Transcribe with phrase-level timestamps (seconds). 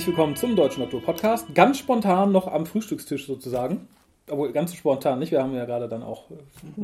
[0.00, 1.54] Herzlich willkommen zum Deutschen Doktor Podcast.
[1.54, 3.86] Ganz spontan noch am Frühstückstisch sozusagen.
[4.30, 5.30] Obwohl, ganz spontan nicht.
[5.30, 6.24] Wir haben ja gerade dann auch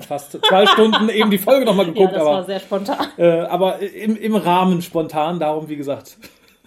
[0.00, 2.12] fast zwei Stunden eben die Folge nochmal geguckt.
[2.12, 3.06] Ja, das aber, war sehr spontan.
[3.16, 6.18] Äh, aber im, im Rahmen spontan, darum wie gesagt,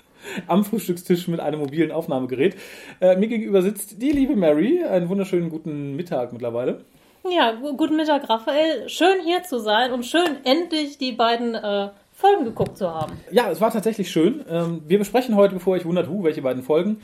[0.47, 2.55] am Frühstückstisch mit einem mobilen Aufnahmegerät.
[2.99, 4.83] Äh, mir gegenüber sitzt die liebe Mary.
[4.83, 6.83] Einen wunderschönen guten Mittag mittlerweile.
[7.29, 8.89] Ja, gu- guten Mittag, Raphael.
[8.89, 13.17] Schön hier zu sein und schön endlich die beiden äh, Folgen geguckt zu haben.
[13.31, 14.43] Ja, es war tatsächlich schön.
[14.49, 16.99] Ähm, wir besprechen heute, bevor ich wundert, hu, welche beiden Folgen,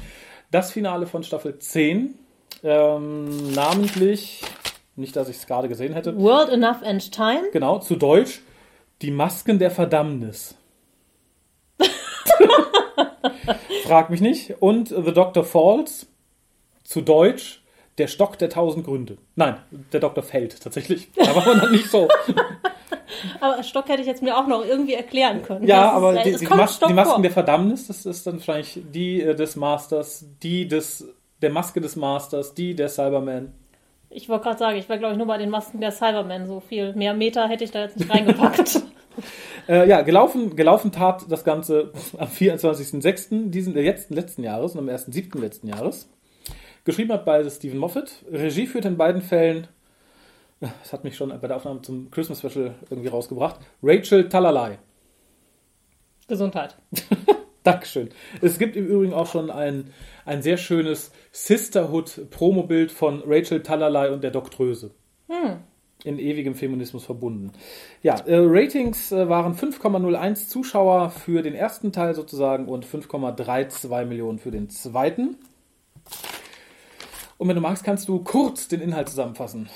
[0.52, 2.20] das Finale von Staffel 10.
[2.64, 4.42] Ähm, namentlich,
[4.98, 7.44] nicht, dass ich es gerade gesehen hätte, World Enough and Time.
[7.54, 8.42] genau, zu Deutsch,
[9.02, 10.58] die Masken der Verdammnis.
[13.86, 14.62] Frag mich nicht.
[14.62, 16.08] Und The Doctor Falls,
[16.84, 17.64] zu Deutsch,
[18.00, 19.18] der Stock der tausend Gründe.
[19.36, 19.60] Nein,
[19.94, 21.08] der Doktor fällt tatsächlich.
[21.16, 22.10] Da war man noch nicht so.
[23.40, 25.68] Aber Stock hätte ich jetzt mir auch noch irgendwie erklären können.
[25.68, 27.22] Ja, Das ist- aber die, die, Mas Stock die Masken vor.
[27.22, 31.08] der Verdammnis, das ist dann wahrscheinlich die äh, des Masters, die des
[31.42, 33.52] der Maske des Masters, die der Cyberman.
[34.10, 36.62] Ich wollte gerade sagen, ich wäre, glaube ich, nur bei den Masken der Cybermen so
[36.62, 36.94] viel.
[36.96, 38.82] Mehr Meter hätte ich da jetzt nicht reingepackt.
[39.70, 43.50] Äh, ja, gelaufen, gelaufen tat das Ganze am 24.06.
[43.50, 45.40] diesen äh, jetzt, letzten Jahres und am 1.07.
[45.40, 46.10] letzten Jahres.
[46.84, 48.12] Geschrieben hat beide Stephen Moffat.
[48.32, 49.68] Regie führt in beiden Fällen,
[50.82, 54.78] das hat mich schon bei der Aufnahme zum Christmas Special irgendwie rausgebracht, Rachel Talalay.
[56.28, 56.78] Gesundheit.
[57.64, 58.10] Dankeschön.
[58.42, 59.92] Es gibt im Übrigen auch schon ein,
[60.24, 64.92] ein sehr schönes Sisterhood-Promobild von Rachel Talalay und der Doktröse.
[66.04, 67.52] In ewigem Feminismus verbunden.
[68.04, 74.38] Ja, äh, Ratings äh, waren 5,01 Zuschauer für den ersten Teil sozusagen und 5,32 Millionen
[74.38, 75.38] für den zweiten.
[77.40, 79.68] Und wenn du magst, kannst du kurz den Inhalt zusammenfassen.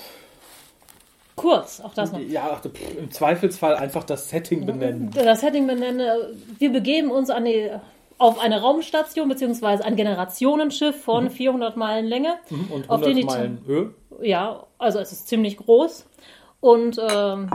[1.40, 2.20] Kurz, auch das noch.
[2.20, 5.10] Ja, pff, im Zweifelsfall einfach das Setting benennen.
[5.14, 7.70] Das Setting benenne, wir begeben uns an die,
[8.18, 12.34] auf eine Raumstation beziehungsweise ein Generationenschiff von 400 Meilen Länge.
[12.50, 13.94] Und Auf 100 den die- Meilen Höhe.
[14.22, 16.06] Ja, also es ist ziemlich groß.
[16.60, 17.48] Und ähm,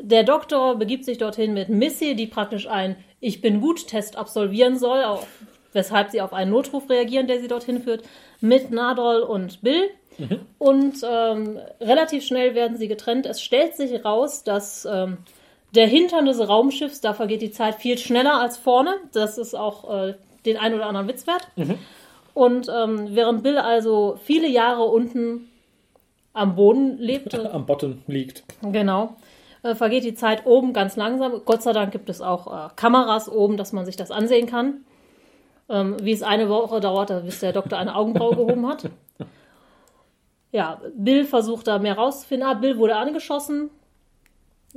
[0.00, 4.78] der Doktor begibt sich dorthin mit Missy, die praktisch einen Ich bin gut Test absolvieren
[4.78, 5.26] soll, auf,
[5.74, 8.02] weshalb sie auf einen Notruf reagieren, der sie dorthin führt,
[8.40, 9.90] mit Nadol und Bill.
[10.58, 13.26] Und ähm, relativ schnell werden sie getrennt.
[13.26, 15.18] Es stellt sich raus, dass ähm,
[15.74, 18.94] der Hintern des Raumschiffs, da vergeht die Zeit viel schneller als vorne.
[19.12, 20.14] Das ist auch äh,
[20.46, 21.46] den ein oder anderen Witz wert.
[22.32, 25.50] Und ähm, während Bill also viele Jahre unten
[26.32, 28.44] am Boden lebte, Am Bottom liegt.
[28.62, 29.16] genau,
[29.62, 31.42] äh, vergeht die Zeit oben ganz langsam.
[31.44, 34.84] Gott sei Dank gibt es auch äh, Kameras oben, dass man sich das ansehen kann.
[35.68, 38.88] Ähm, wie es eine Woche dauerte, bis der Doktor eine Augenbraue gehoben hat.
[40.52, 42.48] Ja, Bill versucht da mehr rauszufinden.
[42.48, 43.70] Ah, Bill wurde angeschossen.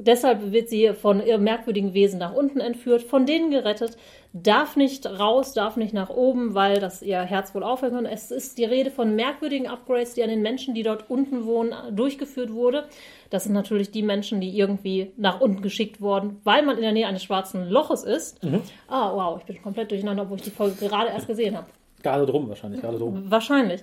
[0.02, 3.98] Deshalb wird sie von ihrem merkwürdigen Wesen nach unten entführt, von denen gerettet,
[4.32, 8.06] darf nicht raus, darf nicht nach oben, weil das ihr Herz wohl aufhören kann.
[8.06, 11.74] Es ist die Rede von merkwürdigen Upgrades, die an den Menschen, die dort unten wohnen,
[11.94, 12.86] durchgeführt wurde.
[13.30, 16.94] Das sind natürlich die Menschen, die irgendwie nach unten geschickt wurden, weil man in der
[16.94, 18.40] Nähe eines schwarzen Loches ist.
[18.88, 21.68] Ah, wow, ich bin komplett durcheinander, obwohl ich die Folge gerade erst gesehen habe.
[22.02, 23.30] Gerade drum wahrscheinlich, gerade drum.
[23.30, 23.82] Wahrscheinlich.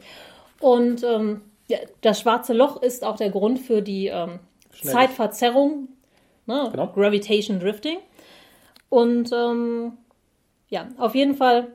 [0.61, 1.43] Und ähm,
[2.01, 4.39] das schwarze Loch ist auch der Grund für die ähm.
[4.83, 5.89] Zeitverzerrung,
[6.47, 6.69] ne?
[6.71, 6.87] Genau.
[6.89, 7.99] Gravitation Drifting.
[8.89, 9.93] Und ähm,
[10.69, 11.69] ja, auf jeden Fall,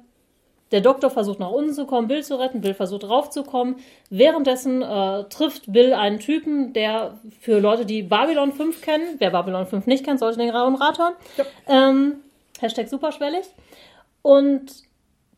[0.72, 3.76] der Doktor versucht nach unten zu kommen, Bill zu retten, Bill versucht raufzukommen.
[4.10, 9.68] Währenddessen äh, trifft Bill einen Typen, der für Leute, die Babylon 5 kennen, wer Babylon
[9.68, 11.14] 5 nicht kennt, sollte den Raum Rat hören.
[11.68, 12.16] Ähm,
[12.60, 13.46] Hashtag superschwellig.
[14.22, 14.72] Und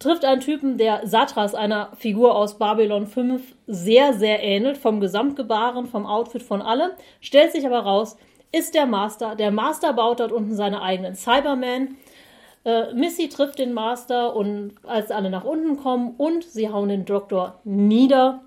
[0.03, 5.85] trifft einen Typen, der Satras, einer Figur aus Babylon 5, sehr, sehr ähnelt, vom Gesamtgebaren,
[5.87, 6.91] vom Outfit, von allem.
[7.21, 8.17] Stellt sich aber raus,
[8.53, 9.35] ist der Master.
[9.35, 11.97] Der Master baut dort unten seine eigenen Cybermen.
[12.63, 17.03] Äh, Missy trifft den Master und als alle nach unten kommen und sie hauen den
[17.03, 18.41] Doktor nieder,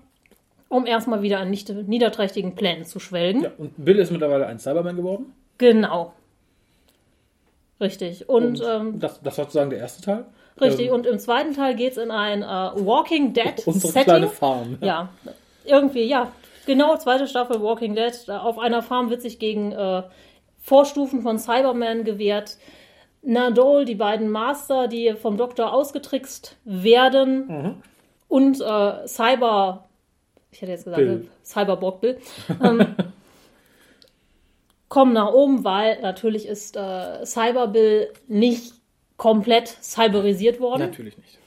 [0.69, 3.43] um erstmal wieder an nicht niederträchtigen Plänen zu schwelgen.
[3.43, 5.33] Ja, und Bill ist mittlerweile ein Cyberman geworden.
[5.59, 6.13] Genau.
[7.79, 8.27] Richtig.
[8.27, 10.25] Und, ähm, das, das war sozusagen der erste Teil.
[10.59, 14.03] Richtig, Ähm, und im zweiten Teil geht es in ein äh, Walking Dead unsere Setting.
[14.05, 14.77] kleine Farm.
[14.81, 15.09] Ja,
[15.65, 16.31] irgendwie, ja.
[16.67, 18.13] Genau, zweite Staffel Walking Dead.
[18.29, 20.03] Auf einer Farm wird sich gegen äh,
[20.59, 22.57] Vorstufen von Cyberman gewehrt.
[23.21, 27.81] Nadol, die beiden Master, die vom Doktor ausgetrickst werden.
[28.27, 29.87] Und äh, Cyber,
[30.51, 31.27] ich hätte jetzt gesagt, Bill.
[31.41, 32.19] Cyberborg Bill,
[32.61, 32.95] ähm,
[34.89, 38.73] kommen nach oben, weil natürlich ist äh, Cyber Bill nicht
[39.15, 40.81] komplett cyberisiert worden.
[40.81, 41.39] Natürlich nicht.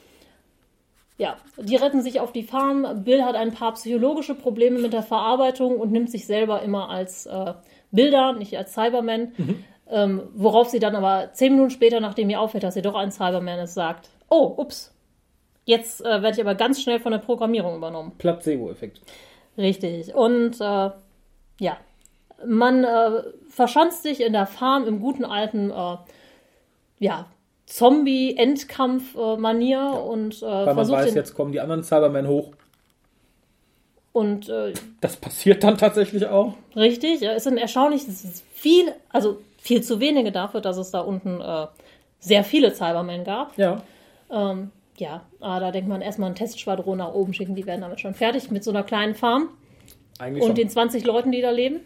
[1.20, 3.04] Ja, die retten sich auf die Farm.
[3.04, 7.26] Bill hat ein paar psychologische Probleme mit der Verarbeitung und nimmt sich selber immer als
[7.26, 7.52] äh,
[7.90, 9.32] Bilder, nicht als Cyberman.
[9.90, 13.12] Ähm, worauf sie dann aber zehn Minuten später, nachdem ihr auffällt, dass sie doch ein
[13.12, 14.94] Cyberman ist, sagt: Oh, ups,
[15.66, 18.12] Jetzt äh, werde ich aber ganz schnell von der Programmierung übernommen.
[18.18, 19.02] Placebo-Effekt.
[19.58, 20.14] Richtig.
[20.14, 20.90] Und äh,
[21.60, 21.76] ja,
[22.46, 25.96] man äh, verschanzt sich in der Farm im guten alten äh,
[26.98, 27.26] ja,
[27.70, 29.92] Zombie-Endkampf-Manier ja.
[29.92, 32.50] und äh, Weil man weiß, jetzt kommen die anderen Cybermen hoch.
[34.12, 36.54] Und äh, das passiert dann tatsächlich auch.
[36.74, 40.98] Richtig, es ist erstaunlich, es ist viel, also viel zu wenige dafür, dass es da
[40.98, 41.68] unten äh,
[42.18, 43.56] sehr viele Cybermen gab.
[43.56, 43.82] Ja.
[44.32, 48.00] Ähm, ja, aber da denkt man erstmal ein Testschwadron nach oben schicken, die werden damit
[48.00, 49.48] schon fertig mit so einer kleinen Farm.
[50.18, 50.56] Eigentlich und schon.
[50.56, 51.82] den 20 Leuten, die da leben.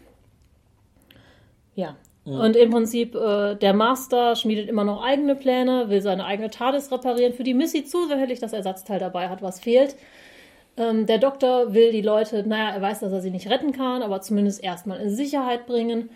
[1.75, 1.95] Ja.
[2.25, 2.39] Mhm.
[2.39, 6.91] Und im Prinzip, äh, der Master schmiedet immer noch eigene Pläne, will seine eigene TARDIS
[6.91, 9.95] reparieren, für die Missy zusätzlich das Ersatzteil dabei hat, was fehlt.
[10.77, 14.01] Ähm, der Doktor will die Leute, naja, er weiß, dass er sie nicht retten kann,
[14.01, 16.09] aber zumindest erstmal in Sicherheit bringen.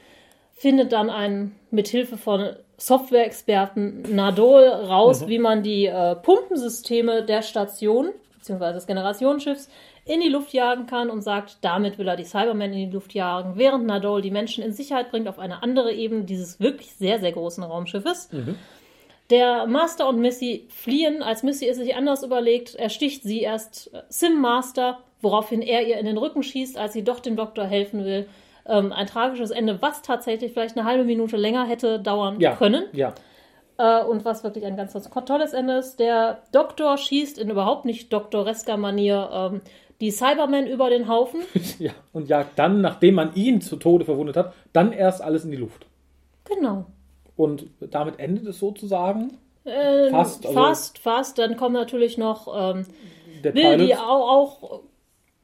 [0.53, 5.27] Findet dann einen, mit Hilfe von Software-Experten Nadol raus, mhm.
[5.27, 9.69] wie man die äh, Pumpensysteme der Station, beziehungsweise des Generationsschiffs,
[10.09, 13.13] in die Luft jagen kann und sagt, damit will er die Cybermen in die Luft
[13.13, 17.19] jagen, während Nadol die Menschen in Sicherheit bringt auf eine andere Ebene dieses wirklich sehr,
[17.19, 18.31] sehr großen Raumschiffes.
[18.31, 18.55] Mhm.
[19.29, 24.01] Der Master und Missy fliehen, als Missy es sich anders überlegt, ersticht sie erst äh,
[24.09, 28.03] Sim Master, woraufhin er ihr in den Rücken schießt, als sie doch dem Doktor helfen
[28.03, 28.27] will.
[28.65, 32.85] Ähm, ein tragisches Ende, was tatsächlich vielleicht eine halbe Minute länger hätte dauern ja, können.
[32.93, 33.13] Ja.
[33.77, 35.99] Äh, und was wirklich ein ganz, ganz tolles Ende ist.
[35.99, 39.61] Der Doktor schießt in überhaupt nicht doktoresker Manier ähm,
[40.01, 41.41] die Cybermen über den Haufen.
[41.79, 45.51] ja, und jagt dann, nachdem man ihn zu Tode verwundet hat, dann erst alles in
[45.51, 45.85] die Luft.
[46.45, 46.85] Genau.
[47.35, 49.37] Und damit endet es sozusagen.
[49.63, 51.37] Äh, fast, also fast, fast.
[51.37, 52.85] Dann kommt natürlich noch ähm,
[53.41, 54.81] Bill, die auch, auch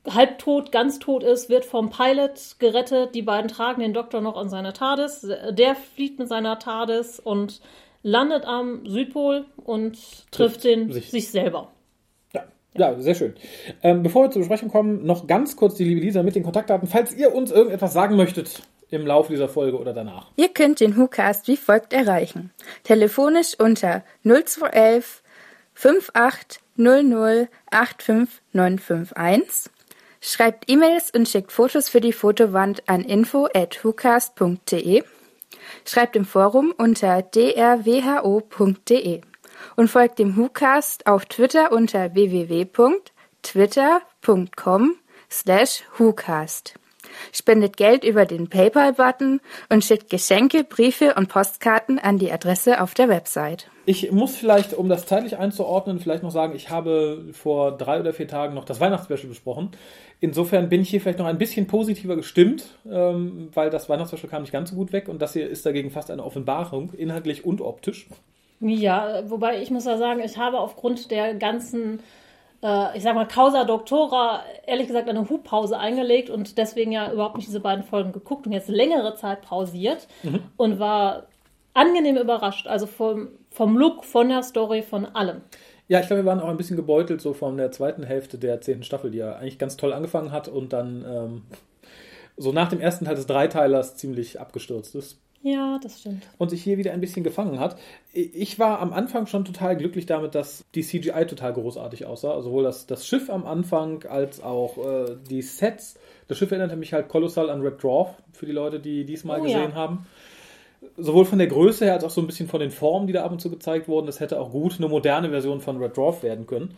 [0.08, 3.16] halbtot, ganz tot ist, wird vom Pilot gerettet.
[3.16, 5.28] Die beiden tragen den Doktor noch an seiner TARDIS.
[5.52, 7.62] Der flieht mit seiner TARDIS und
[8.04, 11.12] landet am Südpol und trifft, trifft den, sich.
[11.12, 11.72] sich selber.
[12.78, 13.36] Ja, ja, sehr schön.
[13.84, 16.88] Ähm, bevor wir zur Besprechung kommen, noch ganz kurz die liebe Lisa mit den Kontaktdaten.
[16.88, 20.28] Falls ihr uns irgendetwas sagen möchtet, im Laufe dieser Folge oder danach.
[20.36, 22.52] Ihr könnt den WhoCast wie folgt erreichen.
[22.84, 25.24] Telefonisch unter 0211
[25.74, 29.72] 5800 85951.
[30.22, 35.04] Schreibt E-Mails und schickt Fotos für die Fotowand an info at whocast.de.
[35.86, 39.22] Schreibt im Forum unter drwho.de
[39.76, 44.96] und folgt dem WhoCast auf Twitter unter www.twitter.com
[45.30, 46.76] slash WhoCast
[47.32, 52.94] spendet Geld über den PayPal-Button und schickt Geschenke, Briefe und Postkarten an die Adresse auf
[52.94, 53.70] der Website.
[53.88, 58.14] Ich muss vielleicht, um das zeitlich einzuordnen, vielleicht noch sagen, ich habe vor drei oder
[58.14, 59.70] vier Tagen noch das Weihnachtsspecial besprochen.
[60.20, 64.42] Insofern bin ich hier vielleicht noch ein bisschen positiver gestimmt, ähm, weil das Weihnachtsspecial kam
[64.42, 67.62] nicht ganz so gut weg und das hier ist dagegen fast eine Offenbarung, inhaltlich und
[67.62, 68.08] optisch.
[68.60, 72.00] Ja, wobei ich muss ja sagen, ich habe aufgrund der ganzen
[72.66, 77.36] äh, ich sag mal, Causa Doctora, ehrlich gesagt, eine Hubpause eingelegt und deswegen ja überhaupt
[77.36, 80.40] nicht diese beiden Folgen geguckt und jetzt längere Zeit pausiert mhm.
[80.58, 81.28] und war
[81.74, 82.68] angenehm überrascht.
[82.68, 85.42] Also vom, vom Look, von der Story, von allem.
[85.88, 88.60] Ja, ich glaube, wir waren auch ein bisschen gebeutelt so von der zweiten Hälfte der
[88.62, 91.42] zehnten Staffel, die ja eigentlich ganz toll angefangen hat und dann ähm,
[92.38, 95.22] so nach dem ersten Teil des Dreiteilers ziemlich abgestürzt ist.
[95.46, 96.28] Ja, das stimmt.
[96.40, 97.78] Und sich hier wieder ein bisschen gefangen hat.
[98.14, 102.42] Ich war am Anfang schon total glücklich damit, dass die CGI total großartig aussah.
[102.42, 106.00] Sowohl das, das Schiff am Anfang als auch äh, die Sets.
[106.28, 109.44] Das Schiff erinnerte mich halt kolossal an Red Dwarf, für die Leute, die diesmal oh,
[109.44, 109.76] gesehen ja.
[109.76, 110.08] haben.
[110.98, 113.24] Sowohl von der Größe her als auch so ein bisschen von den Formen, die da
[113.24, 114.08] ab und zu gezeigt wurden.
[114.08, 116.76] Das hätte auch gut eine moderne Version von Red Dwarf werden können.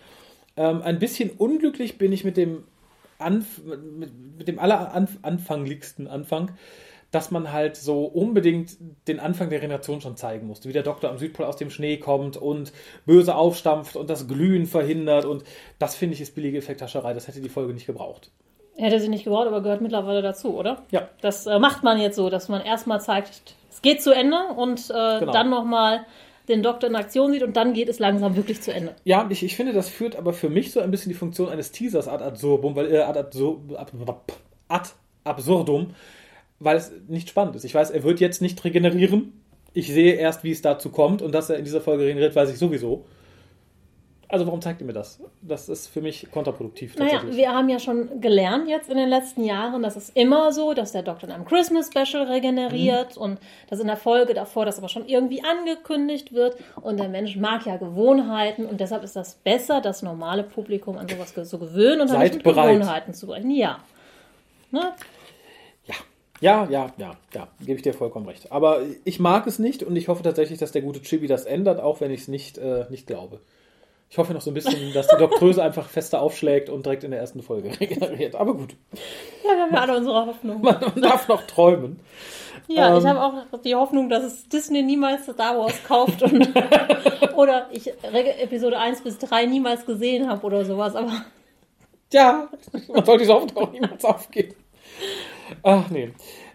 [0.58, 2.66] Ähm, ein bisschen unglücklich bin ich mit dem,
[3.18, 6.52] Anf mit, mit dem alleranfangligsten Anfang
[7.12, 11.10] dass man halt so unbedingt den Anfang der Generation schon zeigen musste, wie der Doktor
[11.10, 12.74] am Südpol aus dem Schnee kommt und
[13.06, 15.44] böse aufstampft und das Glühen verhindert und
[15.80, 18.32] das finde ich ist billige Effekthascherei, das hätte die Folge nicht gebraucht.
[18.76, 20.84] Hätte sie nicht gebraucht, aber gehört mittlerweile dazu, oder?
[20.92, 21.10] Ja.
[21.22, 24.90] Das äh, macht man jetzt so, dass man erstmal zeigt, es geht zu Ende und
[24.90, 25.32] äh, genau.
[25.32, 26.06] dann nochmal
[26.48, 28.96] den Doktor in Aktion sieht und dann geht es langsam wirklich zu Ende.
[29.04, 31.72] Ja, ich, ich finde, das führt aber für mich so ein bisschen die Funktion eines
[31.72, 34.90] Teasers ad absurdum, weil äh, ad, ad
[35.24, 35.88] absurdum,
[36.60, 37.64] weil es nicht spannend ist.
[37.64, 39.34] Ich weiß, er wird jetzt nicht regenerieren.
[39.74, 42.50] Ich sehe erst, wie es dazu kommt und dass er in dieser Folge regeneriert, weiß
[42.52, 43.06] ich sowieso.
[44.30, 45.22] Also warum zeigt ihr mir das?
[45.42, 46.98] Das ist für mich kontraproduktiv.
[46.98, 50.74] Naja, wir haben ja schon gelernt jetzt in den letzten Jahren, dass es immer so,
[50.74, 53.22] dass der Doktor in einem Christmas Special regeneriert mhm.
[53.22, 57.38] und dass in der Folge davor das aber schon irgendwie angekündigt wird und der Mensch
[57.38, 62.02] mag ja Gewohnheiten und deshalb ist das besser, das normale Publikum an sowas so gewöhnen
[62.02, 63.52] und dann Gewohnheiten zu brechen.
[63.52, 63.80] Ja.
[64.72, 64.92] Ne?
[66.40, 68.52] Ja, ja, ja, ja, gebe ich dir vollkommen recht.
[68.52, 71.80] Aber ich mag es nicht und ich hoffe tatsächlich, dass der gute Chibi das ändert,
[71.80, 73.40] auch wenn ich es nicht, äh, nicht glaube.
[74.10, 77.12] Ich hoffe noch so ein bisschen, dass die Doktröse einfach fester aufschlägt und direkt in
[77.12, 78.36] der ersten Folge regeneriert.
[78.36, 78.76] Aber gut.
[79.44, 80.62] Ja, wir haben ja alle unsere Hoffnung.
[80.62, 82.00] Man darf noch träumen.
[82.68, 83.00] Ja, Ähm.
[83.00, 86.50] ich habe auch die Hoffnung, dass es Disney niemals Star Wars kauft und
[87.36, 91.26] oder ich Episode 1 bis 3 niemals gesehen habe oder sowas, aber
[92.12, 92.48] Ja,
[92.94, 94.56] man soll diese Hoffnung auch niemals aufgeben.
[95.64, 96.12] Ach nee.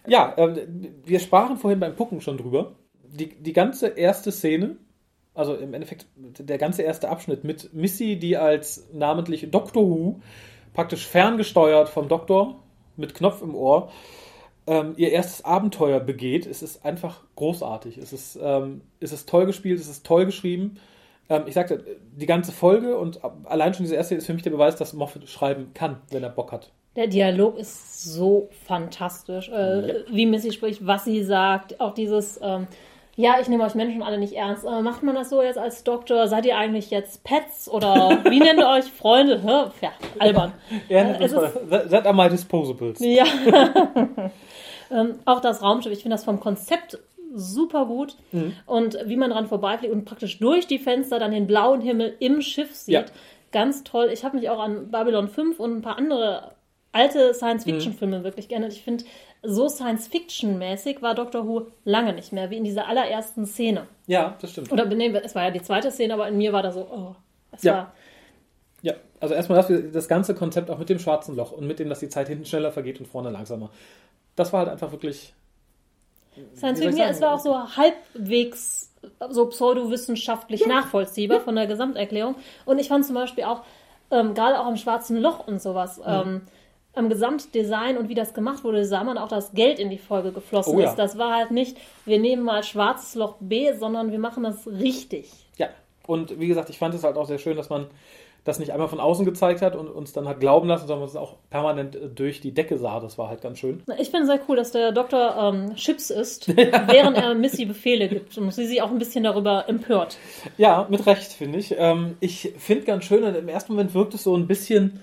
[0.06, 2.76] Ja, ähm, wir sprachen vorhin beim Gucken schon drüber.
[3.04, 4.76] Die, die ganze erste Szene,
[5.34, 10.20] also im Endeffekt der ganze erste Abschnitt mit Missy, die als namentlich Doctor Who
[10.72, 12.62] praktisch ferngesteuert vom Doktor
[12.96, 13.90] mit Knopf im Ohr
[14.66, 16.46] ähm, ihr erstes Abenteuer begeht.
[16.46, 17.98] Es ist einfach großartig.
[17.98, 20.76] Es ist, ähm, es ist toll gespielt, es ist toll geschrieben.
[21.28, 21.84] Ähm, ich sagte,
[22.16, 25.28] die ganze Folge und allein schon diese erste ist für mich der Beweis, dass Moffat
[25.28, 26.70] schreiben kann, wenn er Bock hat.
[26.96, 29.48] Der Dialog ist so fantastisch.
[29.48, 32.66] Äh, Wie Missy spricht, was sie sagt, auch dieses, ähm,
[33.16, 34.64] ja, ich nehme euch Menschen alle nicht ernst.
[34.64, 36.28] Äh, macht man das so jetzt als Doktor?
[36.28, 39.40] Seid ihr eigentlich jetzt Pets oder wie nennt ihr euch Freunde?
[39.42, 39.70] Hä?
[39.80, 40.52] Ja, albern.
[40.88, 42.98] Er Äh, es ist- that, that are my disposables.
[43.00, 43.24] Ja.
[44.90, 46.98] ähm, auch das Raumschiff, ich finde das vom Konzept
[47.34, 48.16] super gut.
[48.32, 48.52] Mhm.
[48.66, 52.42] Und wie man dran vorbeifliegt und praktisch durch die Fenster dann den blauen Himmel im
[52.42, 52.94] Schiff sieht.
[52.94, 53.04] Ja.
[53.52, 54.10] Ganz toll.
[54.12, 56.52] Ich habe mich auch an Babylon 5 und ein paar andere
[56.92, 58.24] alte Science-Fiction-Filme Mhm.
[58.24, 58.68] wirklich gerne.
[58.68, 59.04] Ich finde,
[59.42, 63.86] so Science-Fiction-mäßig war Doctor Who lange nicht mehr, wie in dieser allerersten Szene.
[64.06, 64.70] Ja, das stimmt.
[64.70, 67.14] Oder nee, es war ja die zweite Szene, aber in mir war da so, oh,
[67.50, 67.72] es Ja.
[67.74, 67.92] war
[68.82, 71.88] Ja, also erstmal das, das ganze Konzept auch mit dem schwarzen Loch und mit dem,
[71.88, 73.70] dass die Zeit hinten schneller vergeht und vorne langsamer.
[74.34, 75.34] Das war halt einfach wirklich.
[76.56, 78.92] Science Fiction, ja, es war auch so halbwegs
[79.30, 82.34] so pseudowissenschaftlich nachvollziehbar von der Gesamterklärung.
[82.64, 83.62] Und ich fand zum Beispiel auch,
[84.10, 86.42] ähm, gerade auch am Schwarzen Loch und sowas, Mhm.
[86.94, 90.32] Am Gesamtdesign und wie das gemacht wurde, sah man auch, dass Geld in die Folge
[90.32, 90.90] geflossen Oh ja.
[90.90, 90.96] ist.
[90.96, 95.30] Das war halt nicht, wir nehmen mal Schwarzes Loch B, sondern wir machen das richtig.
[95.56, 95.68] Ja,
[96.06, 97.86] und wie gesagt, ich fand es halt auch sehr schön, dass man
[98.44, 101.14] das nicht einmal von außen gezeigt hat und uns dann hat glauben lassen, sondern es
[101.14, 102.98] auch permanent äh, durch die Decke sah.
[102.98, 103.82] Das war halt ganz schön.
[103.98, 108.36] Ich finde sehr cool, dass der Doktor ähm, Chips isst, während er Missy Befehle gibt
[108.36, 110.16] und sie sich auch ein bisschen darüber empört.
[110.58, 111.76] Ja, mit Recht, finde ich.
[111.78, 114.98] Ähm, ich finde ganz schön, im ersten Moment wirkt es so ein bisschen,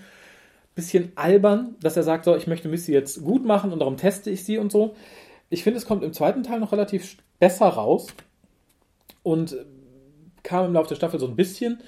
[0.75, 4.29] bisschen albern, dass er sagt, so, ich möchte Missy jetzt gut machen und darum teste
[4.29, 4.95] ich sie und so.
[5.49, 8.07] Ich finde, es kommt im zweiten Teil noch relativ besser raus
[9.23, 9.65] und äh,
[10.43, 11.79] kam im Laufe der Staffel so ein bisschen.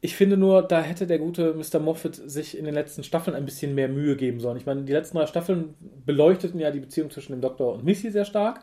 [0.00, 1.80] Ich finde nur, da hätte der gute Mr.
[1.80, 4.56] Moffat sich in den letzten Staffeln ein bisschen mehr Mühe geben sollen.
[4.56, 5.74] Ich meine, die letzten drei Staffeln
[6.06, 8.60] beleuchteten ja die Beziehung zwischen dem Doktor und Missy sehr stark.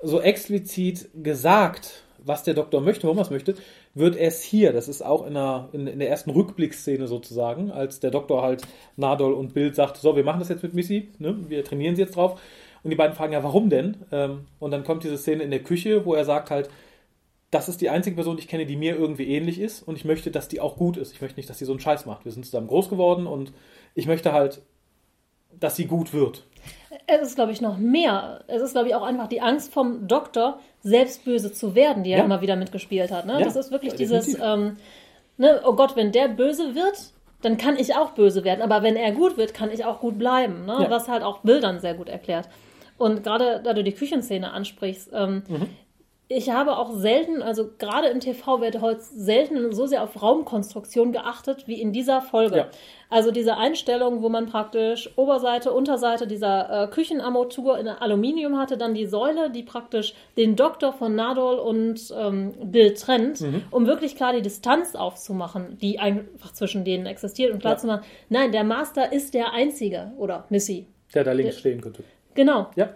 [0.00, 3.54] So explizit gesagt, was der Doktor möchte, warum er es möchte,
[3.94, 8.00] wird erst hier, das ist auch in der, in, in der ersten Rückblickszene sozusagen, als
[8.00, 8.62] der Doktor halt
[8.96, 11.36] Nadol und Bild sagt, so, wir machen das jetzt mit Missy, ne?
[11.48, 12.40] wir trainieren sie jetzt drauf.
[12.82, 13.96] Und die beiden fragen ja, warum denn?
[14.10, 16.68] Ähm, und dann kommt diese Szene in der Küche, wo er sagt halt,
[17.50, 20.06] das ist die einzige Person, die ich kenne, die mir irgendwie ähnlich ist und ich
[20.06, 21.12] möchte, dass die auch gut ist.
[21.12, 22.24] Ich möchte nicht, dass sie so einen Scheiß macht.
[22.24, 23.52] Wir sind zusammen groß geworden und
[23.94, 24.62] ich möchte halt,
[25.60, 26.46] dass sie gut wird.
[27.06, 28.40] Es ist, glaube ich, noch mehr.
[28.46, 32.10] Es ist, glaube ich, auch einfach die Angst vom Doktor, selbst böse zu werden, die
[32.12, 32.24] er Ja.
[32.24, 33.26] immer wieder mitgespielt hat.
[33.26, 33.34] Ne?
[33.34, 34.44] Ja, das ist wirklich ja, dieses, definitiv.
[34.46, 34.76] ähm,
[35.38, 38.62] ne, oh Gott, wenn der böse wird, dann kann ich auch böse werden.
[38.62, 40.64] Aber wenn er gut wird, kann ich auch gut bleiben.
[40.66, 40.76] Ne?
[40.82, 40.90] Ja.
[40.90, 42.48] Was halt auch Bildern sehr gut erklärt.
[42.98, 45.66] Und gerade da du die Küchenszene ansprichst, ähm, Mhm.
[46.32, 51.12] Ich habe auch selten, also gerade im TV wird heute selten so sehr auf Raumkonstruktion
[51.12, 52.56] geachtet wie in dieser Folge.
[52.56, 52.66] Ja.
[53.10, 58.94] Also diese Einstellung, wo man praktisch Oberseite, Unterseite dieser äh, Küchenarmatur in Aluminium hatte, dann
[58.94, 63.62] die Säule, die praktisch den Doktor von Nadol und ähm, Bill trennt, Mhm.
[63.70, 67.78] um wirklich klar die Distanz aufzumachen, die einfach zwischen denen existiert und klar Ja.
[67.78, 70.86] zu machen, nein, der Master ist der Einzige oder Missy.
[71.14, 72.02] Der da links stehen könnte.
[72.34, 72.68] Genau.
[72.76, 72.90] Ja.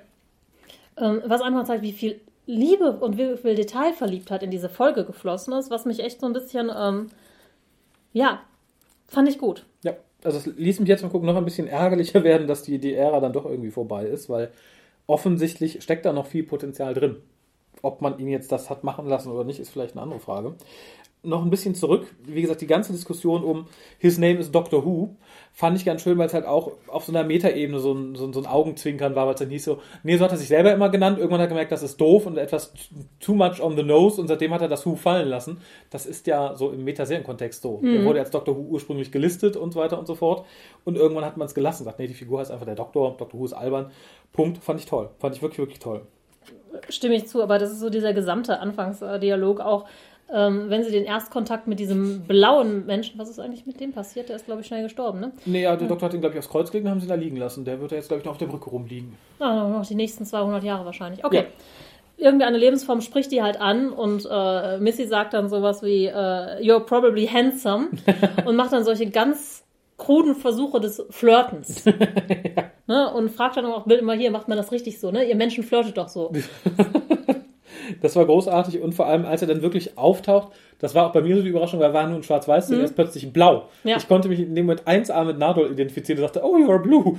[0.98, 5.52] Ähm, was einfach zeigt, wie viel Liebe und wie viel Detailverliebtheit in diese Folge geflossen
[5.54, 7.08] ist, was mich echt so ein bisschen, ähm,
[8.12, 8.40] ja,
[9.08, 9.66] fand ich gut.
[9.82, 12.78] Ja, also es ließ mich jetzt mal gucken, noch ein bisschen ärgerlicher werden, dass die,
[12.78, 14.50] die Ära dann doch irgendwie vorbei ist, weil
[15.06, 17.16] offensichtlich steckt da noch viel Potenzial drin.
[17.82, 20.54] Ob man ihn jetzt das hat machen lassen oder nicht, ist vielleicht eine andere Frage.
[21.26, 23.66] Noch ein bisschen zurück, wie gesagt, die ganze Diskussion um
[23.98, 25.16] His Name is Doctor Who
[25.56, 28.26] fand ich ganz schön, weil es halt auch auf so einer Metaebene so ein, so,
[28.26, 30.48] ein, so ein Augenzwinkern war, weil es dann hieß so, nee, so hat er sich
[30.48, 32.74] selber immer genannt, irgendwann hat er gemerkt, das ist doof und etwas
[33.20, 35.62] too much on the nose und seitdem hat er das Who fallen lassen.
[35.88, 37.80] Das ist ja so im Metaserien-Kontext so.
[37.82, 40.44] Der wurde als Doctor Who ursprünglich gelistet und so weiter und so fort
[40.84, 43.40] und irgendwann hat man es gelassen, sagt, nee, die Figur heißt einfach der Doktor, Doctor
[43.40, 43.90] Who ist albern.
[44.34, 45.08] Punkt, fand ich toll.
[45.18, 46.02] Fand ich wirklich, wirklich toll.
[46.90, 49.86] Stimme ich zu, aber das ist so dieser gesamte Anfangsdialog auch.
[50.32, 54.28] Ähm, wenn sie den Erstkontakt mit diesem blauen Menschen, was ist eigentlich mit dem passiert?
[54.28, 55.32] Der ist, glaube ich, schnell gestorben, ne?
[55.44, 57.10] Nee, ja, der Doktor hat ihn, glaube ich, aufs Kreuz gelegt und haben sie ihn
[57.10, 57.64] da liegen lassen.
[57.64, 59.14] Der wird ja jetzt, glaube ich, noch auf der Brücke rumliegen.
[59.38, 61.24] Ah, noch die nächsten 200 Jahre wahrscheinlich.
[61.24, 61.44] Okay.
[62.16, 66.60] irgendwie eine Lebensform spricht die halt an und äh, Missy sagt dann sowas wie, äh,
[66.60, 67.88] you're probably handsome
[68.46, 69.66] und macht dann solche ganz
[69.96, 71.84] kruden Versuche des Flirtens.
[71.84, 71.92] ja.
[72.86, 73.12] ne?
[73.12, 75.24] Und fragt dann auch immer hier, macht man das richtig so, ne?
[75.24, 76.32] Ihr Menschen flirtet doch so.
[78.00, 81.22] das war großartig und vor allem, als er dann wirklich auftaucht, das war auch bei
[81.22, 82.80] mir so die Überraschung, weil er war nur in schwarz-weiß mhm.
[82.80, 83.68] er ist plötzlich blau.
[83.84, 83.96] Ja.
[83.96, 87.18] Ich konnte mich in dem Moment 1A mit Nadol identifizieren und sagte, oh, you're blue.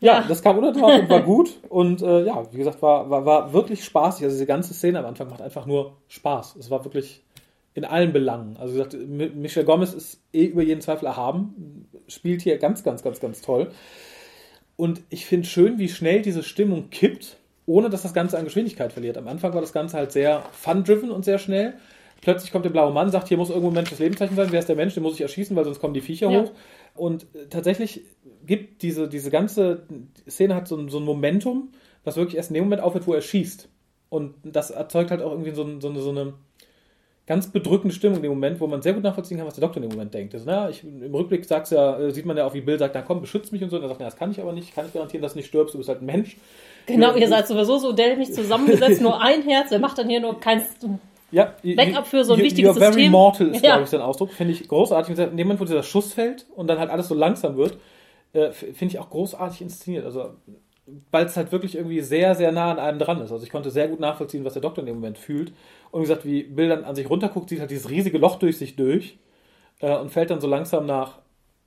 [0.00, 3.26] ja, ja, das kam unerwartet und war gut und äh, ja, wie gesagt, war, war,
[3.26, 4.24] war wirklich spaßig.
[4.24, 6.56] Also diese ganze Szene am Anfang macht einfach nur Spaß.
[6.56, 7.22] Es war wirklich
[7.74, 8.56] in allen Belangen.
[8.56, 8.96] Also wie gesagt,
[9.34, 13.70] Michelle Gomez ist eh über jeden Zweifel erhaben, spielt hier ganz, ganz, ganz, ganz toll.
[14.76, 18.92] Und ich finde schön, wie schnell diese Stimmung kippt, ohne dass das Ganze an Geschwindigkeit
[18.92, 19.16] verliert.
[19.16, 21.74] Am Anfang war das Ganze halt sehr fun-driven und sehr schnell.
[22.20, 24.48] Plötzlich kommt der blaue Mann, sagt, hier muss irgendwo ein menschliches Lebenszeichen sein.
[24.50, 24.94] Wer ist der Mensch?
[24.94, 26.42] Den muss ich erschießen, weil sonst kommen die Viecher ja.
[26.42, 26.52] hoch.
[26.94, 28.02] Und äh, tatsächlich
[28.46, 29.82] gibt diese, diese ganze
[30.28, 31.70] Szene hat so ein, so ein Momentum,
[32.04, 33.68] was wirklich erst in dem Moment aufhört, wo er schießt.
[34.08, 36.34] Und das erzeugt halt auch irgendwie so, so, eine, so eine
[37.26, 39.82] ganz bedrückende Stimmung in dem Moment, wo man sehr gut nachvollziehen kann, was der Doktor
[39.82, 40.34] in dem Moment denkt.
[40.34, 42.94] Also, na, ich, Im Rückblick sagt's ja, äh, sieht man ja auch, wie Bill sagt,
[42.94, 43.76] na komm, beschützt mich und so.
[43.76, 45.38] Und er sagt, na, das kann ich aber nicht, ich kann nicht garantieren, dass du
[45.38, 46.36] nicht stirbst, du bist halt ein Mensch.
[46.86, 50.38] Genau, ihr seid sowieso so dämlich zusammengesetzt, nur ein Herz, er macht dann hier nur
[50.40, 50.64] keins
[51.30, 52.92] ja, Backup für so ein you, wichtiges you're System.
[52.92, 53.72] very mortal ist, ja.
[53.72, 54.32] glaube ich, sein Ausdruck.
[54.32, 55.18] Finde ich großartig.
[55.18, 57.76] In dem Moment, wo dieser Schuss fällt und dann halt alles so langsam wird,
[58.34, 60.04] äh, finde ich auch großartig inszeniert.
[60.04, 60.34] Also,
[61.10, 63.32] weil es halt wirklich irgendwie sehr, sehr nah an einem dran ist.
[63.32, 65.52] Also ich konnte sehr gut nachvollziehen, was der Doktor in dem Moment fühlt.
[65.90, 68.58] Und wie gesagt, wie Bill dann an sich runterguckt, sieht halt dieses riesige Loch durch
[68.58, 69.18] sich durch
[69.80, 71.18] äh, und fällt dann so langsam nach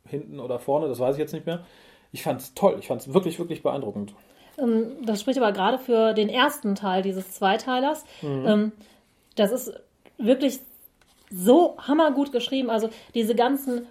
[0.08, 1.66] hinten oder vorne, das weiß ich jetzt nicht mehr.
[2.12, 4.14] Ich fand es toll, ich fand es wirklich, wirklich beeindruckend.
[4.58, 8.06] Ähm, das spricht aber gerade für den ersten Teil dieses Zweiteilers.
[8.22, 8.46] Mhm.
[8.46, 8.72] Ähm,
[9.36, 9.74] das ist
[10.18, 10.60] wirklich
[11.30, 12.70] so hammergut geschrieben.
[12.70, 13.86] Also diese ganzen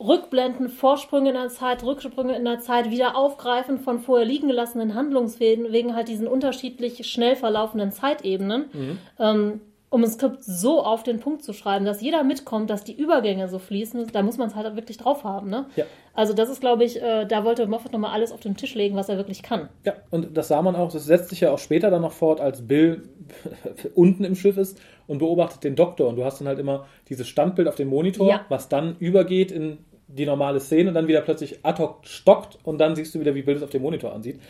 [0.00, 4.94] Rückblenden, Vorsprünge in der Zeit, Rücksprünge in der Zeit, wieder aufgreifen von vorher liegen gelassenen
[4.94, 8.70] Handlungswegen, wegen halt diesen unterschiedlich schnell verlaufenden Zeitebenen.
[8.72, 8.98] Mhm.
[9.18, 12.94] Ähm, um ein Skript so auf den Punkt zu schreiben, dass jeder mitkommt, dass die
[12.94, 15.50] Übergänge so fließen, da muss man es halt wirklich drauf haben.
[15.50, 15.66] Ne?
[15.74, 15.84] Ja.
[16.14, 18.94] Also das ist, glaube ich, äh, da wollte Moffat nochmal alles auf den Tisch legen,
[18.94, 19.68] was er wirklich kann.
[19.84, 22.40] Ja, und das sah man auch, das setzt sich ja auch später dann noch fort,
[22.40, 23.02] als Bill
[23.96, 26.08] unten im Schiff ist und beobachtet den Doktor.
[26.08, 28.46] Und du hast dann halt immer dieses Standbild auf dem Monitor, ja.
[28.48, 32.78] was dann übergeht in die normale Szene und dann wieder plötzlich ad hoc stockt und
[32.78, 34.40] dann siehst du wieder, wie Bill es auf dem Monitor ansieht.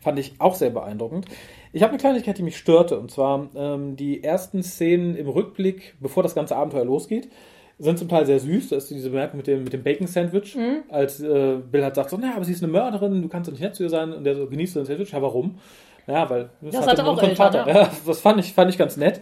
[0.00, 1.26] Fand ich auch sehr beeindruckend.
[1.72, 5.94] Ich habe eine Kleinigkeit, die mich störte, und zwar ähm, die ersten Szenen im Rückblick,
[6.00, 7.28] bevor das ganze Abenteuer losgeht,
[7.78, 8.70] sind zum Teil sehr süß.
[8.70, 10.82] Da ist diese Bemerkung mit dem, mit dem Bacon-Sandwich, mhm.
[10.88, 13.52] als äh, Bill hat sagt so, naja, aber sie ist eine Mörderin, du kannst doch
[13.52, 14.12] nicht nett zu ihr sein.
[14.12, 15.12] Und der so, genießt du ein Sandwich?
[15.12, 15.58] Ja, warum?
[16.06, 17.66] Ja, weil das, das hatte auch Eltern, Vater.
[17.66, 17.82] Ja.
[17.82, 17.90] ja.
[18.06, 19.20] das fand ich, fand ich ganz nett.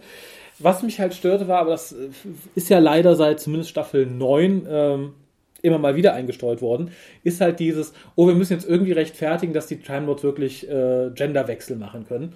[0.59, 2.09] Was mich halt störte war, aber das äh,
[2.55, 5.13] ist ja leider seit zumindest Staffel 9 ähm,
[5.61, 6.91] immer mal wieder eingestreut worden,
[7.23, 11.09] ist halt dieses, oh, wir müssen jetzt irgendwie rechtfertigen, dass die Time Lords wirklich äh,
[11.13, 12.33] Genderwechsel machen können.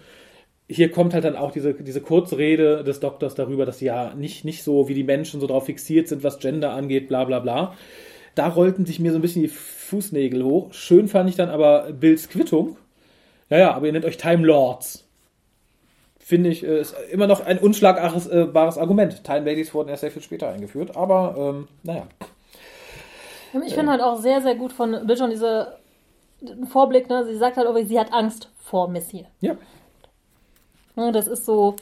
[0.69, 4.45] Hier kommt halt dann auch diese, diese Kurzrede des Doktors darüber, dass sie ja nicht,
[4.45, 7.75] nicht so wie die Menschen so drauf fixiert sind, was Gender angeht, bla bla bla.
[8.35, 10.73] Da rollten sich mir so ein bisschen die Fußnägel hoch.
[10.73, 12.77] Schön fand ich dann aber Bills Quittung.
[13.49, 15.07] Ja, ja, aber ihr nennt euch Time Lords.
[16.17, 18.47] Finde ich, äh, ist immer noch ein unschlagbares äh,
[18.79, 19.23] Argument.
[19.25, 22.07] Time Ladies wurden erst sehr viel später eingeführt, aber ähm, naja.
[23.65, 25.77] Ich finde halt auch sehr, sehr gut von Bill schon diese
[26.67, 27.25] Vorblick, ne?
[27.25, 29.25] Sie sagt halt, aber sie hat Angst vor Missy.
[29.41, 29.55] Ja.
[30.95, 31.75] Ne, das ist so.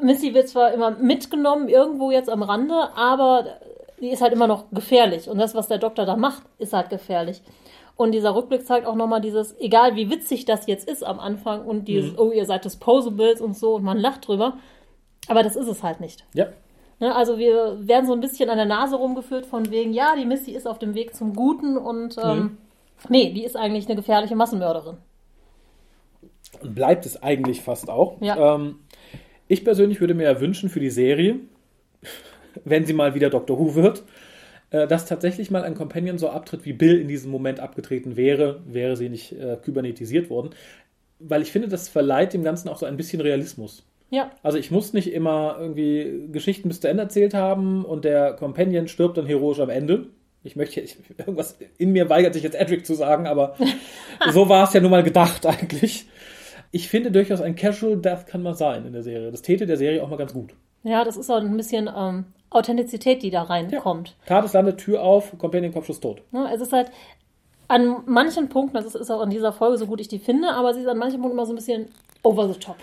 [0.00, 3.58] Missy wird zwar immer mitgenommen, irgendwo jetzt am Rande, aber
[4.00, 5.28] die ist halt immer noch gefährlich.
[5.28, 7.40] Und das, was der Doktor da macht, ist halt gefährlich.
[7.96, 11.64] Und dieser Rückblick zeigt auch nochmal dieses, egal wie witzig das jetzt ist am Anfang
[11.64, 12.18] und dieses, mhm.
[12.18, 14.58] oh, ihr seid Disposables und so und man lacht drüber.
[15.28, 16.24] Aber das ist es halt nicht.
[16.34, 16.48] Ja.
[16.98, 20.24] Ne, also wir werden so ein bisschen an der Nase rumgeführt von wegen, ja, die
[20.24, 22.58] Missy ist auf dem Weg zum Guten und ähm, mhm.
[23.10, 24.96] nee, die ist eigentlich eine gefährliche Massenmörderin.
[26.62, 28.20] Und bleibt es eigentlich fast auch.
[28.22, 28.54] Ja.
[28.54, 28.76] Ähm,
[29.46, 31.40] ich persönlich würde mir ja wünschen für die Serie,
[32.64, 34.04] wenn sie mal wieder Doctor Who wird,
[34.70, 38.62] äh, dass tatsächlich mal ein Companion so abtritt, wie Bill in diesem Moment abgetreten wäre,
[38.66, 40.54] wäre sie nicht äh, kybernetisiert worden.
[41.18, 43.84] Weil ich finde, das verleiht dem Ganzen auch so ein bisschen Realismus.
[44.10, 44.30] Ja.
[44.42, 48.88] Also ich muss nicht immer irgendwie Geschichten bis zu Ende erzählt haben und der Companion
[48.88, 50.06] stirbt dann heroisch am Ende.
[50.44, 53.56] Ich möchte, ich, irgendwas in mir weigert sich jetzt Edric zu sagen, aber
[54.30, 56.06] so war es ja nun mal gedacht eigentlich.
[56.70, 59.30] Ich finde durchaus ein Casual Death kann mal sein in der Serie.
[59.30, 60.54] Das täte der Serie auch mal ganz gut.
[60.84, 64.10] Ja, das ist auch ein bisschen ähm, Authentizität, die da reinkommt.
[64.10, 64.26] Ja.
[64.26, 66.22] Tat es landet, Tür auf, Companion Kopfschuss tot.
[66.32, 66.92] Ja, es ist halt
[67.68, 70.72] an manchen Punkten, das ist auch in dieser Folge so gut ich die finde, aber
[70.74, 71.86] sie ist an manchen Punkten immer so ein bisschen
[72.22, 72.76] over the top.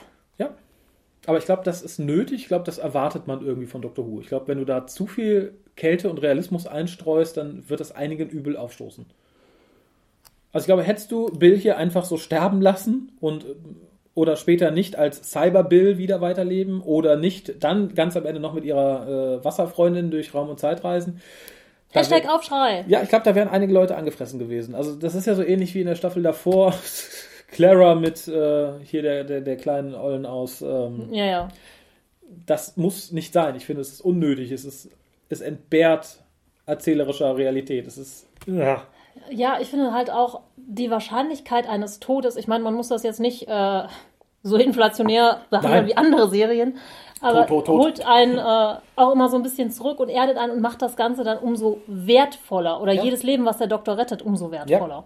[1.26, 2.42] Aber ich glaube, das ist nötig.
[2.42, 4.06] Ich glaube, das erwartet man irgendwie von Dr.
[4.06, 4.20] Who.
[4.20, 8.30] Ich glaube, wenn du da zu viel Kälte und Realismus einstreust, dann wird das einigen
[8.30, 9.06] übel aufstoßen.
[10.52, 13.46] Also ich glaube, hättest du Bill hier einfach so sterben lassen und
[14.16, 18.54] oder später nicht als Cyber Bill wieder weiterleben oder nicht dann ganz am Ende noch
[18.54, 21.22] mit ihrer äh, Wasserfreundin durch Raum und Zeit reisen.
[21.92, 22.86] Da Hashtag Aufschrei.
[22.88, 24.76] Ja, ich glaube, da wären einige Leute angefressen gewesen.
[24.76, 26.74] Also das ist ja so ähnlich wie in der Staffel davor.
[27.54, 30.62] Clara mit äh, hier der, der, der kleinen Ollen aus.
[30.62, 31.48] Ähm, Ja, ja.
[32.46, 33.56] das muss nicht sein.
[33.56, 34.52] Ich finde, es ist unnötig.
[34.52, 34.90] Es ist,
[35.30, 36.20] es entbehrt
[36.66, 37.88] erzählerischer Realität.
[37.88, 38.28] Es ist.
[38.46, 38.84] Ja.
[39.30, 43.20] Ja, ich finde halt auch die Wahrscheinlichkeit eines Todes, ich meine, man muss das jetzt
[43.20, 43.84] nicht äh,
[44.42, 45.88] so inflationär behandeln Nein.
[45.88, 46.78] wie andere Serien,
[47.22, 47.80] aber Tot, tot, tot.
[47.84, 50.96] holt einen äh, auch immer so ein bisschen zurück und erdet einen und macht das
[50.98, 52.82] Ganze dann umso wertvoller.
[52.82, 53.04] Oder Ja.
[53.04, 55.04] jedes Leben, was der Doktor rettet, umso wertvoller.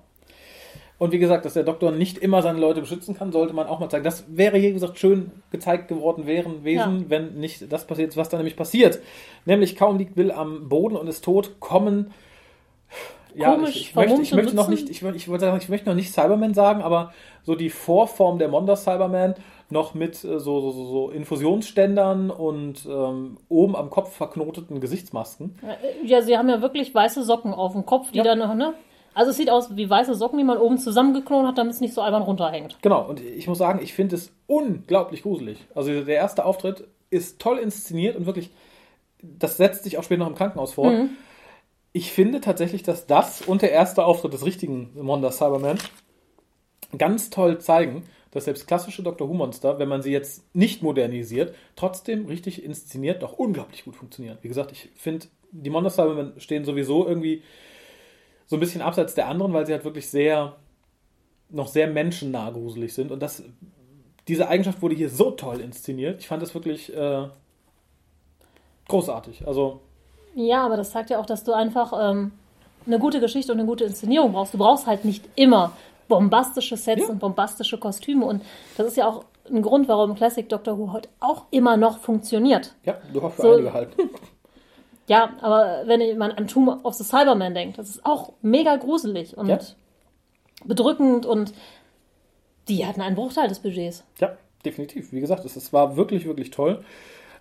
[1.00, 3.80] Und wie gesagt, dass der Doktor nicht immer seine Leute beschützen kann, sollte man auch
[3.80, 4.04] mal zeigen.
[4.04, 7.10] Das wäre, wie gesagt, schön gezeigt geworden wären, Wesen, Ja.
[7.10, 9.00] wenn nicht das passiert, ist, was dann nämlich passiert.
[9.46, 12.12] Nämlich kaum liegt Bill am Boden und ist tot, kommen.
[13.36, 15.88] Ja, Komisch ich, ich, möchte, ich möchte noch nicht, ich, ich wollte sagen, ich möchte
[15.88, 19.36] noch nicht Cyberman sagen, aber so die Vorform der Mondas Cyberman
[19.70, 25.60] noch mit äh, so, so, so, so Infusionsständern und ähm, oben am Kopf verknoteten Gesichtsmasken.
[25.62, 28.24] Äh, Ja, sie haben ja wirklich weiße Socken auf dem Kopf, die Ja.
[28.24, 28.74] dann, noch, ne?
[29.17, 31.95] Also es sieht aus wie weiße Socken, die man oben zusammengeknotet hat, damit es nicht
[31.95, 32.77] so albern runterhängt.
[32.84, 35.58] Genau, und ich muss sagen, ich finde es unglaublich gruselig.
[35.73, 38.51] Also der erste Auftritt ist toll inszeniert und wirklich,
[39.23, 40.93] das setzt sich auch später noch im Krankenhaus vor.
[41.93, 45.80] Ich finde tatsächlich, dass das und der erste Auftritt des richtigen Monster Cyberman
[46.95, 49.27] ganz toll zeigen, dass selbst klassische Dr.
[49.27, 54.38] Who-Monster, wenn man sie jetzt nicht modernisiert, trotzdem richtig inszeniert doch unglaublich gut funktionieren.
[54.43, 57.41] Wie gesagt, ich finde, die Monster Cybermen stehen sowieso irgendwie
[58.48, 60.56] so ein bisschen abseits der anderen, weil sie halt wirklich sehr
[61.50, 63.12] noch sehr menschennah gruselig sind.
[63.12, 63.44] Und das,
[64.28, 66.20] diese Eigenschaft wurde hier so toll inszeniert.
[66.20, 67.28] Ich fand das wirklich äh,
[68.88, 69.48] großartig.
[69.48, 69.80] Also,
[70.36, 72.32] Ja, aber das zeigt ja auch, dass du einfach ähm,
[72.86, 74.54] eine gute Geschichte und eine gute Inszenierung brauchst.
[74.54, 75.72] Du brauchst halt nicht immer
[76.08, 77.08] bombastische Sets Ja.
[77.10, 78.26] und bombastische Kostüme.
[78.26, 78.42] Und
[78.78, 82.74] das ist ja auch ein Grund, warum Classic Doctor Who heute auch immer noch funktioniert.
[82.84, 83.90] ja, du hast für So- einige halt.
[85.08, 89.38] Ja, aber wenn man an Tomb of the Cyberman denkt, das ist auch mega gruselig
[89.38, 89.60] und Ja.
[90.65, 91.54] bedrückend und
[92.67, 94.04] die hatten einen Bruchteil des Budgets.
[94.20, 95.13] Ja, definitiv.
[95.13, 96.84] Wie gesagt, es, es war wirklich, wirklich toll.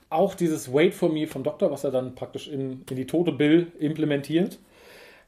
[0.09, 3.33] Auch dieses Wait for Me vom Doktor, was er dann praktisch in, in die tote
[3.33, 4.61] Bill implementiert,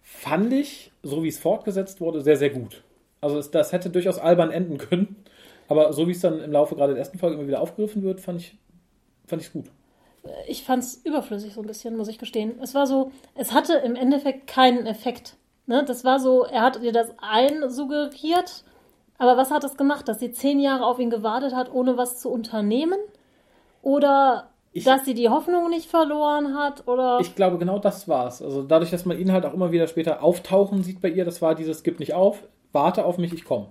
[0.03, 2.85] fand ich, so wie es fortgesetzt wurde, sehr, sehr gut.
[3.21, 5.17] Also es, das hätte durchaus albern enden können,
[5.67, 8.21] aber so wie es dann im Laufe gerade der ersten Folge immer wieder aufgegriffen wird,
[8.21, 8.57] fand ich
[9.27, 9.67] fand ich gut.
[10.47, 12.59] Ich fand es überflüssig so ein bisschen, muss ich gestehen.
[12.63, 15.37] Es war so, es hatte im Endeffekt keinen Effekt.
[15.67, 15.85] Ne?
[15.85, 18.65] Das war so, er hat dir das einsuggeriert,
[19.19, 20.09] aber was hat es gemacht?
[20.09, 22.99] Dass sie zehn Jahre auf ihn gewartet hat, ohne was zu unternehmen?
[23.83, 26.87] Oder Ich- dass sie die Hoffnung nicht verloren hat?
[26.89, 28.43] Oder Ich glaube, genau das war's.
[28.43, 31.41] Also dadurch, dass man ihn halt auch immer wieder später auftauchen sieht bei ihr, das
[31.43, 33.69] war dieses Gib nicht auf, warte auf mich, ich komme.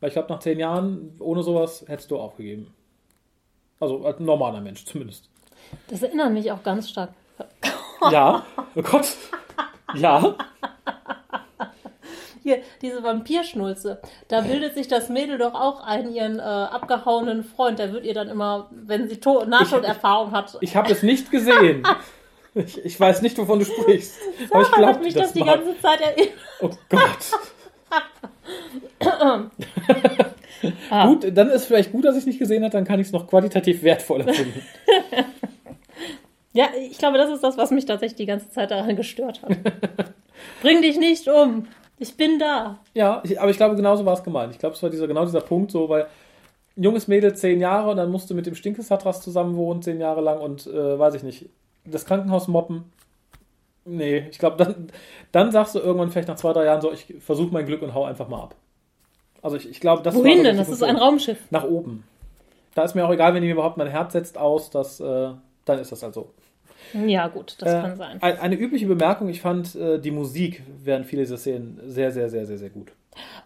[0.00, 2.72] Weil ich glaube, nach zehn Jahren ohne sowas hättest du aufgegeben.
[3.80, 5.28] Also als normaler Mensch zumindest.
[5.88, 7.10] Das erinnert mich auch ganz stark.
[8.12, 8.44] Ja,
[8.76, 9.08] oh Gott.
[9.94, 10.36] Ja,
[12.44, 14.00] Hier, diese Vampirschnulze.
[14.28, 17.80] Da bildet sich das Mädel doch auch ein, ihren äh, abgehauenen Freund.
[17.80, 20.56] Der wird ihr dann immer, wenn sie To- Nahtoderfahrung hat.
[20.60, 21.82] ich habe es nicht gesehen.
[22.54, 24.14] Ich, ich weiß nicht, wovon du sprichst.
[24.50, 25.58] Aber ich glaube hat mich das, das die mal.
[25.58, 26.32] ganze Zeit erinnert.
[26.60, 27.18] Oh Gott.
[31.04, 33.12] Gut, dann ist vielleicht gut, dass ich es nicht gesehen habe, dann kann ich es
[33.12, 34.62] noch qualitativ wertvoller finden.
[36.58, 39.50] Ja, ich glaube, das ist das, was mich tatsächlich die ganze Zeit daran gestört hat.
[40.60, 41.68] Bring dich nicht um.
[42.00, 42.80] Ich bin da.
[42.94, 44.52] Ja, ich, aber ich glaube, genauso war es gemeint.
[44.54, 46.08] Ich glaube, es war dieser, genau dieser Punkt, so, weil
[46.76, 50.20] ein junges Mädel zehn Jahre und dann musste mit dem Stinkesatras zusammen wohnen, zehn Jahre
[50.20, 51.48] lang und äh, weiß ich nicht,
[51.84, 52.90] das Krankenhaus moppen.
[53.84, 54.88] Nee, ich glaube, dann,
[55.30, 57.94] dann sagst du irgendwann vielleicht nach zwei, drei Jahren so, ich versuche mein Glück und
[57.94, 58.56] hau einfach mal ab.
[59.42, 60.56] Also ich, ich glaube, das Wohin so denn?
[60.56, 60.96] Das ist ein.
[60.96, 61.38] Raumschiff.
[61.50, 62.02] Nach oben.
[62.74, 65.30] Da ist mir auch egal, wenn die mir überhaupt mein Herz setzt aus, dass, äh,
[65.64, 66.30] dann ist das halt so.
[66.92, 68.18] Ja, gut, das Äh, kann sein.
[68.22, 72.28] ein- Eine übliche Bemerkung, ich fand äh, die Musik während viele dieser Szenen sehr, sehr,
[72.30, 72.92] sehr, sehr, sehr gut.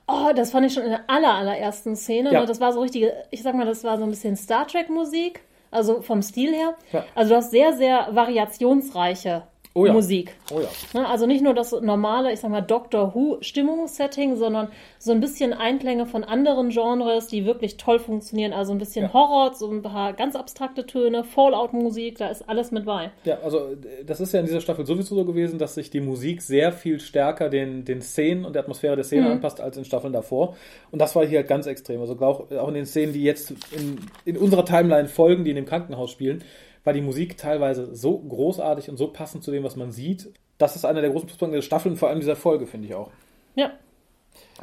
[0.07, 2.33] Oh, das fand ich schon in der aller, allerersten Szene.
[2.33, 2.41] Ja.
[2.41, 2.47] Ne?
[2.47, 5.41] Das war so richtige, ich sag mal, das war so ein bisschen Star Trek Musik.
[5.71, 6.75] Also vom Stil her.
[6.93, 7.05] Ja.
[7.15, 9.43] Also du hast sehr, sehr variationsreiche
[9.75, 9.93] Oh ja.
[9.93, 10.35] Musik.
[10.51, 10.69] Oh ja.
[10.93, 11.09] Ne?
[11.09, 15.55] Also nicht nur das normale, ich sag mal, Doctor Who Stimmungssetting, sondern so ein bisschen
[15.55, 18.53] Einklänge von anderen Genres, die wirklich toll funktionieren.
[18.53, 19.13] Also ein bisschen Ja.
[19.15, 23.13] Horror, so ein paar ganz abstrakte Töne, Fallout-Musik, da ist alles mit bei.
[23.25, 23.71] Ja, also
[24.05, 27.01] das ist ja in dieser Staffel sowieso so gewesen, dass sich die Musik sehr viel
[27.01, 30.55] stärker den, den Szenen und der Atmosphäre der Szene anpasst als in Staffeln davor.
[30.91, 32.01] Und das war hier halt ganz extrem.
[32.01, 35.57] Also auch, auch in den Szenen, die jetzt in, in unserer Timeline folgen, die in
[35.57, 36.45] dem Krankenhaus spielen,
[36.85, 40.33] war die Musik teilweise so großartig und so passend zu dem, was man sieht.
[40.59, 42.95] Das ist einer der großen Pluspunkte der Staffel und vor allem dieser Folge, finde ich
[42.95, 43.11] auch.
[43.55, 43.73] Ja.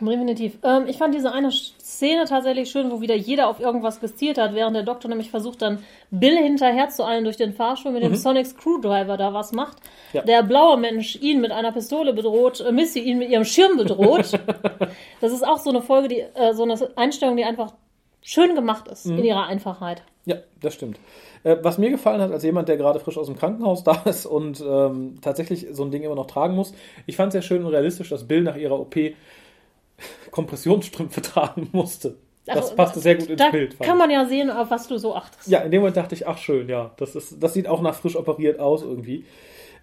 [0.02, 0.58] Definitiv.
[0.64, 4.54] Ähm, ich fand diese eine Szene tatsächlich schön, wo wieder jeder auf irgendwas gezielt hat,
[4.54, 8.16] während der Doktor nämlich versucht, dann Bill hinterher zu eilen durch den Fahrstuhl mit dem
[8.16, 9.78] Sonic Screwdriver da was macht.
[10.14, 10.22] Ja.
[10.22, 14.40] Der blaue Mensch ihn mit einer Pistole bedroht, äh, Missy ihn mit ihrem Schirm bedroht.
[15.22, 17.74] das ist auch so eine Folge, die, äh, so eine Einstellung, die einfach
[18.22, 20.04] schön gemacht ist in ihrer Einfachheit.
[20.26, 21.00] Ja, das stimmt.
[21.44, 24.26] Äh, was mir gefallen hat, als jemand, der gerade frisch aus dem Krankenhaus da ist
[24.26, 26.74] und ähm, tatsächlich so ein Ding immer noch tragen muss,
[27.06, 28.96] ich fand sehr schön und realistisch, dass Bill nach ihrer OP
[30.32, 32.16] Kompressionsstrümpfe tragen musste.
[32.46, 33.80] Das Also, passte sehr gut ins da Bild.
[33.80, 35.48] kann man ja sehen, auf was du so achtest.
[35.48, 37.94] Ja, in dem Moment dachte ich, ach schön, ja, das, ist, das sieht auch nach
[37.96, 39.24] frisch operiert aus irgendwie.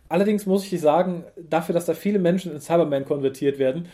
[0.09, 3.89] Allerdings muss ich sagen, dafür, dass da viele Menschen in Cyberman konvertiert werden,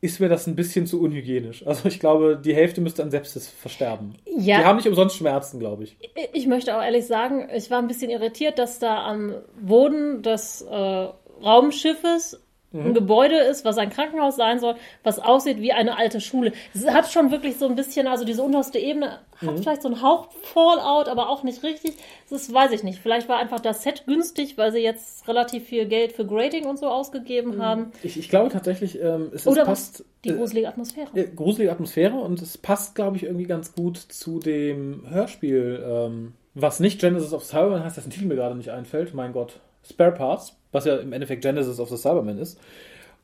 [0.00, 1.66] ist mir das ein bisschen zu unhygienisch.
[1.66, 4.14] Also ich glaube, die Hälfte müsste an Sepsis versterben.
[4.26, 4.58] Ja.
[4.58, 5.96] Die haben nicht umsonst Schmerzen, glaube ich.
[6.32, 10.62] Ich möchte auch ehrlich sagen, ich war ein bisschen irritiert, dass da am Boden des
[10.62, 11.08] äh,
[11.42, 12.86] Raumschiffes Mhm.
[12.86, 16.52] ein Gebäude ist, was ein Krankenhaus sein soll, was aussieht wie eine alte Schule.
[16.74, 19.46] Es hat schon wirklich so ein bisschen, also diese unterste Ebene Mhm.
[19.50, 21.94] hat vielleicht so einen Hauch Fallout, aber auch nicht richtig.
[22.28, 22.98] Das weiß ich nicht.
[22.98, 26.76] Vielleicht war einfach das Set günstig, weil sie jetzt relativ viel Geld für Grading und
[26.78, 27.92] so ausgegeben haben.
[28.02, 30.00] Ich, ich glaube tatsächlich, ähm, es, es Oder passt.
[30.00, 30.04] was?
[30.24, 31.08] Die äh, gruselige Atmosphäre.
[31.14, 36.32] äh, gruselige Atmosphäre und es passt, glaube ich, irgendwie ganz gut zu dem Hörspiel, ähm,
[36.54, 39.14] was nicht Genesis of Cyberman heißt, dessen Titel mir gerade nicht einfällt.
[39.14, 42.58] Mein Gott, Spare Parts, was ja im Endeffekt Genesis of the Cyberman ist.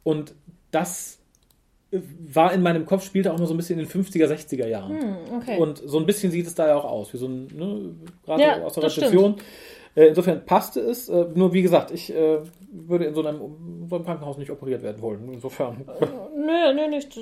[0.02, 0.34] Und
[0.70, 1.18] das
[1.90, 1.98] äh,
[2.32, 5.00] war in meinem Kopf, spielte auch nur so ein bisschen in den 50er, 60er Jahren.
[5.00, 5.58] Hm, okay.
[5.58, 8.42] Und so ein bisschen sieht es da ja auch aus, wie so ein, ne, gerade
[8.42, 9.36] Ja, aus der Rezeption.
[9.94, 11.08] Äh, Insofern passte es.
[11.08, 12.12] Äh, Nur wie gesagt, ich
[12.72, 15.30] würde in so einem, so einem Krankenhaus nicht operiert werden wollen.
[15.32, 15.84] Insofern.
[16.36, 17.16] Nö, nö, nicht.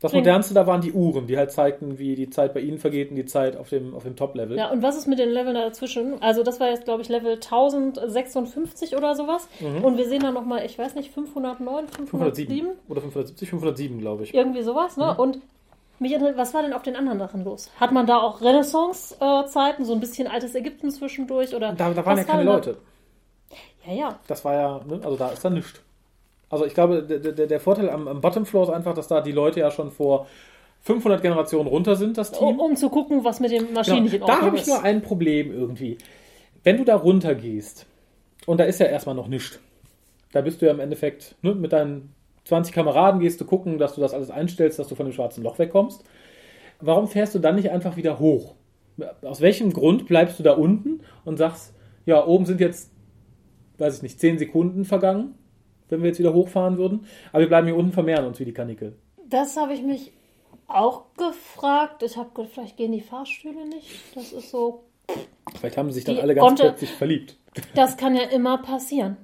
[0.00, 2.78] Das Klingt- modernste da waren die Uhren, die halt zeigten, wie die Zeit bei ihnen
[2.78, 4.56] vergeht und die Zeit auf dem, auf dem Top-Level.
[4.56, 6.22] Ja, und was ist mit den Leveln dazwischen?
[6.22, 9.48] Also das war jetzt, glaube ich, Level 1056 oder sowas.
[9.60, 9.84] Mhm.
[9.84, 12.06] Und wir sehen dann nochmal, ich weiß nicht, 509, 507?
[12.08, 14.34] 507 oder 570, 507, glaube ich.
[14.34, 15.14] Irgendwie sowas, ne?
[15.14, 15.20] Mhm.
[15.20, 15.38] Und
[15.98, 17.70] mich interessiert, was war denn auf den anderen Sachen los?
[17.80, 21.54] Hat man da auch Renaissance-Zeiten, so ein bisschen altes Ägypten zwischendurch?
[21.56, 22.52] Oder Da, da waren ja keine da?
[22.54, 22.76] Leute.
[23.86, 24.18] Ja, ja.
[24.28, 25.80] Das war ja, ne, also da ist dann nichts.
[26.50, 29.32] Also ich glaube, der, der, Vorteil am, am Bottom Floor ist einfach, dass da die
[29.32, 30.26] Leute ja schon vor
[30.80, 32.48] 500 Generationen runter sind, das Team.
[32.48, 34.26] Um, um zu gucken, was mit den Maschinen nicht in Genau.
[34.26, 35.98] Da Ordnung habe ich nur ein Problem irgendwie.
[36.64, 37.86] Wenn du da runter gehst
[38.46, 39.60] und da ist ja erstmal noch nichts,
[40.32, 43.94] da bist du ja im Endeffekt ne, mit deinen 20 Kameraden gehst du gucken, dass
[43.94, 46.02] du das alles einstellst, dass du von dem schwarzen Loch wegkommst.
[46.80, 48.54] Warum fährst du dann nicht einfach wieder hoch?
[49.22, 51.74] Aus welchem Grund bleibst du da unten und sagst,
[52.06, 52.90] ja, oben sind jetzt,
[53.76, 55.34] weiß ich nicht, 10 Sekunden vergangen,
[55.88, 58.52] wenn wir jetzt wieder hochfahren würden, aber wir bleiben hier unten, vermehren uns wie die
[58.52, 58.96] Kanickel.
[59.28, 60.12] Das habe ich mich
[60.66, 62.02] auch gefragt.
[62.02, 63.88] Ich habe gedacht, vielleicht gehen die Fahrstühle nicht.
[64.14, 64.84] Das ist so
[65.58, 67.36] Vielleicht haben sie sich dann alle ganz konnte- plötzlich verliebt.
[67.74, 69.16] Das kann ja immer passieren.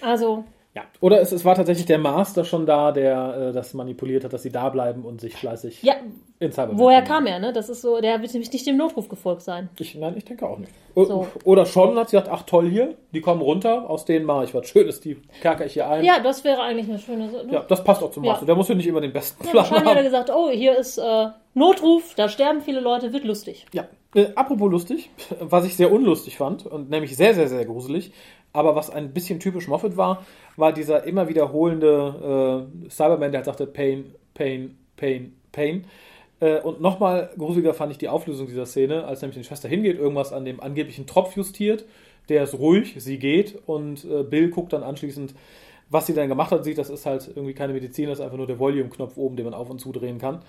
[0.00, 0.82] Also, Ja.
[1.00, 4.44] Oder es, es war tatsächlich der Master schon da, der äh, das manipuliert hat, dass
[4.44, 5.94] sie da bleiben und sich fleißig ja,
[6.38, 7.52] in Cyberman woher kam er, ne?
[7.52, 9.68] Das ist so, der wird nämlich nicht dem Notruf gefolgt sein.
[9.80, 10.70] Ich, nein, ich denke auch nicht.
[10.94, 11.26] O- So.
[11.42, 14.54] Oder schon hat sie gesagt, ach toll hier, die kommen runter, aus denen mache ich
[14.54, 16.04] was Schönes, die kerker ich hier ein.
[16.04, 17.46] Ja, das wäre eigentlich eine schöne Sache.
[17.46, 17.52] ne?
[17.54, 18.30] Ja, das passt auch zum Ja.
[18.32, 18.46] Master.
[18.46, 20.04] Der muss ja nicht immer den besten Ja, Plan wahrscheinlich hat er haben.
[20.04, 23.66] gesagt, oh, hier ist äh, Notruf, da sterben viele Leute, wird lustig.
[23.74, 23.88] Ja.
[24.14, 28.12] Äh, apropos lustig, was ich sehr unlustig fand und nämlich sehr, sehr, sehr gruselig,
[28.52, 30.24] aber was ein bisschen typisch Moffat war,
[30.56, 35.84] war dieser immer wiederholende äh, Cyberman, der halt sagte Pain, Pain, Pain, Pain.
[36.40, 39.98] Äh, und nochmal gruseliger fand ich die Auflösung dieser Szene, als nämlich die Schwester hingeht,
[39.98, 41.84] irgendwas an dem angeblichen Tropf justiert,
[42.28, 45.34] der ist ruhig, sie geht und äh, Bill guckt dann anschließend,
[45.88, 48.36] was sie dann gemacht hat, sieht, das ist halt irgendwie keine Medizin, das ist einfach
[48.36, 50.40] nur der Volume-Knopf oben, den man auf und zudrehen kann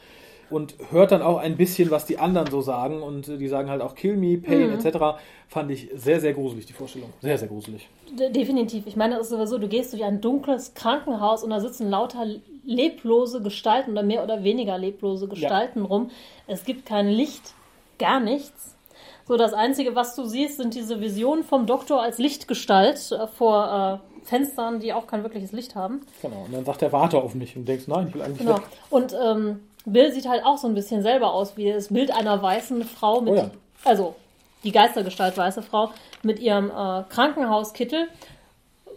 [0.51, 3.69] und hört dann auch ein bisschen, was die anderen so sagen und äh, die sagen
[3.69, 4.79] halt auch Kill me, Pain Mhm.
[4.85, 5.19] etc.
[5.47, 7.09] Fand ich sehr, sehr gruselig, die Vorstellung.
[7.21, 7.87] Sehr, sehr gruselig.
[8.17, 8.85] De definitiv.
[8.87, 12.25] Ich meine, es ist sowieso, du gehst durch ein dunkles Krankenhaus und da sitzen lauter
[12.63, 16.09] leblose Gestalten oder mehr oder weniger leblose Gestalten rum.
[16.47, 17.53] Es gibt kein Licht,
[17.99, 18.75] gar nichts.
[19.27, 24.01] So, das Einzige, was du siehst, sind diese Visionen vom Doktor als Lichtgestalt äh, vor
[24.03, 26.01] äh, Fenstern, die auch kein wirkliches Licht haben.
[26.21, 26.43] Genau.
[26.45, 28.59] Und dann sagt er, warte auf mich und denkst, nein, ich will eigentlich Genau.
[28.89, 32.41] Und ähm, Bill sieht halt auch so ein bisschen selber aus wie das Bild einer
[32.41, 33.51] weißen Frau mit, Oh ja.
[33.83, 34.15] also
[34.63, 35.89] die Geistergestalt weiße Frau
[36.23, 38.07] mit ihrem äh, Krankenhauskittel.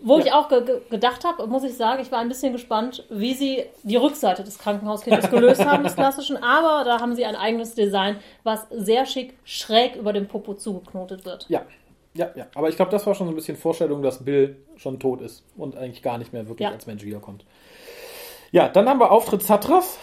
[0.06, 0.24] Wo Ja.
[0.26, 3.32] ich auch ge ge gedacht habe, muss ich sagen, ich war ein bisschen gespannt, wie
[3.32, 6.36] sie die Rückseite des Krankenhauskittels gelöst haben, des klassischen.
[6.42, 11.24] Aber da haben sie ein eigenes Design, was sehr schick schräg über dem Popo zugeknotet
[11.24, 11.46] wird.
[11.48, 11.62] Ja.
[12.16, 12.46] Ja, ja.
[12.54, 15.42] Aber ich glaube, das war schon so ein bisschen Vorstellung, dass Bill schon tot ist
[15.56, 16.72] und eigentlich gar nicht mehr wirklich Ja.
[16.74, 17.44] als Mensch wiederkommt.
[18.52, 19.96] Ja, dann haben wir Auftritt Satras.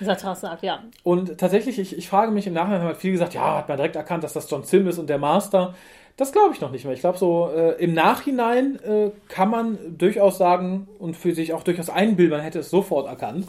[0.00, 0.82] Satras sagt, ja.
[1.02, 3.96] Und tatsächlich, ich, ich frage mich im Nachhinein, haben viele gesagt, ja, hat man direkt
[3.96, 5.74] erkannt, dass das John Sim ist und der Master.
[6.16, 6.94] Das glaube ich noch nicht mehr.
[6.94, 11.62] Ich glaube, so äh, im Nachhinein äh, kann man durchaus sagen und für sich auch
[11.62, 13.46] durchaus einbilden, man hätte es sofort erkannt.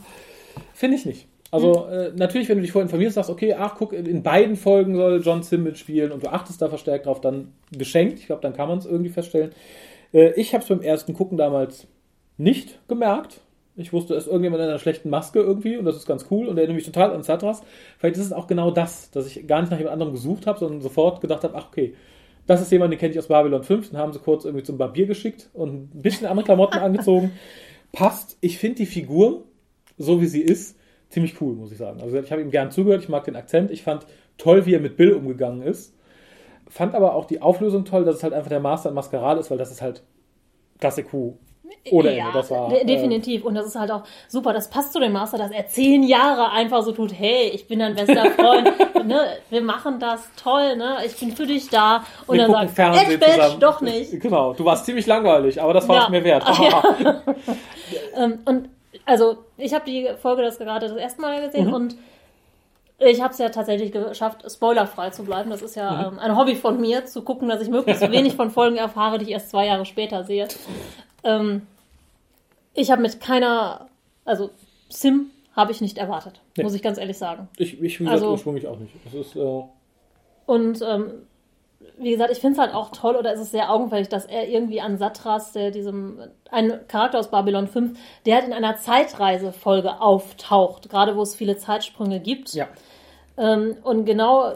[0.74, 1.28] Finde ich nicht.
[1.52, 4.96] Also äh, natürlich, wenn du dich vorher informierst, sagst, okay, ach guck, in beiden Folgen
[4.96, 8.20] soll John Sim mitspielen und du achtest da verstärkt drauf, dann geschenkt.
[8.20, 9.52] Ich glaube, dann kann man es irgendwie feststellen.
[10.12, 11.88] Äh, ich habe es beim ersten Gucken damals
[12.38, 13.42] nicht gemerkt.
[13.78, 16.48] Ich wusste, es ist irgendjemand in einer schlechten Maske irgendwie und das ist ganz cool
[16.48, 17.62] und erinnert mich total an Satras.
[17.98, 20.60] Vielleicht ist es auch genau das, dass ich gar nicht nach jemand anderem gesucht habe,
[20.60, 21.94] sondern sofort gedacht habe, ach okay,
[22.48, 24.78] das ist jemand, den kenne ich aus Babylon 5, den haben sie kurz irgendwie zum
[24.78, 27.32] Barbier geschickt und ein bisschen andere Klamotten angezogen.
[27.92, 28.38] Passt.
[28.42, 29.44] Ich finde die Figur,
[29.98, 30.78] so wie sie ist,
[31.10, 32.02] ziemlich cool, muss ich sagen.
[32.02, 34.06] Also ich habe ihm gern zugehört, ich mag den Akzent, ich fand
[34.38, 35.94] toll, wie er mit Bill umgegangen ist.
[36.68, 39.52] Fand aber auch die Auflösung toll, dass es halt einfach der Master in Maskerade ist,
[39.52, 40.04] weil das ist halt
[40.80, 41.38] Klasse Q.
[41.92, 42.70] Oder ja, Ende, das war.
[42.70, 43.44] de äh, definitiv.
[43.46, 44.54] Und das ist halt auch super.
[44.54, 47.80] Das passt zu dem Master, dass er zehn Jahre einfach so tut, hey, ich bin
[47.80, 48.72] dein bester Freund,
[49.06, 52.04] ne, wir machen das toll, ne, ich bin für dich da.
[52.28, 53.60] Und wir dann sagt Edge, zusammen.
[53.60, 54.20] doch nicht.
[54.20, 56.10] Genau, du warst ziemlich langweilig, aber das war es Ja.
[56.10, 56.44] mir wert.
[56.60, 57.22] Ja.
[58.16, 58.70] Ähm, und
[59.06, 61.46] also, ich habe die Folge das gerade das erste Mal Mhm.
[61.46, 61.96] gesehen und
[62.98, 65.50] ich habe es ja tatsächlich geschafft, spoilerfrei zu bleiben.
[65.50, 66.14] Das ist ja Mhm.
[66.14, 69.26] ähm, ein Hobby von mir, zu gucken, dass ich möglichst wenig von Folgen erfahre, die
[69.26, 70.48] ich erst zwei Jahre später sehe.
[71.26, 71.64] Ähm,
[72.74, 73.88] ich habe mit keiner,
[74.24, 74.52] also
[74.90, 76.64] Sim habe ich nicht erwartet, Nee.
[76.64, 77.48] muss ich ganz ehrlich sagen.
[77.58, 78.94] Ich, ich gesagt, Also- ursprünglich auch nicht.
[79.14, 79.64] Ist, äh,
[80.46, 81.12] Und ähm,
[81.98, 84.48] wie gesagt, ich finde es halt auch toll oder es ist sehr augenfällig, dass er
[84.50, 86.20] irgendwie an Satras, der diesem,
[86.52, 91.58] ein Charakter aus Babylon 5, der halt in einer Zeitreisefolge auftaucht, gerade wo es viele
[91.58, 92.54] Zeitsprünge gibt.
[92.54, 92.68] ja.
[93.38, 94.54] Ähm, und genau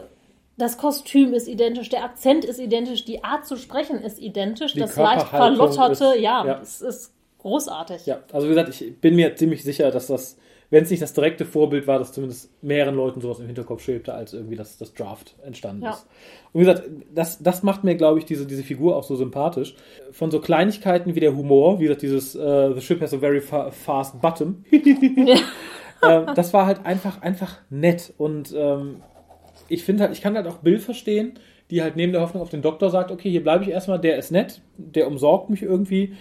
[0.56, 4.80] das Kostüm ist identisch, der Akzent ist identisch, die Art zu sprechen ist identisch, Die
[4.80, 6.60] das leicht verlotterte, ist- ja, ja.
[6.62, 8.06] es ist großartig.
[8.06, 10.36] Ja, also wie gesagt, ich bin mir ziemlich sicher, dass das,
[10.68, 14.12] wenn es nicht das direkte Vorbild war, dass zumindest mehreren Leuten sowas im Hinterkopf schwebte,
[14.12, 15.90] als irgendwie das, das Draft entstanden Ja.
[15.92, 16.06] ist.
[16.52, 16.82] Und wie gesagt,
[17.14, 19.74] das, das macht mir, glaube ich, diese, diese Figur auch so sympathisch.
[20.12, 23.40] Von so Kleinigkeiten wie der Humor, wie gesagt, dieses äh, The ship has a very
[23.40, 24.64] fa fast bottom.
[24.70, 28.12] ähm, das war halt einfach, einfach nett.
[28.18, 29.02] Und ähm,
[29.70, 31.34] ich finde halt, ich kann halt auch Bill verstehen,
[31.70, 34.18] die halt neben der Hoffnung auf den Doktor sagt, okay, hier bleibe ich erstmal, der
[34.18, 36.14] ist nett, der umsorgt mich irgendwie.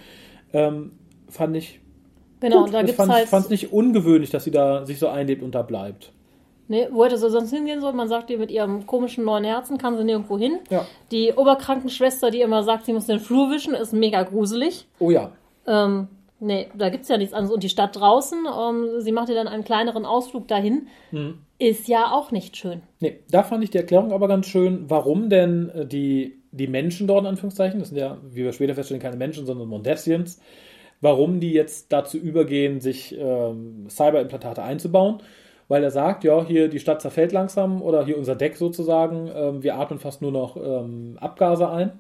[0.54, 0.92] Ähm,
[1.28, 1.80] fand ich
[2.42, 3.28] Genau, Gut, da ich gibt's fand, halt.
[3.28, 6.14] fand es nicht ungewöhnlich, dass sie da sich so einlebt und da bleibt.
[6.70, 7.98] Nee, wo hätte sie sonst hingehen sollen?
[7.98, 10.60] Man sagt ihr, mit ihrem komischen neuen Herzen kann sie nirgendwo hin.
[10.70, 10.86] Ja.
[11.12, 14.88] Die Oberkrankenschwester, die immer sagt, sie muss den Flur wischen, ist mega gruselig.
[15.00, 15.32] Oh ja.
[15.68, 16.08] Ähm,
[16.40, 17.54] nee, da gibt's ja nichts anderes.
[17.54, 21.40] Und die Stadt draußen, ähm, sie macht ihr dann einen kleineren Ausflug dahin, Mhm.
[21.60, 22.82] Ist ja auch nicht schön.
[23.02, 27.06] Nee, da fand ich die Erklärung aber ganz schön, warum denn äh, die, die Menschen
[27.06, 30.40] dort, in Anführungszeichen, das sind ja, wie wir später feststellen, keine Menschen, sondern Mondessians,
[31.02, 35.22] warum die jetzt dazu übergehen, sich ähm, Cyberimplantate einzubauen.
[35.68, 39.62] Weil er sagt, ja, hier die Stadt zerfällt langsam oder hier unser Deck sozusagen, ähm,
[39.62, 41.92] wir atmen fast nur noch ähm, Abgase ein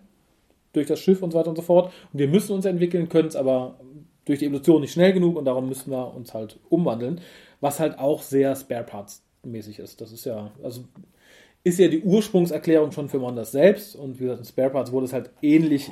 [0.73, 1.93] durch das Schiff und so weiter und so fort.
[2.11, 3.75] Und wir müssen uns entwickeln, können es aber
[4.25, 7.21] durch die Evolution nicht schnell genug und darum müssen wir uns halt umwandeln.
[7.61, 10.01] Was halt auch sehr Spare Parts mäßig ist.
[10.01, 10.81] Das ist ja, also
[11.63, 15.05] ist ja die Ursprungserklärung schon für Mondas selbst und wie gesagt, in Spare Parts wurde
[15.05, 15.91] es halt ähnlich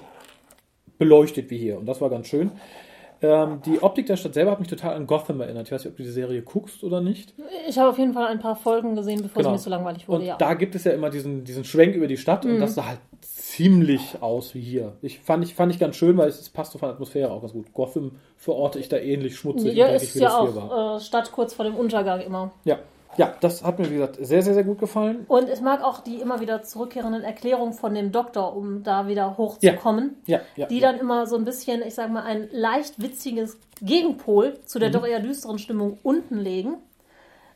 [0.97, 2.51] beleuchtet wie hier und das war ganz schön.
[3.19, 5.65] Ähm, die Optik der Stadt selber hat mich total an Gotham erinnert.
[5.65, 7.33] Ich weiß nicht, ob du die Serie guckst oder nicht.
[7.67, 9.49] Ich habe auf jeden Fall ein paar Folgen gesehen, bevor Genau.
[9.49, 10.35] sie mir so langweilig wurde, Und ja.
[10.37, 12.99] da gibt es ja immer diesen, diesen Schwenk über die Stadt und das sah halt
[13.21, 14.93] ziemlich aus wie hier.
[15.01, 17.31] Ich fand ich, fand ich ganz schön, weil es, es passt so von der Atmosphäre
[17.31, 17.73] auch ganz gut.
[17.73, 20.71] Gotham verorte ich da ähnlich schmutzig ja, und dreckig, ist wie ja das hier war.
[20.71, 22.51] auch äh, Stadt kurz vor dem Untergang immer.
[22.65, 22.77] Ja.
[23.17, 25.25] Ja, das hat mir, wie gesagt, sehr, sehr, sehr gut gefallen.
[25.27, 29.37] Und ich mag auch die immer wieder zurückkehrenden Erklärungen von dem Doktor, um da wieder
[29.37, 30.15] hochzukommen.
[30.25, 30.67] Ja, ja.
[30.67, 30.91] die ja.
[30.91, 34.81] dann immer so ein bisschen, ich sag mal, ein leicht witziges Gegenpol zu Mhm.
[34.81, 36.75] der doch eher düsteren Stimmung unten legen.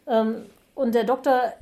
[0.08, 0.46] Ähm,
[0.76, 1.54] und der Doktor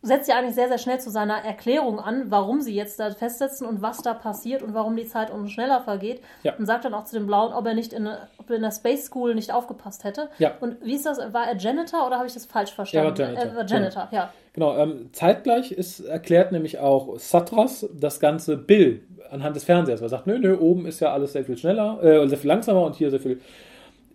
[0.00, 3.66] setzt ja eigentlich sehr, sehr schnell zu seiner Erklärung an, warum sie jetzt da festsetzen
[3.66, 6.20] und was da passiert und warum die Zeit umso schneller vergeht.
[6.44, 6.54] Ja.
[6.56, 8.70] Und sagt dann auch zu dem Blauen, ob er nicht in, ob er in der
[8.70, 10.28] Space School nicht aufgepasst hätte.
[10.38, 10.52] Ja.
[10.60, 11.18] Und wie ist das?
[11.32, 13.08] War er Janitor oder habe ich das falsch verstanden?
[13.08, 13.44] Er war Janitor.
[13.44, 14.32] Er war Janitor, ja.
[14.52, 20.00] Genau, ähm, zeitgleich ist erklärt nämlich auch Satras das ganze Bill anhand des Fernsehers.
[20.00, 22.82] Er sagt, nö, nö, oben ist ja alles sehr viel schneller, äh, sehr viel langsamer
[22.82, 23.40] und hier sehr viel.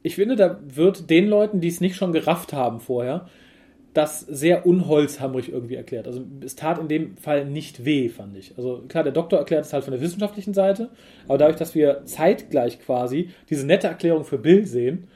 [0.01, 3.27] Ich finde, da wird den Leuten, die es nicht schon gerafft haben vorher,
[3.94, 6.08] das sehr unholzhammerig irgendwie erklärt.
[6.08, 8.54] Also es tat in dem Fall nicht weh, fand ich.
[8.58, 10.89] Also klar, der Doktor erklärt es halt von der wissenschaftlichen Seite,
[11.28, 15.08] aber dadurch, dass wir zeitgleich quasi diese nette Erklärung für Bill sehen,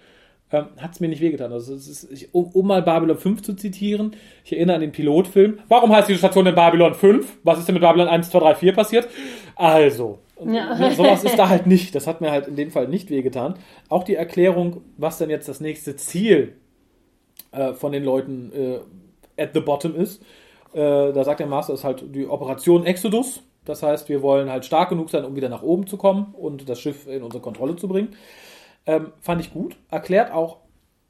[0.52, 1.52] ähm, hat es mir nicht wehgetan.
[1.52, 4.12] Also ist, ich, um, um mal Babylon 5 zu zitieren,
[4.46, 5.60] ich erinnere an den Pilotfilm.
[5.68, 7.40] Warum heißt diese Station denn Babylon 5?
[7.44, 9.10] Was ist denn mit Babylon 1, 2, 3, 4 passiert?
[9.56, 10.78] Also, Ja.
[10.78, 11.96] ne, sowas ist da halt nicht.
[11.96, 13.56] Das hat mir halt in dem Fall nicht wehgetan.
[13.90, 16.54] Auch die Erklärung, was denn jetzt das nächste Ziel
[17.52, 20.22] äh, von den Leuten äh, at the bottom ist.
[20.74, 23.42] Äh, da sagt der Master, ist halt die Operation Exodus.
[23.66, 26.70] Das heißt, wir wollen halt stark genug sein, um wieder nach oben zu kommen und
[26.70, 28.16] das Schiff in unsere Kontrolle zu bringen.
[28.86, 29.76] Ähm, fand ich gut.
[29.90, 30.58] Erklärt auch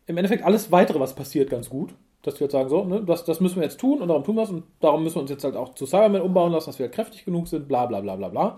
[0.08, 1.94] im Endeffekt alles weitere, was passiert, ganz gut.
[2.24, 4.36] Dass wir jetzt sagen, so, ne, das, das müssen wir jetzt tun und darum tun
[4.36, 6.80] wir es und darum müssen wir uns jetzt halt auch zu Cybermen umbauen lassen, dass
[6.80, 8.58] wir kräftig genug sind, bla bla bla bla bla.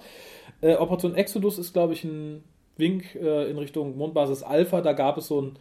[0.61, 2.43] Äh, Operation Exodus ist, glaube ich, ein
[2.77, 4.81] Wink äh, in Richtung Mondbasis Alpha.
[4.81, 5.59] Da gab es so ein,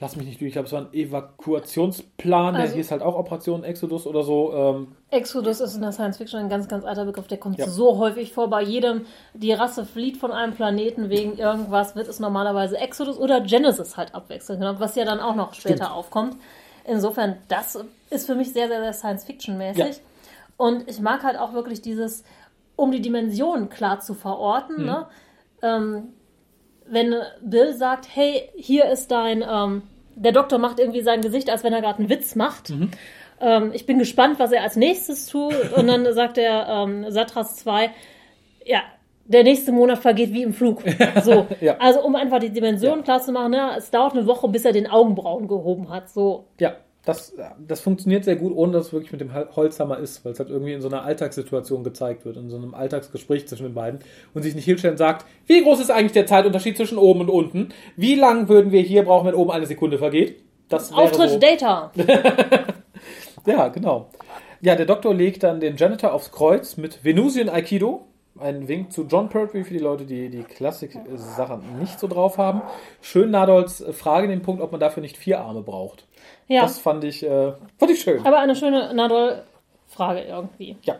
[0.00, 3.16] lass mich nicht durch, ich glaube, es war ein Evakuationsplan, der Also- hieß halt auch
[3.16, 4.52] Operation Exodus oder so.
[4.54, 7.26] Ähm, Exodus ist in der Science Fiction ein ganz, ganz alter Begriff.
[7.26, 7.66] Der kommt Ja.
[7.68, 8.48] so häufig vor.
[8.48, 13.40] Bei jedem, die Rasse flieht von einem Planeten wegen irgendwas, wird es normalerweise Exodus oder
[13.40, 15.90] Genesis halt abwechseln, was ja dann auch noch später Stimmt.
[15.92, 16.36] aufkommt.
[16.84, 17.78] Insofern, das
[18.10, 19.78] ist für mich sehr, sehr, sehr Science Fiction-mäßig.
[19.96, 20.02] Ja.
[20.56, 22.24] Und ich mag halt auch wirklich dieses,
[22.76, 24.84] um die Dimensionen klar zu verorten.
[24.86, 25.06] Ne?
[25.62, 26.14] Ähm,
[26.90, 29.82] wenn Bill sagt, hey, hier ist dein, ähm,
[30.14, 32.72] der Doktor macht irgendwie sein Gesicht, als wenn er gerade einen Witz macht.
[33.40, 35.54] Ähm, ich bin gespannt, was er als nächstes tut.
[35.76, 37.90] Und dann sagt der ähm, Satras 2,
[38.64, 38.82] ja,
[39.26, 40.82] der nächste Monat vergeht wie im Flug.
[41.22, 41.46] So.
[41.60, 41.76] Ja.
[41.78, 43.02] Also um einfach die Dimension Ja.
[43.04, 46.08] klar zu machen, ne, es dauert eine Woche, bis er den Augenbrauen gehoben hat.
[46.10, 46.46] So.
[46.58, 46.76] ja,
[47.08, 47.32] das,
[47.66, 50.38] das funktioniert sehr gut, ohne dass es wirklich mit dem Hol- Holzhammer ist, weil es
[50.38, 54.00] halt irgendwie in so einer Alltagssituation gezeigt wird, in so einem Alltagsgespräch zwischen den beiden
[54.34, 57.70] und sich nicht hinstellen sagt, wie groß ist eigentlich der Zeitunterschied zwischen oben und unten?
[57.96, 60.42] Wie lang würden wir hier brauchen, wenn oben eine Sekunde vergeht?
[60.68, 61.90] Das Auftritt so, Data.
[63.46, 64.10] Ja, genau.
[64.60, 68.04] Ja, der Doktor legt dann den Janitor aufs Kreuz mit Venusian Aikido.
[68.38, 72.62] Ein Wink zu John Pertwee für die Leute, die die Klassik-Sachen nicht so drauf haben.
[73.00, 76.06] Schön Nadolls Frage in den Punkt, ob man dafür nicht vier Arme braucht.
[76.48, 76.62] Ja.
[76.62, 78.24] Das fand ich, äh, fand ich schön.
[78.26, 80.76] Aber eine schöne Nadol-Frage irgendwie.
[80.82, 80.96] Ja.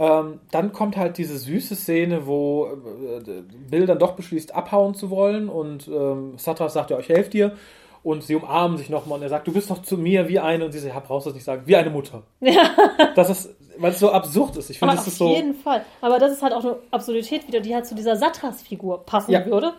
[0.00, 5.10] Ähm, dann kommt halt diese süße Szene, wo äh, Bill dann doch beschließt, abhauen zu
[5.10, 7.56] wollen und ähm, Satras sagt, ja, ich helfe dir.
[8.04, 10.64] Und sie umarmen sich nochmal und er sagt, du bist doch zu mir wie eine.
[10.64, 12.22] Und sie sagt, ja, brauchst du das nicht sagen, wie eine Mutter.
[12.40, 12.70] Ja.
[13.16, 14.70] Das ist, weil es so absurd ist.
[14.70, 15.28] Ich finde, das auf ist so.
[15.34, 15.84] jeden Fall.
[16.00, 19.44] Aber das ist halt auch eine Absurdität wieder, die halt zu dieser Satras-Figur passen Ja.
[19.46, 19.72] würde.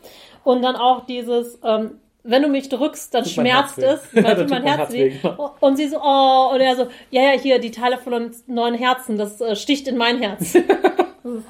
[0.44, 4.50] Und dann auch dieses, ähm, wenn du mich drückst, dann Tut schmerzt es, Dann tut
[4.50, 5.10] mein Herz weh.
[5.10, 5.56] genau.
[5.60, 8.76] Und sie so, oh, und er so, ja, ja, hier, die Teile von uns neuen
[8.76, 10.54] Herzen, das äh, sticht in mein Herz.
[11.24, 11.48] das ist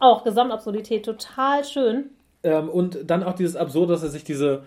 [0.00, 2.10] auch Gesamtabsurdität, total schön.
[2.42, 4.64] Ähm, und dann auch dieses Absurde, dass er sich diese,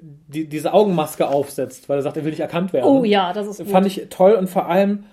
[0.00, 2.86] die, diese Augenmaske aufsetzt, weil er sagt, er will nicht erkannt werden.
[2.86, 3.68] Oh ja, das ist gut.
[3.68, 5.04] Fand ich toll und vor allem,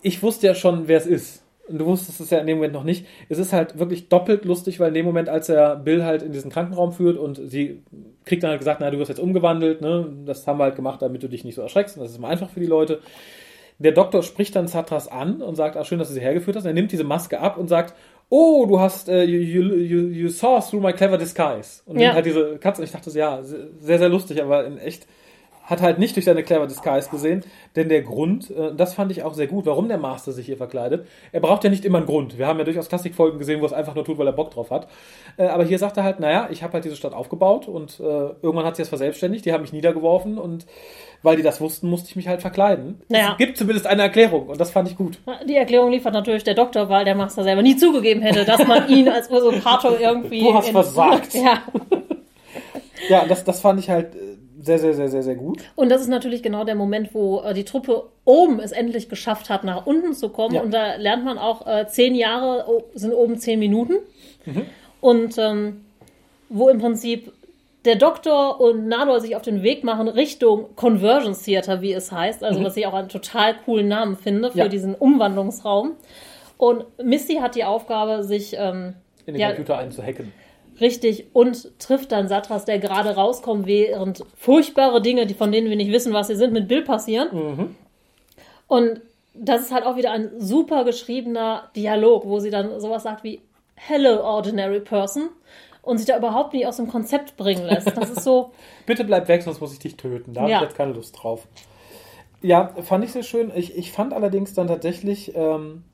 [0.00, 1.42] ich wusste ja schon, wer es ist.
[1.68, 3.06] Und du wusstest es ja in dem Moment noch nicht.
[3.28, 6.32] Es ist halt wirklich doppelt lustig, weil in dem Moment, als er Bill halt in
[6.32, 7.82] diesen Krankenraum führt und sie
[8.24, 10.08] kriegt dann halt gesagt, na, du wirst jetzt umgewandelt, ne?
[10.24, 11.96] Das haben wir halt gemacht, damit du dich nicht so erschreckst.
[11.96, 13.00] Und das ist immer einfach für die Leute.
[13.78, 16.64] Der Doktor spricht dann Satras an und sagt, ach schön, dass du sie hergeführt hast.
[16.64, 17.94] Und er nimmt diese Maske ab und sagt,
[18.28, 21.82] oh, du hast, äh, you, you, you, saw through my clever disguise.
[21.84, 22.06] Und Ja.
[22.06, 22.80] nimmt halt diese Katze.
[22.80, 25.06] Und ich dachte, ja, sehr, sehr lustig, aber in echt
[25.66, 27.44] hat halt nicht durch seine clever Disguise gesehen,
[27.74, 30.56] denn der Grund, äh, das fand ich auch sehr gut, warum der Master sich hier
[30.56, 31.06] verkleidet.
[31.32, 32.38] Er braucht ja nicht immer einen Grund.
[32.38, 34.70] Wir haben ja durchaus Klassikfolgen gesehen, wo es einfach nur tut, weil er Bock drauf
[34.70, 34.88] hat.
[35.36, 38.02] Äh, aber hier sagt er halt, naja, ich habe halt diese Stadt aufgebaut und äh,
[38.02, 40.66] irgendwann hat sie das verselbstständigt, die haben mich niedergeworfen und
[41.22, 43.02] weil die das wussten, musste ich mich halt verkleiden.
[43.08, 43.32] Naja.
[43.32, 45.18] Es gibt zumindest eine Erklärung und das fand ich gut.
[45.48, 48.88] Die Erklärung liefert natürlich der Doktor, weil der Master selber nie zugegeben hätte, dass man
[48.88, 50.40] ihn als Usurpator irgendwie.
[50.40, 51.34] Du hast versagt.
[51.46, 51.62] Ja.
[53.08, 54.14] Ja, das, das fand ich halt
[54.60, 55.62] sehr, sehr, sehr, sehr, sehr gut.
[55.74, 59.50] Und das ist natürlich genau der Moment, wo äh, die Truppe oben es endlich geschafft
[59.50, 60.54] hat, nach unten zu kommen.
[60.54, 60.62] Ja.
[60.62, 63.94] Und da lernt man auch, äh, zehn Jahre oh, sind oben zehn Minuten.
[64.44, 64.62] Mhm.
[65.00, 65.84] Und ähm,
[66.48, 67.32] wo im Prinzip
[67.84, 72.42] der Doktor und Nador sich auf den Weg machen Richtung Convergence Theater, wie es heißt.
[72.42, 74.62] Also, was ich auch einen total coolen Namen finde für Mhm.
[74.64, 74.68] Ja.
[74.68, 75.92] diesen Umwandlungsraum.
[76.58, 78.94] Und Misty hat die Aufgabe, sich ähm,
[79.26, 79.48] In den Ja.
[79.48, 80.32] Computer einzuhacken.
[80.80, 85.76] Richtig, und trifft dann Satras, der gerade rauskommt, während furchtbare Dinge, die von denen wir
[85.76, 87.74] nicht wissen, was sie sind, mit Bill passieren.
[88.68, 89.00] Und
[89.34, 93.40] das ist halt auch wieder ein super geschriebener Dialog, wo sie dann sowas sagt wie
[93.74, 95.28] Hello, ordinary person.
[95.82, 97.96] Und sich da überhaupt nicht aus dem Konzept bringen lässt.
[97.96, 98.50] Das ist so,
[98.86, 100.34] Bitte bleib weg, sonst muss ich dich töten.
[100.34, 100.56] Da habe Ja.
[100.58, 101.46] ich jetzt keine Lust drauf.
[102.42, 103.52] Ja, fand ich sehr schön.
[103.54, 105.84] Ich, ich fand allerdings dann tatsächlich ähm,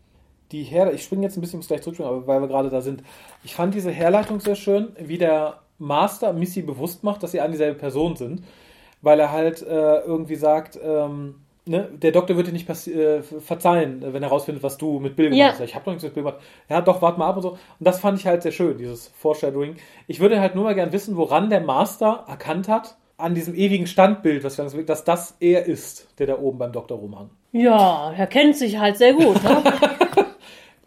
[0.53, 2.81] die Her ich springe jetzt ein bisschen, muss gleich zurückspringen, aber weil wir gerade da
[2.81, 3.03] sind.
[3.45, 7.51] Ich fand diese Herleitung sehr schön, wie der Master Missy bewusst macht, dass sie an
[7.51, 8.43] dieselbe Person sind,
[9.01, 11.37] weil er halt äh, irgendwie sagt, ähm,
[11.67, 15.31] ne, der Doktor wird dir nicht äh, verzeihen, wenn er herausfindet, was du mit Bill
[15.31, 15.49] gemacht Ja.
[15.53, 15.61] hast.
[15.61, 16.41] Ich habe doch nichts mit Bill gemacht.
[16.69, 17.51] Ja, doch, warte mal ab und so.
[17.51, 19.77] Und das fand ich halt sehr schön, dieses Foreshadowing.
[20.07, 23.87] Ich würde halt nur mal gern wissen, woran der Master erkannt hat, an diesem ewigen
[23.87, 27.31] Standbild, was wir- dass das er ist, der da oben beim Doktor rumhang.
[27.53, 29.43] ja, er kennt sich halt sehr gut.
[29.45, 29.63] Ne?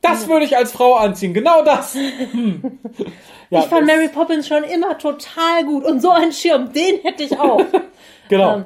[0.10, 1.96] Das würde ich als Frau anziehen, genau das.
[2.32, 2.80] Hm.
[3.52, 5.86] Ja, ich fand Mary Poppins schon immer total gut.
[5.86, 7.62] Und so einen Schirm, den hätte ich auch.
[8.28, 8.56] Genau.
[8.56, 8.66] Ähm,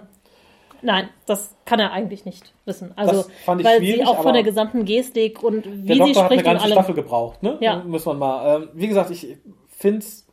[0.82, 2.94] nein, das kann er eigentlich nicht wissen.
[2.96, 5.98] Also, Das fand ich weil sie auch von der gesamten Gestik und der wie sie
[6.00, 6.74] Doktor hat eine spricht und ganze allem.
[6.74, 7.58] Staffel gebraucht, ne?
[7.60, 7.84] Ja.
[7.84, 8.56] Muss man mal.
[8.56, 9.36] Ähm, wie gesagt, ich
[9.68, 10.26] finde es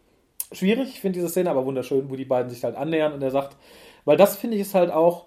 [0.52, 0.90] schwierig.
[0.90, 3.56] Ich finde diese Szene aber wunderschön, wo die beiden sich halt annähern und er sagt,
[4.04, 5.24] Weil das finde ich ist halt auch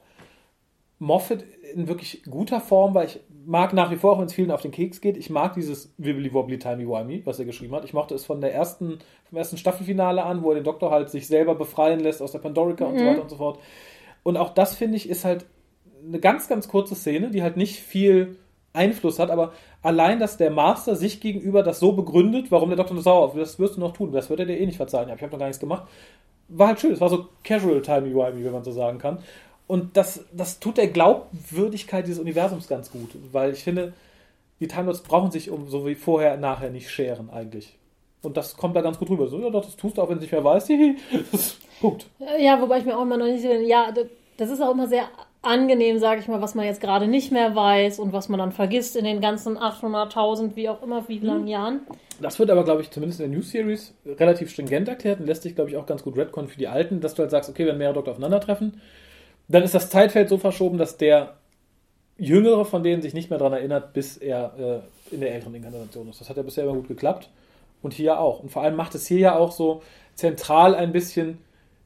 [0.97, 3.19] Moffat in wirklich guter Form, weil ich
[3.50, 5.91] mag nach wie vor, auch wenn es vielen auf den Keks geht, ich mag dieses
[5.97, 7.84] Wibbly Wobbly Timey Wimey, was er geschrieben hat.
[7.84, 11.10] Ich mochte es von der ersten, vom ersten Staffelfinale an, wo er den Doktor halt
[11.10, 12.91] sich selber befreien lässt aus der Pandorica mhm.
[12.91, 13.60] und so weiter und so fort.
[14.22, 15.47] Und auch das finde ich ist halt
[16.08, 18.38] eine ganz, ganz kurze Szene, die halt nicht viel
[18.72, 22.93] Einfluss hat, aber allein, dass der Master sich gegenüber das so begründet, warum der Doktor
[22.93, 25.10] nur sauer auf, das wirst du noch tun, das wird er dir eh nicht verzeihen.
[25.10, 25.88] Ich habe noch gar nichts gemacht.
[26.50, 29.18] War halt schön, es war so casual timey wimey, wenn man so sagen kann.
[29.70, 33.93] Und das, das tut der Glaubwürdigkeit dieses Universums ganz gut, weil ich finde,
[34.59, 37.78] die Time Lords brauchen sich um so wie vorher, nachher nicht scheren eigentlich.
[38.24, 39.28] Und das kommt da ganz gut rüber.
[39.28, 40.72] So, ja, doch, das tust du auch, wenn du nicht mehr weißt.
[41.82, 42.07] Punkt.
[42.39, 43.93] Ja, wobei ich mir auch immer noch nicht, ja,
[44.38, 45.03] das ist auch immer sehr
[45.43, 48.51] angenehm, sage ich mal, was man jetzt gerade nicht mehr weiß und was man dann
[48.51, 51.47] vergisst in den ganzen 800.000, wie auch immer, wie langen hm.
[51.47, 51.82] Jahren.
[52.20, 55.43] Das wird aber, glaube ich, zumindest in der New Series relativ stringent erklärt und lässt
[55.43, 57.67] sich, glaube ich, auch ganz gut Redcon für die Alten, dass du halt sagst, okay,
[57.67, 58.82] wenn mehrere Doktor aufeinandertreffen,
[59.50, 61.36] dann ist das Zeitfeld so verschoben, dass der
[62.18, 66.10] Jüngere von denen sich nicht mehr daran erinnert, bis er äh, in der älteren Inkarnation
[66.10, 66.22] ist.
[66.22, 67.30] Das hat ja bisher immer gut geklappt.
[67.82, 68.41] Und hier auch.
[68.41, 69.82] Und vor allem macht es hier ja auch so
[70.14, 71.38] zentral ein bisschen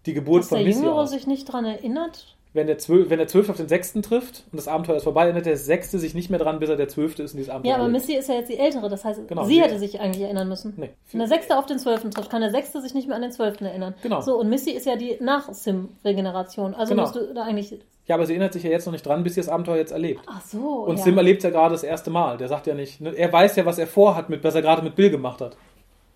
[0.07, 0.71] die Geburt dass von Missy.
[0.71, 2.35] Dass der Jüngere sich nicht daran erinnert?
[2.53, 5.23] Wenn der, Zwölf, wenn der Zwölfte auf den Sechsten trifft und das Abenteuer ist vorbei,
[5.23, 7.71] erinnert der Sechste sich nicht mehr dran, bis er der Zwölfte ist und dieses Abenteuer
[7.71, 8.07] Ja, aber erlebt.
[8.07, 10.73] Missy ist ja jetzt die Ältere, das heißt, genau, sie hätte sich eigentlich erinnern müssen.
[10.77, 10.91] Nee.
[11.11, 13.31] Wenn der Sechste auf den Zwölften trifft, kann der Sechste sich nicht mehr an den
[13.31, 13.95] Zwölften erinnern.
[14.03, 14.21] Genau.
[14.21, 16.75] So, und Missy ist ja die Nach-Sim-Regeneration.
[16.75, 17.03] Also genau.
[17.03, 17.79] musst du da eigentlich...
[18.05, 19.91] Ja, aber sie erinnert sich ja jetzt noch nicht dran, bis sie das Abenteuer jetzt
[19.91, 20.21] erlebt.
[20.27, 21.03] Ach so, Und ja.
[21.03, 22.37] Sim erlebt ja gerade das erste Mal.
[22.37, 23.01] Der sagt ja nicht...
[23.01, 25.57] Ne, er weiß ja, was er vorhat, mit, was er gerade mit Bill gemacht hat.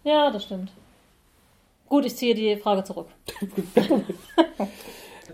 [0.03, 0.71] Ja, das stimmt.
[1.87, 3.07] Gut, ich ziehe die Frage zurück.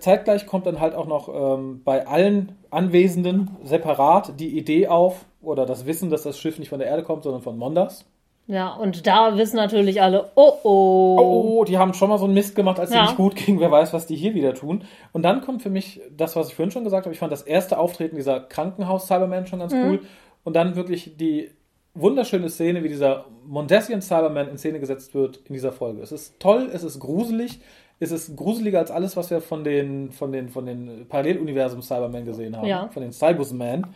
[0.04, 5.66] zeitgleich kommt dann halt auch noch ähm, bei allen Anwesenden separat die Idee auf oder
[5.66, 8.06] das Wissen, dass das Schiff nicht von der Erde kommt, sondern von Mondas.
[8.46, 11.18] Ja, und da wissen natürlich alle, oh oh.
[11.18, 13.04] Oh, oh die haben schon mal so einen Mist gemacht, als ja.
[13.04, 13.62] nicht gut ging.
[13.62, 14.84] Wer weiß, was die hier wieder tun.
[15.14, 17.14] Und dann kommt für mich das, was ich vorhin schon gesagt habe.
[17.14, 19.84] Ich fand das erste Auftreten dieser Krankenhaus-Cyberman schon ganz mhm.
[19.86, 20.02] cool.
[20.44, 21.52] Und dann wirklich die
[21.94, 26.02] wunderschöne Szene, wie dieser Mondesian Cyberman in Szene gesetzt wird in dieser Folge.
[26.02, 27.62] Es ist toll, es ist gruselig,
[28.04, 32.26] ist es gruseliger als alles, was wir von den, von den, von den Paralleluniversum Cybermen
[32.26, 32.68] gesehen haben.
[32.68, 32.90] Ja.
[32.90, 33.88] Von den Cybusmen.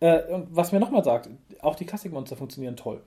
[0.00, 1.28] Äh, und was mir nochmal sagt,
[1.60, 3.02] auch die Klassikmonster funktionieren toll.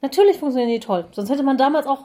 [0.00, 1.06] Natürlich funktionieren die toll.
[1.12, 2.04] Sonst hätte man damals auch,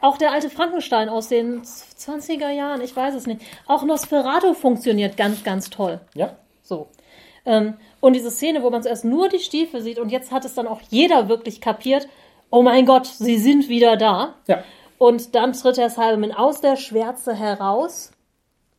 [0.00, 3.40] auch der alte Frankenstein aus den 20er Jahren, ich weiß es nicht.
[3.66, 6.00] Auch Nosferatu funktioniert ganz, ganz toll.
[6.14, 6.36] Ja.
[6.62, 6.88] So.
[7.46, 10.54] Ähm, und diese Szene, wo man zuerst nur die Stiefel sieht und jetzt hat es
[10.54, 12.08] dann auch jeder wirklich kapiert,
[12.50, 14.34] oh mein Gott, sie sind wieder da.
[14.46, 14.62] Ja.
[15.04, 18.10] Und dann tritt der Cyberman aus der Schwärze heraus.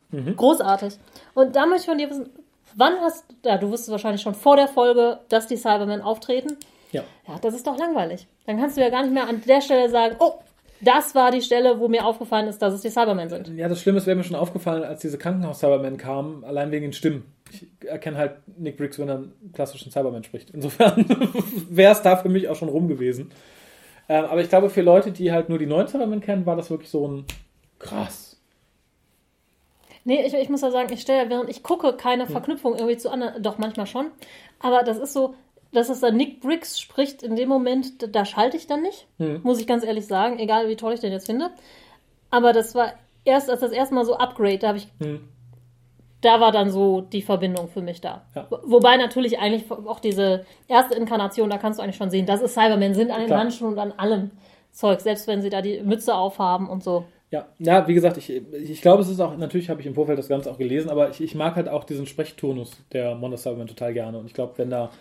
[0.10, 0.36] Mhm.
[0.36, 0.96] Großartig.
[1.36, 2.30] Und da möchte ich von dir wissen,
[2.74, 6.58] wann hast ja, du wusstest wahrscheinlich schon vor der Folge, dass die Cybermen auftreten.
[6.92, 7.04] Ja.
[7.28, 8.26] Ja, das ist doch langweilig.
[8.48, 10.40] Dann kannst du ja gar nicht mehr an der Stelle sagen, oh,
[10.82, 13.50] das war die Stelle, wo mir aufgefallen ist, dass es die Cybermen sind.
[13.50, 16.94] Ja, das Schlimme ist, wäre mir schon aufgefallen, als diese Krankenhaus-Cybermen kamen, allein wegen den
[16.94, 17.32] Stimmen.
[17.52, 20.50] Ich erkenne halt Nick Briggs, wenn er einen klassischen Cyberman spricht.
[20.50, 21.06] Insofern
[21.70, 23.32] wäre es da für mich auch schon rum gewesen.
[24.08, 26.70] Ähm, aber ich glaube, für Leute, die halt nur die neuen Cybermen kennen, war das
[26.70, 27.26] wirklich so ein
[27.80, 28.40] krass.
[30.04, 32.32] Nee, ich, ich muss ja sagen, ich stelle, während ich gucke, keine hm.
[32.32, 34.12] Verknüpfung irgendwie zu anderen, doch manchmal schon.
[34.60, 35.34] Aber das ist so,
[35.72, 39.08] dass es dann Nick Briggs spricht, in dem Moment, da, da schalte ich dann nicht,
[39.18, 39.42] hm.
[39.44, 41.50] muss ich ganz ehrlich sagen, egal wie toll ich den jetzt finde.
[42.30, 42.94] Aber das war
[43.24, 45.28] erst, als das erste Mal so Upgrade, da habe ich hm
[46.22, 48.26] da war dann so die Verbindung für mich da.
[48.36, 48.48] Ja.
[48.64, 52.54] Wobei natürlich eigentlich auch diese erste Inkarnation, da kannst du eigentlich schon sehen, dass es
[52.54, 53.42] Cybermen sind an den Klar.
[53.42, 54.32] Handschuhen und an allem
[54.72, 57.06] Zeug, selbst wenn sie da die Mütze aufhaben und so.
[57.32, 60.18] Ja, ja, wie gesagt, ich, ich glaube, es ist auch, natürlich habe ich im Vorfeld
[60.18, 63.68] das Ganze auch gelesen, aber ich, ich mag halt auch diesen Sprechturnus der Monster Cybermen
[63.68, 64.18] total gerne.
[64.20, 64.92] Und ich glaube, wenn da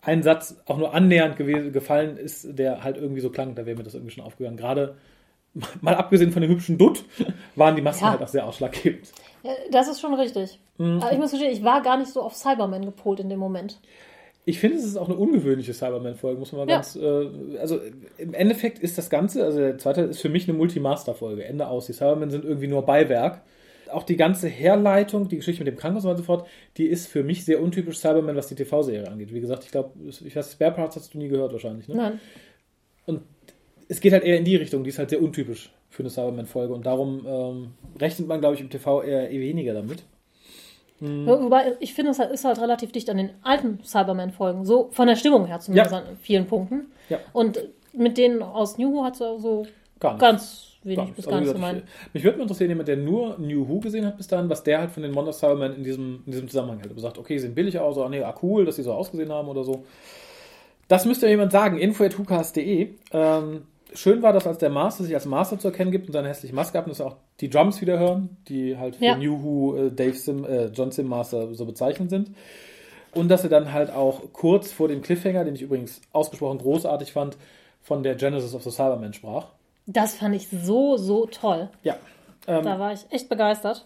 [0.00, 3.84] ein Satz auch nur annähernd gefallen ist, der halt irgendwie so klang, da wäre mir
[3.84, 4.56] das irgendwie schon aufgegangen.
[4.56, 4.96] Gerade
[5.80, 7.04] mal abgesehen von dem hübschen Dutt,
[7.54, 8.10] waren die Masken ja.
[8.12, 9.12] halt auch sehr ausschlaggebend.
[9.42, 10.58] Ja, das ist schon richtig.
[10.78, 11.00] Mhm.
[11.00, 13.78] Aber ich muss gestehen, ich war gar nicht so auf Cyberman gepolt in dem Moment.
[14.46, 16.76] Ich finde, es ist auch eine ungewöhnliche Cyberman-Folge, muss man mal ja.
[16.76, 16.96] ganz.
[16.96, 17.80] Äh, also
[18.18, 21.44] im Endeffekt ist das Ganze, also der zweite ist für mich eine Multimaster-Folge.
[21.44, 21.86] Ende aus.
[21.86, 23.42] Die Cybermen sind irgendwie nur Beiwerk.
[23.90, 26.46] Auch die ganze Herleitung, die Geschichte mit dem Krankenhaus und so fort,
[26.76, 29.32] die ist für mich sehr untypisch Cyberman, was die TV-Serie angeht.
[29.32, 31.94] Wie gesagt, ich glaube, ich weiß, Spare Parts hast du nie gehört wahrscheinlich, ne?
[31.94, 32.20] Nein.
[33.06, 33.22] Und
[33.88, 36.74] es geht halt eher in die Richtung, die ist halt sehr untypisch für eine Cyberman-Folge
[36.74, 37.70] und darum ähm,
[38.00, 40.04] rechnet man, glaube ich, im TV eher, weniger damit.
[41.00, 41.26] Mhm.
[41.26, 45.16] Wobei, ich finde, es ist halt relativ dicht an den alten Cyberman-Folgen, so von der
[45.16, 45.98] Stimmung her zumindest ja.
[45.98, 46.86] an vielen Punkten.
[47.08, 47.18] Ja.
[47.32, 47.60] Und
[47.92, 49.66] mit denen aus New Who hat es so
[50.00, 51.84] gar ganz wenig bis gar nichts gemeint.
[52.12, 54.80] Mich würde mal interessieren, jemand, der nur New Who gesehen hat bis dahin, was der
[54.80, 56.92] halt von den Monster Cybermen in diesem, in diesem Zusammenhang hält.
[56.94, 59.48] Er sagt, okay, sehen billig aus, oder nee, ah, cool, dass sie so ausgesehen haben
[59.48, 59.84] oder so.
[60.88, 61.78] Das müsste ja jemand sagen.
[61.78, 62.90] Info.hucast.de.
[63.12, 63.62] Ähm,
[63.94, 66.54] schön war, dass als der Master sich als Master zu erkennen gibt und seine hässliche
[66.54, 69.16] Maske ab, dass wir auch die Drums wieder hören, die halt für Ja.
[69.16, 72.30] New Who, äh, Dave Sim, äh, John Sim Master so bezeichnet sind.
[73.14, 77.12] Und dass er dann halt auch kurz vor dem Cliffhanger, den ich übrigens ausgesprochen großartig
[77.12, 77.36] fand,
[77.80, 79.46] von der Genesis of the Cyberman sprach.
[79.86, 81.68] Das fand ich so, so toll.
[81.82, 81.96] Ja.
[82.46, 83.84] Ähm, Da war ich echt begeistert.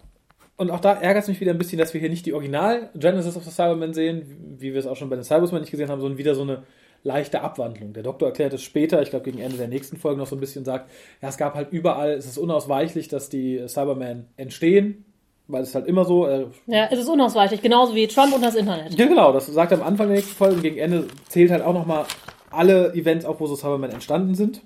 [0.57, 2.91] Und auch da ärgert es mich wieder ein bisschen, dass wir hier nicht die Original
[2.95, 5.89] Genesis of the Cybermen sehen, wie wir es auch schon bei den Cybersmen nicht gesehen
[5.91, 6.63] haben, sondern wieder so eine
[7.05, 7.92] leichte Abwandlung.
[7.92, 10.40] Der Doktor erklärt es später, ich glaube gegen Ende der nächsten Folge noch so ein
[10.40, 10.90] bisschen sagt,
[11.22, 15.05] ja, es gab halt überall, es ist unausweichlich, dass die Cybermen entstehen,
[15.46, 18.55] weil es halt immer so, äh, Ja, es ist unausweichlich, genauso wie Trump und das
[18.55, 18.99] Internet.
[18.99, 21.62] ja, genau, das sagt er am Anfang der nächsten Folge und gegen Ende zählt halt
[21.62, 22.05] auch nochmal
[22.51, 24.62] alle Events auf, wo so Cybermen entstanden sind.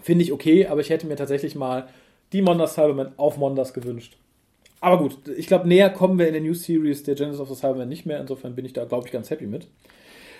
[0.00, 1.88] Finde ich okay, aber ich hätte mir tatsächlich mal
[2.32, 4.16] die Mondas Cybermen auf Mondas gewünscht.
[4.80, 7.54] Aber gut, ich glaube, näher kommen wir in der New Series der Genesis of the
[7.54, 8.20] Cybermen nicht mehr.
[8.20, 9.68] Insofern bin ich da, glaube ich, ganz happy mit.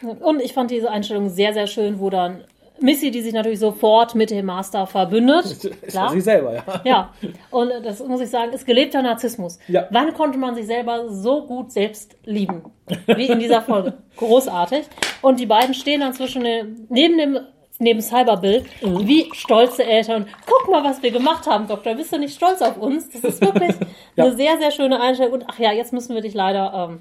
[0.03, 2.45] Und ich fand diese Einstellung sehr, sehr schön, wo dann
[2.79, 5.45] Missy, die sich natürlich sofort mit dem Master verbündet.
[5.47, 6.11] Ist Klar.
[6.11, 6.63] sie selber, ja.
[6.85, 7.15] Ja,
[7.51, 9.59] und das muss ich sagen, ist gelebter Narzissmus.
[9.67, 9.87] Ja.
[9.91, 12.65] Wann konnte man sich selber so gut selbst lieben?
[13.07, 13.95] Wie in dieser Folge.
[14.19, 14.85] Großartig.
[15.23, 17.39] Und die beiden stehen dann zwischen den, neben dem
[17.79, 19.07] neben Cyberbill, Mhm.
[19.07, 20.27] wie stolze Eltern.
[20.47, 21.95] Guck mal, was wir gemacht haben, Doktor.
[21.95, 23.11] Bist du nicht stolz auf uns?
[23.11, 23.75] Das ist wirklich
[24.17, 24.25] Ja.
[24.25, 25.35] eine sehr, sehr schöne Einstellung.
[25.35, 27.01] Und ach ja, jetzt müssen wir dich leider ähm,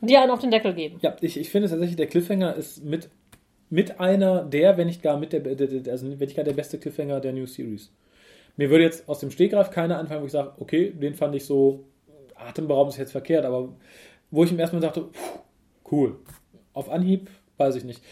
[0.00, 0.98] dir einen auf den Deckel geben.
[1.02, 3.08] Ja, ich, ich finde tatsächlich, der Cliffhanger ist mit,
[3.70, 5.42] mit einer der, wenn nicht gar mit der,
[5.90, 7.92] also wenn nicht gar der beste Cliffhanger der New Series.
[8.56, 11.44] Mir würde jetzt aus dem Stegreif keiner anfangen, wo ich sage, okay, den fand ich
[11.44, 11.84] so
[12.34, 13.68] atemberaubend, ist jetzt verkehrt, aber
[14.30, 15.08] wo ich im ersten Mal dachte,
[15.90, 16.16] cool.
[16.72, 18.02] Auf Anhieb, weiß ich nicht.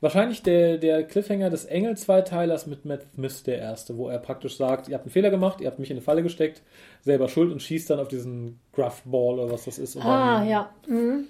[0.00, 4.88] Wahrscheinlich der, der Cliffhanger des Engel-Zweiteilers mit Matt Smith, der erste, wo er praktisch sagt,
[4.88, 6.60] ihr habt einen Fehler gemacht, ihr habt mich in eine Falle gesteckt,
[7.02, 9.96] selber schuld und schießt dann auf diesen Gruff Ball oder was das ist.
[9.98, 10.70] Ah, dann, ja.
[10.88, 11.26] Mhm.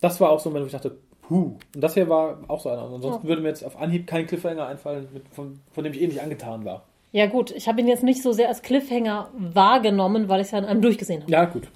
[0.00, 0.96] das war auch so ein Moment, wo ich dachte,
[1.28, 1.56] puh.
[1.74, 2.82] Und das hier war auch so einer.
[2.82, 6.06] Ansonsten würde mir jetzt auf Anhieb kein Cliffhanger einfallen, mit, von, von dem ich eh
[6.06, 6.82] nicht angetan war.
[7.12, 7.50] Ja, gut.
[7.52, 10.64] Ich habe ihn jetzt nicht so sehr als Cliffhanger wahrgenommen, weil ich es ja an
[10.64, 11.32] einem durchgesehen habe.
[11.32, 11.68] Ja, gut.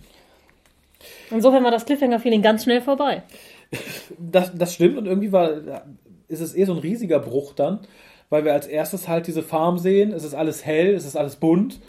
[1.30, 3.22] Insofern war das Cliffhanger-Feeling ganz schnell vorbei.
[4.18, 5.50] Das, das stimmt und irgendwie war,
[6.28, 7.80] ist es eh so ein riesiger Bruch dann,
[8.28, 10.12] weil wir als erstes halt diese Farm sehen.
[10.12, 11.80] Es ist alles hell, es ist alles bunt.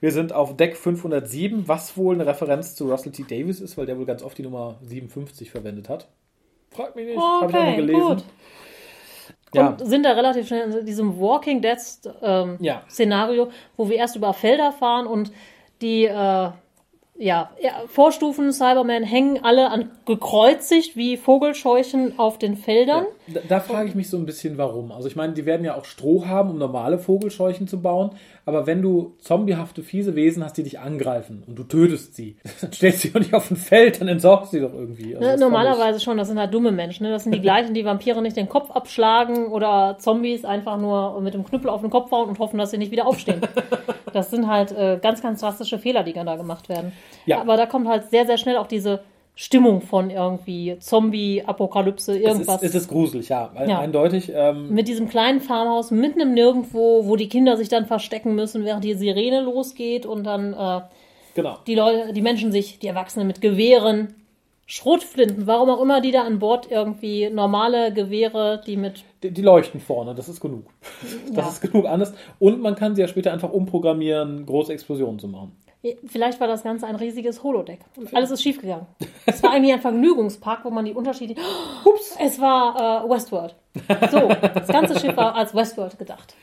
[0.00, 3.24] Wir sind auf Deck 507, was wohl eine Referenz zu Russell T.
[3.28, 6.08] Davis ist, weil der wohl ganz oft die Nummer 57 verwendet hat.
[6.70, 8.08] Frag mich nicht, habe ich auch mal Okay, gelesen.
[8.08, 8.24] gut.
[9.52, 11.76] Ja, Und sind da relativ schnell in diesem Walking Dead
[12.22, 12.82] ähm, Ja.
[12.88, 15.32] Szenario, wo wir erst über Felder fahren und
[15.82, 16.50] die äh,
[17.20, 23.04] ja, ja, Vorstufen Cybermen hängen alle an gekreuzigt wie Vogelscheuchen auf den Feldern.
[23.28, 24.90] Da, da frage ich mich so ein bisschen, warum.
[24.90, 28.12] Also ich meine, die werden ja auch Stroh haben, um normale Vogelscheuchen zu bauen.
[28.50, 32.72] Aber wenn du zombiehafte, fiese Wesen hast, die dich angreifen und du tötest sie, dann
[32.72, 35.16] stellst du sie doch nicht auf ein Feld, dann entsorgst du sie doch irgendwie.
[35.16, 37.04] Also Ne, normalerweise schon, das sind halt dumme Menschen.
[37.04, 37.12] Ne?
[37.12, 41.34] Das sind die gleichen, die Vampire nicht den Kopf abschlagen oder Zombies einfach nur mit
[41.34, 43.40] dem Knüppel auf den Kopf hauen und hoffen, dass sie nicht wieder aufstehen.
[44.12, 46.92] Das sind halt äh, ganz, ganz drastische Fehler, die da gemacht werden.
[47.26, 47.40] Ja.
[47.40, 49.00] Aber da kommt halt sehr, sehr schnell auch diese
[49.42, 52.56] Stimmung von irgendwie Zombie-Apokalypse, ich, irgendwas.
[52.56, 53.78] es ist, es ist gruselig, ja, Ja.
[53.78, 54.30] eindeutig.
[54.34, 58.66] Ähm, mit diesem kleinen Farmhaus mitten im Nirgendwo, wo die Kinder sich dann verstecken müssen,
[58.66, 60.80] während die Sirene losgeht und dann äh,
[61.34, 61.56] genau.
[61.66, 64.12] die Leute, die Menschen sich, die Erwachsenen mit Gewehren,
[64.66, 69.42] Schrotflinten, warum auch immer die da an Bord irgendwie normale Gewehre, die mit Die, die
[69.42, 70.66] leuchten vorne, das ist genug.
[71.34, 71.48] Das Ja.
[71.48, 72.12] ist genug anders.
[72.38, 75.52] Und man kann sie ja später einfach umprogrammieren, große Explosionen zu machen.
[76.06, 77.80] Vielleicht war das Ganze ein riesiges Holodeck.
[77.96, 78.86] Und alles ist schiefgegangen.
[79.24, 81.36] Es war eigentlich ein Vergnügungspark, wo man die Unterschiede.
[81.84, 82.16] Ups!
[82.20, 83.54] Es war äh, Westworld.
[84.10, 86.34] So, das ganze Schiff war als Westworld gedacht.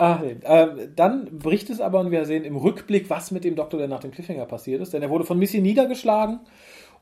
[0.00, 0.36] Nee.
[0.44, 3.88] ähm, dann bricht es aber und wir sehen im Rückblick, was mit dem Doktor, der
[3.88, 4.92] nach dem Cliffhanger passiert ist.
[4.92, 6.40] Denn er wurde von Missy niedergeschlagen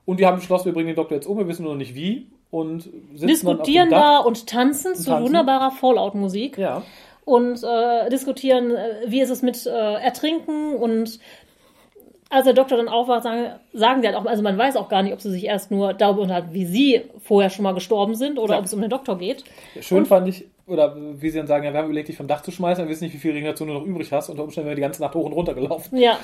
[0.07, 1.95] und die haben beschlossen, wir bringen den Doktor jetzt um, wir wissen nur noch nicht
[1.95, 2.29] wie.
[2.51, 5.27] Und Diskutieren da und tanzen zu tanzen.
[5.27, 6.57] wunderbarer Fallout-Musik.
[6.57, 6.83] Ja.
[7.25, 11.19] und äh, diskutieren, äh, wie ist es mit äh, Ertrinken und
[12.29, 15.03] als der Doktor dann aufwacht, sagen, sagen die halt auch, also man weiß auch gar
[15.03, 18.39] nicht, ob sie sich erst nur darüber unterhalten, wie sie vorher schon mal gestorben sind
[18.39, 18.59] oder Ja.
[18.59, 19.45] ob es um den Doktor geht.
[19.81, 22.43] Schön fand ich, oder wie sie dann sagen, ja, wir haben überlegt, dich vom Dach
[22.43, 24.29] zu schmeißen, wir wissen nicht, wie viel Regeneration du noch übrig hast.
[24.29, 25.97] Unter Umständen wäre die ganze Nacht hoch und runter gelaufen.
[25.97, 26.19] Ja,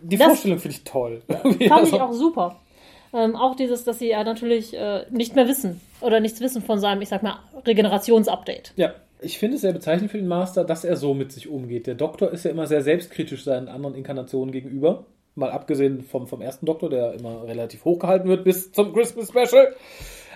[0.00, 1.22] Die Das- Vorstellung finde ich toll.
[1.28, 2.56] Irgendwie, fand also- ich auch super.
[3.14, 6.78] Ähm, auch dieses, dass sie ja natürlich äh, nicht mehr wissen oder nichts wissen von
[6.78, 8.72] seinem, ich sag mal, Regenerationsupdate.
[8.76, 11.86] Ja, ich finde es sehr bezeichnend für den Master, dass er so mit sich umgeht.
[11.86, 15.04] Der Doktor ist ja immer sehr selbstkritisch seinen anderen Inkarnationen gegenüber.
[15.34, 19.74] Mal abgesehen vom, vom ersten Doktor, der immer relativ hochgehalten wird bis zum Christmas Special.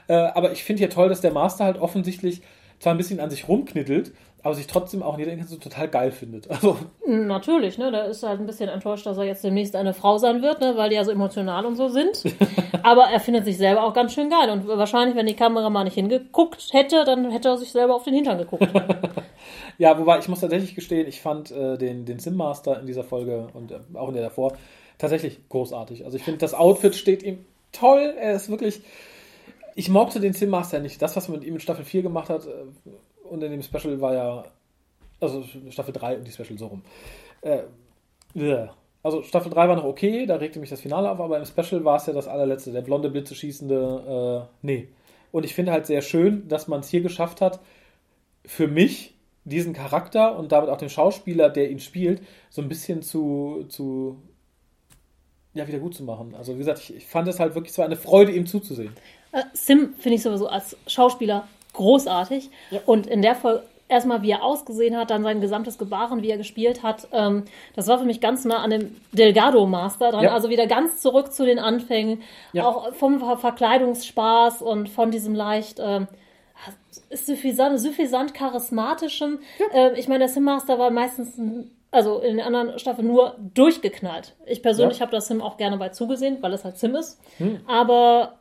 [0.08, 2.42] Äh, aber ich finde ja toll, dass der Master halt offensichtlich
[2.78, 6.12] zwar ein bisschen an sich rumknittelt, aber sich trotzdem auch in jeder Inkarnation total geil
[6.12, 6.48] findet.
[6.56, 6.76] Also,
[7.06, 7.90] Natürlich, ne?
[7.90, 10.76] Der ist halt ein bisschen enttäuscht, dass er jetzt demnächst eine Frau sein wird, ne?
[10.76, 12.22] weil die ja so emotional und so sind.
[12.82, 14.50] Aber er findet sich selber auch ganz schön geil.
[14.50, 18.04] Und wahrscheinlich, wenn die Kamera mal nicht hingeguckt hätte, dann hätte er sich selber auf
[18.04, 18.68] den Hintern geguckt.
[19.78, 23.04] Ja, wobei ich muss tatsächlich gestehen, ich fand äh, den, den Sim Master in dieser
[23.04, 24.54] Folge und äh, auch in der davor
[24.98, 26.04] tatsächlich großartig.
[26.04, 28.14] Also ich finde, das Outfit steht ihm toll.
[28.18, 28.82] Er ist wirklich.
[29.74, 31.02] Ich mochte den Sim Master nicht.
[31.02, 32.90] Das, was man mit ihm in Staffel 4 gemacht hat äh,
[33.28, 34.44] und in dem Special war ja.
[35.18, 36.82] Also Staffel 3 und die Special so rum.
[37.40, 37.62] Äh.
[39.02, 41.84] Also Staffel 3 war noch okay, da regte mich das Finale auf, aber im Special
[41.84, 44.88] war es ja das allerletzte, der blonde Blitze schießende, äh, nee.
[45.32, 47.60] Und ich finde halt sehr schön, dass man es hier geschafft hat,
[48.44, 52.20] für mich diesen Charakter und damit auch den Schauspieler, der ihn spielt,
[52.50, 54.20] so ein bisschen zu, zu
[55.56, 56.34] ja, wieder gut zu machen.
[56.36, 58.92] Also wie gesagt, ich, ich fand es halt wirklich so eine Freude, ihm zuzusehen.
[59.32, 62.50] Äh, Sim finde ich sowieso als Schauspieler großartig.
[62.70, 62.80] Ja.
[62.86, 66.38] Und in der Folge erstmal, wie er ausgesehen hat, dann sein gesamtes Gebaren, wie er
[66.38, 67.44] gespielt hat, ähm,
[67.74, 70.24] das war für mich ganz nah an dem Delgado Master dran.
[70.24, 70.32] Ja.
[70.32, 72.66] Also wieder ganz zurück zu den Anfängen, Ja.
[72.66, 76.08] auch vom Ver Verkleidungsspaß und von diesem leicht ähm,
[77.12, 79.38] suffisant, suffisant charismatischem.
[79.72, 83.36] Ähm, ich meine, der Sim Master war meistens ein also in den anderen Staffeln nur
[83.54, 84.34] durchgeknallt.
[84.46, 85.02] Ich persönlich Ja.
[85.02, 87.20] habe das Sim auch gerne bei zugesehen, weil es halt Sim ist.
[87.66, 88.38] Aber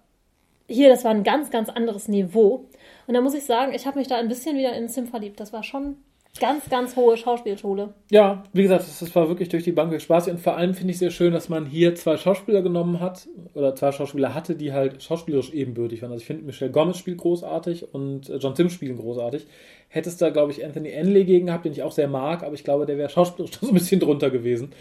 [0.68, 2.66] hier, das war ein ganz, ganz anderes Niveau.
[3.08, 5.40] Und da muss ich sagen, ich habe mich da ein bisschen wieder in Sim verliebt.
[5.40, 5.98] Das war schon
[6.40, 7.94] ganz, ganz hohe Schauspielschule.
[8.12, 11.00] Ja, wie gesagt, das, war wirklich durch die Bank spaßig und vor allem finde ich
[11.00, 15.02] sehr schön, dass man hier zwei Schauspieler genommen hat oder zwei Schauspieler hatte, die halt
[15.02, 16.12] schauspielerisch ebenbürtig waren.
[16.12, 19.48] Also ich finde, Michelle Gomez spielt großartig und äh, John Sims spielen großartig.
[19.88, 22.64] Hättest da, glaube ich, Anthony Enley gegen gehabt, den ich auch sehr mag, aber ich
[22.64, 24.72] glaube, der wäre schauspielerisch so ein bisschen drunter gewesen.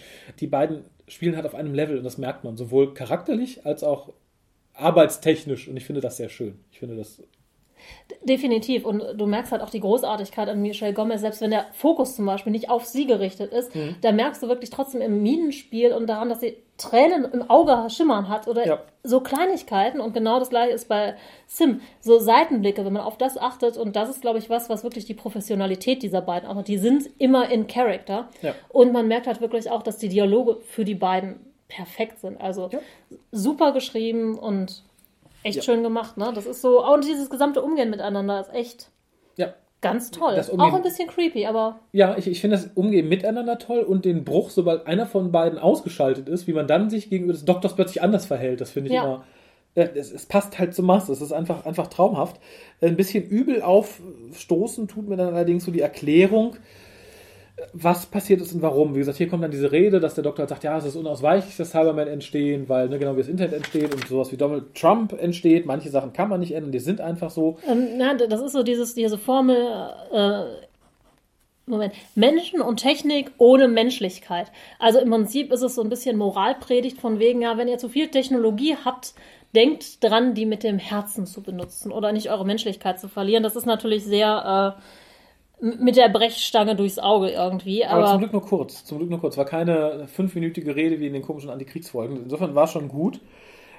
[0.41, 4.13] Die beiden spielen halt auf einem Level und das merkt man, sowohl charakterlich als auch
[4.75, 6.59] arbeitstechnisch und ich finde das sehr schön.
[6.73, 7.23] Ich finde das
[8.23, 8.85] Definitiv.
[8.85, 12.27] Und du merkst halt auch die Großartigkeit an Michelle Gomez, selbst wenn der Fokus zum
[12.27, 13.97] Beispiel nicht auf sie gerichtet ist, Mhm.
[14.03, 18.29] da merkst du wirklich trotzdem im Minenspiel und daran, dass sie Tränen im Auge schimmern
[18.29, 18.79] hat oder Ja.
[19.05, 20.01] so Kleinigkeiten.
[20.01, 21.15] Und genau das gleiche ist bei
[21.47, 21.81] Sim.
[22.01, 23.77] So Seitenblicke, wenn man auf das achtet.
[23.77, 26.69] Und das ist, glaube ich, was, was wirklich die Professionalität dieser beiden auch hat.
[26.69, 28.29] Die sind immer in Character.
[28.43, 28.55] Ja.
[28.71, 31.37] Und man merkt halt wirklich auch, dass die Dialoge für die beiden
[31.69, 32.41] perfekt sind.
[32.41, 32.79] Also Ja.
[33.31, 34.83] super geschrieben und
[35.45, 35.63] echt Ja.
[35.63, 36.17] schön gemacht.
[36.17, 36.33] Ne?
[36.35, 38.91] Das ist so, und dieses gesamte Umgehen miteinander ist echt
[39.37, 40.41] ja, ganz toll.
[40.59, 44.25] Auch ein bisschen creepy, aber Ja, ich, ich finde das Umgehen miteinander toll und den
[44.25, 48.03] Bruch, sobald einer von beiden ausgeschaltet ist, wie man dann sich gegenüber des Doktors plötzlich
[48.03, 48.61] anders verhält.
[48.61, 49.05] Das finde ich Ja.
[49.05, 49.25] immer.
[49.77, 51.11] Ja, es, es passt halt zur Masse.
[51.13, 52.41] Es ist einfach, einfach traumhaft.
[52.81, 56.57] Ein bisschen übel aufstoßen tut mir dann allerdings so die Erklärung,
[57.73, 58.95] was passiert ist und warum.
[58.95, 60.97] Wie gesagt, hier kommt dann diese Rede, dass der Doktor halt sagt, ja, es ist
[60.97, 64.75] unausweichlich, dass Cybermen entstehen, weil ne, genau wie das Internet entsteht und sowas wie Donald
[64.75, 65.65] Trump entsteht.
[65.65, 67.59] Manche Sachen kann man nicht ändern, die sind einfach so.
[67.69, 69.57] ähm, na, das ist so dieses, diese Formel,
[70.13, 70.45] äh,
[71.67, 74.51] Moment, Menschen und Technik ohne Menschlichkeit.
[74.79, 77.89] Also im Prinzip ist es so ein bisschen Moralpredigt von wegen, ja, wenn ihr zu
[77.89, 79.15] viel Technologie habt,
[79.55, 83.45] denkt dran, die mit dem Herzen zu benutzen oder nicht eure Menschlichkeit zu verlieren.
[83.45, 84.83] Das ist natürlich sehr äh,
[85.61, 88.85] mit der Brechstange durchs Auge irgendwie, Aber, aber, zum Glück nur kurz.
[88.85, 89.37] Zum Glück nur kurz.
[89.39, 92.25] War keine fünfminütige Rede wie in den komischen Antikriegsfolgen.
[92.25, 93.21] Insofern war es schon gut.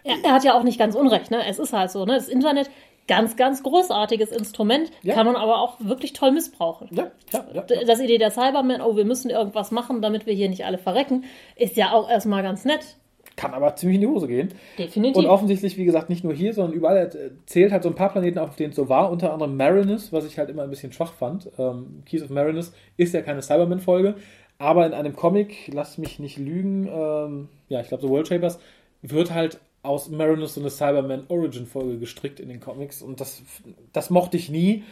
[0.03, 1.45] er, er hat ja auch nicht ganz unrecht, ne?
[1.47, 2.13] Es ist halt so, ne?
[2.15, 2.69] Das Internet,
[3.07, 5.13] ganz, ganz großartiges Instrument, Ja.
[5.13, 6.87] kann man aber auch wirklich toll missbrauchen.
[6.91, 7.61] Ja, ja, ja.
[7.61, 10.77] D- Das Idee der Cybermen, oh, wir müssen irgendwas machen, damit wir hier nicht alle
[10.79, 12.95] verrecken, ist ja auch erstmal ganz nett.
[13.35, 14.49] Kann aber ziemlich in die Hose gehen.
[14.77, 15.17] Definitiv.
[15.17, 17.11] Und offensichtlich, wie gesagt, nicht nur hier, sondern überall Er
[17.45, 19.11] zählt halt so ein paar Planeten auf, auf denen es so war.
[19.11, 21.49] Unter anderem Marinus, was ich halt immer ein bisschen schwach fand.
[21.57, 24.15] Ähm, Keys of Marinus ist ja keine Cyberman-Folge.
[24.57, 28.59] Aber in einem Comic, lass mich nicht lügen, ähm, ja, ich glaube, so World Shapers,
[29.01, 33.01] wird halt aus Marinus so eine Cyberman-Origin-Folge gestrickt in den Comics.
[33.01, 33.43] Und das,
[33.91, 34.83] das mochte ich nie.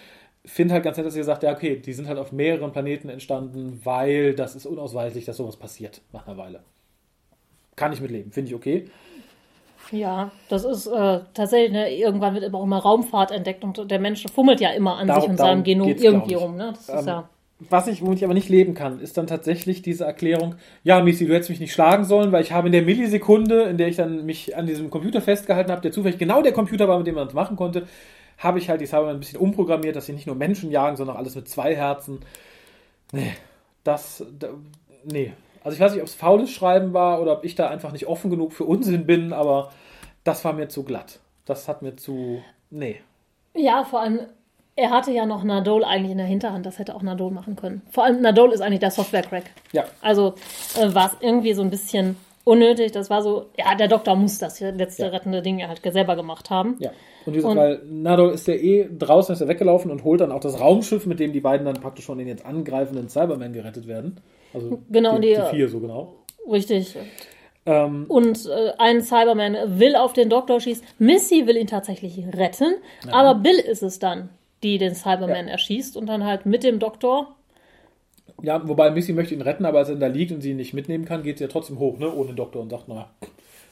[0.46, 3.08] Finde halt ganz nett, dass ihr sagt, ja, okay, die sind halt auf mehreren Planeten
[3.08, 6.64] entstanden, weil das ist unausweichlich, dass sowas passiert nach einer Weile.
[7.76, 8.88] Kann ich mitleben, finde ich okay.
[9.92, 14.00] ja, das ist äh, tatsächlich, ne, irgendwann wird immer auch immer Raumfahrt entdeckt und der
[14.00, 16.56] Mensch fummelt ja immer an Darum- sich und seinem Genom irgendwie rum.
[16.56, 16.74] Ne?
[16.74, 17.30] Das ist Ähm, ja.
[17.70, 21.26] Was ich, womit ich aber nicht leben kann, ist dann tatsächlich diese Erklärung, ja, Missy,
[21.28, 23.96] du hättest mich nicht schlagen sollen, weil ich habe in der Millisekunde, in der ich
[23.96, 27.16] dann mich an diesem Computer festgehalten habe, der zufällig genau der Computer war, mit dem
[27.16, 27.88] man es machen konnte,
[28.38, 31.16] habe ich halt die Cybermen ein bisschen umprogrammiert, dass sie nicht nur Menschen jagen, sondern
[31.16, 32.20] alles mit zwei Herzen.
[33.12, 33.34] Nee,
[33.84, 34.50] das, da,
[35.06, 35.34] nee.
[35.64, 38.08] Also ich weiß nicht, ob es faules Schreiben war oder ob ich da einfach nicht
[38.08, 39.72] offen genug für Unsinn bin, aber
[40.24, 41.20] das war mir zu glatt.
[41.46, 43.02] Das hat mir zu, nee.
[43.54, 44.22] Ja, vor allem,
[44.76, 47.82] er hatte ja noch Nadol eigentlich in der Hinterhand, das hätte auch Nadol machen können.
[47.92, 49.52] Vor allem Nadol ist eigentlich der Software-Crack.
[49.72, 50.36] Ja, Also
[50.80, 52.92] äh, war es irgendwie so ein bisschen unnötig.
[52.92, 55.10] Das war so, ja, der Doktor muss das letzte Ja.
[55.10, 56.76] rettende Ding halt selber gemacht haben.
[56.80, 56.92] Ja.
[57.26, 60.32] Und gesagt, Und- weil Nadol ist ja eh draußen, ist er weggelaufen und holt dann
[60.32, 63.88] auch das Raumschiff, mit dem die beiden dann praktisch von den jetzt angreifenden Cybermen gerettet
[63.88, 64.20] werden.
[64.54, 66.16] Also Genau, die, die- die vier so genau.
[66.52, 66.96] Richtig.
[67.66, 70.86] Ähm, Und äh, ein Cyberman will auf den Doktor schießen.
[71.00, 72.76] Missy will ihn tatsächlich retten,
[73.10, 74.30] aber Bill ist es dann,
[74.64, 75.54] die den Cyberman Ja.
[75.54, 77.36] erschießt und dann halt mit dem Doktor
[78.42, 80.74] Ja, wobei Missy möchte ihn retten, aber als er da liegt und sie ihn nicht
[80.74, 83.10] mitnehmen kann, geht sie ja trotzdem hoch, ne, ohne den Doktor und sagt, naja,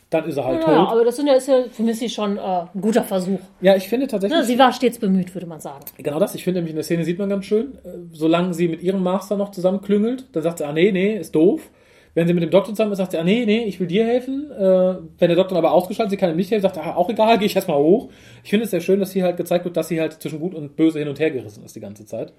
[0.10, 0.92] dann ist er halt Ja, tot.
[0.92, 3.40] aber das ja, ist ja für Missy schon äh, ein guter Versuch.
[3.62, 4.40] Ja, ich finde tatsächlich.
[4.40, 5.86] Ne, sie war stets bemüht, würde man sagen.
[5.98, 8.68] Genau das, ich finde nämlich in der Szene sieht man ganz schön, äh, solange sie
[8.68, 11.70] mit ihrem Master noch zusammenklüngelt, dann sagt sie, ah nee, nee, ist doof.
[12.14, 14.06] Wenn sie mit dem Doktor zusammen ist, sagt sie, ah nee, nee, ich will dir
[14.06, 14.52] helfen.
[14.52, 16.96] Äh, wenn der Doktor dann aber ausgeschaltet, sie kann ihm nicht helfen, sagt er, ah,
[16.96, 18.10] auch egal, gehe ich erstmal hoch.
[18.44, 20.54] Ich finde es sehr schön, dass hier halt gezeigt wird, dass sie halt zwischen gut
[20.54, 22.34] und böse hin und her gerissen ist die ganze Zeit.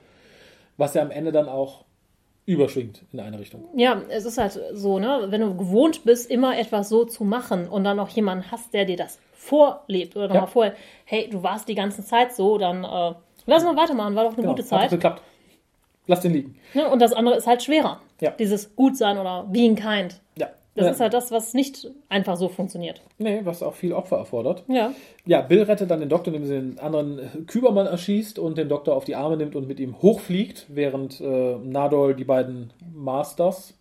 [0.76, 1.84] Was ja am Ende dann auch
[2.46, 3.64] überschwingt in eine Richtung.
[3.76, 7.68] Ja, es ist halt so, ne, wenn du gewohnt bist, immer etwas so zu machen
[7.68, 10.34] und dann noch jemanden hast, der dir das vorlebt oder Ja.
[10.34, 10.74] nochmal vorher,
[11.04, 13.14] hey, du warst die ganze Zeit so, dann äh,
[13.46, 14.84] lass mal weitermachen, war doch eine gute Hat Zeit.
[14.86, 15.22] doch geklappt.
[16.08, 16.56] Lass den liegen.
[16.74, 16.88] Ne?
[16.90, 18.00] Und das andere ist halt schwerer.
[18.20, 18.30] Ja.
[18.32, 20.20] Dieses Gutsein oder being kind.
[20.36, 20.48] Ja.
[20.74, 20.90] Das ja.
[20.92, 23.02] ist halt das, was nicht einfach so funktioniert.
[23.18, 24.64] Nee, was auch viel Opfer erfordert.
[24.68, 24.92] Ja.
[25.26, 28.96] Ja, Bill rettet dann den Doktor, indem sie den anderen Kübermann erschießt und den Doktor
[28.96, 33.74] auf die Arme nimmt und mit ihm hochfliegt, während äh, Nadol die beiden Masters.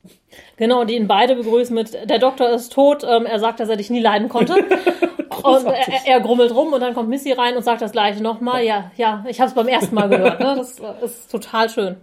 [0.57, 3.77] Genau, die ihn beide begrüßen mit, der Doktor ist tot, ähm, er sagt, dass er
[3.77, 4.55] dich nie leiden konnte.
[5.43, 8.65] und er, er grummelt rum und dann kommt Missy rein und sagt das gleiche nochmal.
[8.65, 10.41] Ja, ja, ich habe es beim ersten Mal gehört.
[10.41, 10.55] Ne?
[10.57, 11.95] Das ist total schön.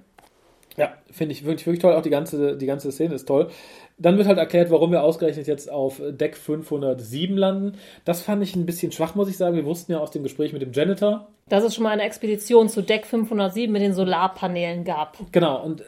[0.78, 1.94] Ja, finde ich wirklich, wirklich toll.
[1.94, 3.50] Auch die ganze, die ganze Szene ist toll.
[3.98, 7.78] Dann wird halt erklärt, warum wir ausgerechnet jetzt auf Deck 507 landen.
[8.04, 9.56] Das fand ich ein bisschen schwach, muss ich sagen.
[9.56, 11.28] Wir wussten ja aus dem Gespräch mit dem Janitor.
[11.48, 15.18] Dass es schon mal eine Expedition zu Deck 507 mit den Solarpanelen gab.
[15.32, 15.84] Genau, und äh,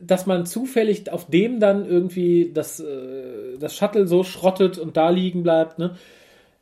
[0.00, 5.10] dass man zufällig auf dem dann irgendwie das, äh, das Shuttle so schrottet und da
[5.10, 5.78] liegen bleibt.
[5.78, 5.96] Ne?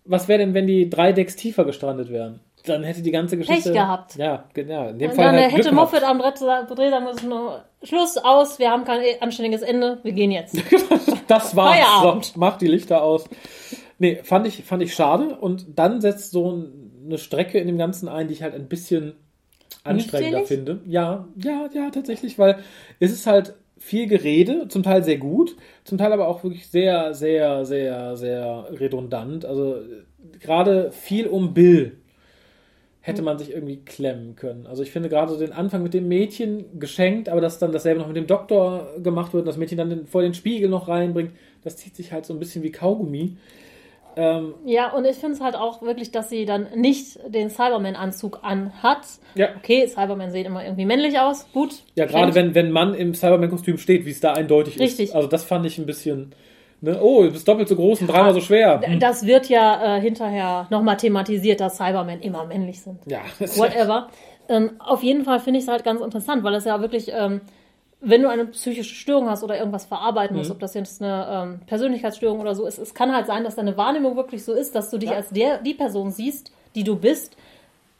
[0.05, 2.41] Was wäre denn, wenn die drei Decks tiefer gestrandet wären?
[2.67, 3.73] Dann hätte die ganze Geschichte.
[3.73, 4.17] gehabt.
[4.17, 4.89] Ja, genau.
[4.89, 5.73] In dem Und Fall dann halt hätte.
[5.73, 10.31] Moffat am Dreh sagen müssen, nur, Schluss aus, wir haben kein anständiges Ende, wir gehen
[10.31, 10.57] jetzt.
[11.27, 11.77] Das war's.
[11.77, 12.25] Feierabend.
[12.25, 13.25] So, mach die Lichter aus.
[14.01, 15.37] Nee, fand ich, fand ich schade.
[15.41, 18.67] Und dann setzt so ein- eine Strecke in dem Ganzen ein, die ich halt ein
[18.69, 19.15] bisschen
[19.85, 20.81] anstrengender finde.
[20.87, 22.59] Ja, ja, ja, tatsächlich, weil
[22.99, 27.15] es ist halt viel Gerede, zum Teil sehr gut, zum Teil aber auch wirklich sehr,
[27.15, 29.45] sehr, sehr, sehr redundant.
[29.45, 32.00] Also äh, gerade viel um Bill
[33.03, 34.67] hätte man sich irgendwie klemmen können.
[34.67, 38.01] Also ich finde gerade so den Anfang mit dem Mädchen geschenkt, aber dass dann dasselbe
[38.01, 40.89] noch mit dem Doktor gemacht wird, und das Mädchen dann den, vor den Spiegel noch
[40.89, 41.33] reinbringt,
[41.65, 43.37] das zieht sich halt so ein bisschen wie Kaugummi.
[44.17, 48.41] Ähm, Ja, und ich finde es halt auch wirklich, dass sie dann nicht den Cyberman-Anzug
[48.43, 49.07] anhat.
[49.35, 49.49] ja.
[49.57, 51.83] Okay, Cybermen sehen immer irgendwie männlich aus, gut.
[51.95, 55.09] Ja, gerade wenn, wenn Mann im Cyberman-Kostüm steht, wie es da eindeutig Richtig.
[55.09, 55.15] ist.
[55.15, 56.35] Also das fand ich ein bisschen,
[56.81, 56.99] ne?
[57.03, 58.81] oh, du bist doppelt so groß und dreimal so schwer.
[58.83, 58.99] Hm.
[59.01, 62.99] Das wird ja äh, hinterher nochmal thematisiert, dass Cybermen immer männlich sind.
[63.07, 63.21] Ja,
[63.57, 64.09] Whatever.
[64.49, 67.41] Ähm, auf jeden Fall finde ich es halt ganz interessant, weil es ja wirklich, ähm,
[68.01, 70.39] wenn du eine psychische Störung hast oder irgendwas verarbeiten Mhm.
[70.41, 73.57] musst, ob das jetzt eine ähm, Persönlichkeitsstörung oder so ist, es kann halt sein, dass
[73.57, 75.17] deine Wahrnehmung wirklich so ist, dass du dich Ja.
[75.17, 77.37] als der, die Person siehst, die du bist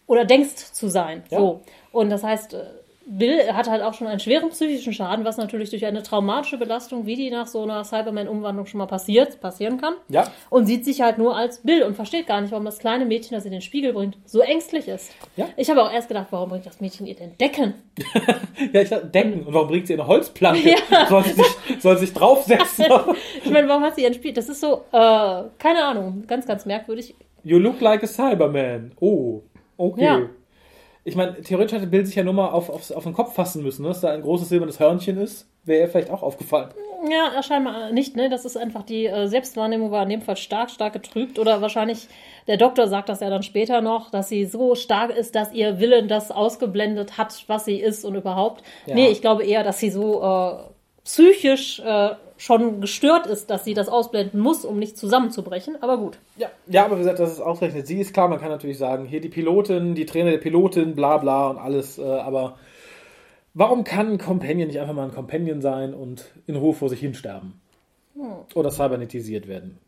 [0.07, 1.23] oder denkst zu sein.
[1.31, 1.39] Ja.
[1.39, 1.61] So.
[1.93, 2.65] Und das heißt, äh,
[3.13, 7.07] Bill hat halt auch schon einen schweren psychischen Schaden, was natürlich durch eine traumatische Belastung,
[7.07, 9.95] wie die nach so einer Cyberman-Umwandlung schon mal passiert, passieren kann.
[10.09, 10.31] Ja.
[10.49, 13.35] Und sieht sich halt nur als Bill und versteht gar nicht, warum das kleine Mädchen,
[13.35, 15.13] das in den Spiegel bringt, so ängstlich ist.
[15.37, 15.49] Ja.
[15.57, 17.75] Ich habe auch erst gedacht, warum bringt das Mädchen ihr denn Decken?
[18.73, 19.43] ja, ich dachte, Decken.
[19.45, 20.77] Und warum bringt sie eine Holzplanke?
[21.09, 22.87] Soll, sie sich, soll sie sich draufsetzen?
[23.45, 24.33] Ich meine, warum hat sie ihren Spiel?
[24.33, 27.15] Das ist so, äh, keine Ahnung, ganz, ganz merkwürdig.
[27.43, 28.93] You look like a Cyberman.
[29.01, 29.43] Oh,
[29.77, 30.05] okay.
[30.05, 30.21] Ja.
[31.05, 33.63] Ich meine, theoretisch hätte Bill sich ja nur mal auf, auf, auf den Kopf fassen
[33.63, 33.89] müssen, ne?
[33.89, 35.49] dass da ein großes silbernes Hörnchen ist.
[35.65, 36.71] Wäre er vielleicht auch aufgefallen.
[37.09, 38.29] Ja, scheinbar nicht, ne?
[38.29, 41.39] Das ist einfach die äh, Selbstwahrnehmung war in dem Fall stark, stark getrübt.
[41.39, 42.09] Oder wahrscheinlich,
[42.47, 45.81] der Doktor sagt das ja dann später noch, dass sie so stark ist, dass ihr
[45.81, 48.63] Willen das ausgeblendet hat, was sie ist und überhaupt.
[48.87, 48.95] Ja.
[48.95, 50.71] Nee, ich glaube eher, dass sie so äh,
[51.05, 52.11] psychisch äh,
[52.41, 55.77] schon gestört ist, dass sie das ausblenden muss, um nicht zusammenzubrechen.
[55.83, 56.19] Aber gut.
[56.39, 58.29] Ja, ja, aber wie gesagt, dass es ausgerechnet sie ist klar.
[58.29, 61.99] Man kann natürlich sagen, hier die Pilotin, die Trainer der Pilotin, bla bla und alles.
[61.99, 62.57] Äh, aber
[63.53, 67.01] warum kann ein Companion nicht einfach mal ein Companion sein und in Ruhe vor sich
[67.01, 67.61] hinsterben?
[68.55, 69.79] Oder cybernetisiert werden?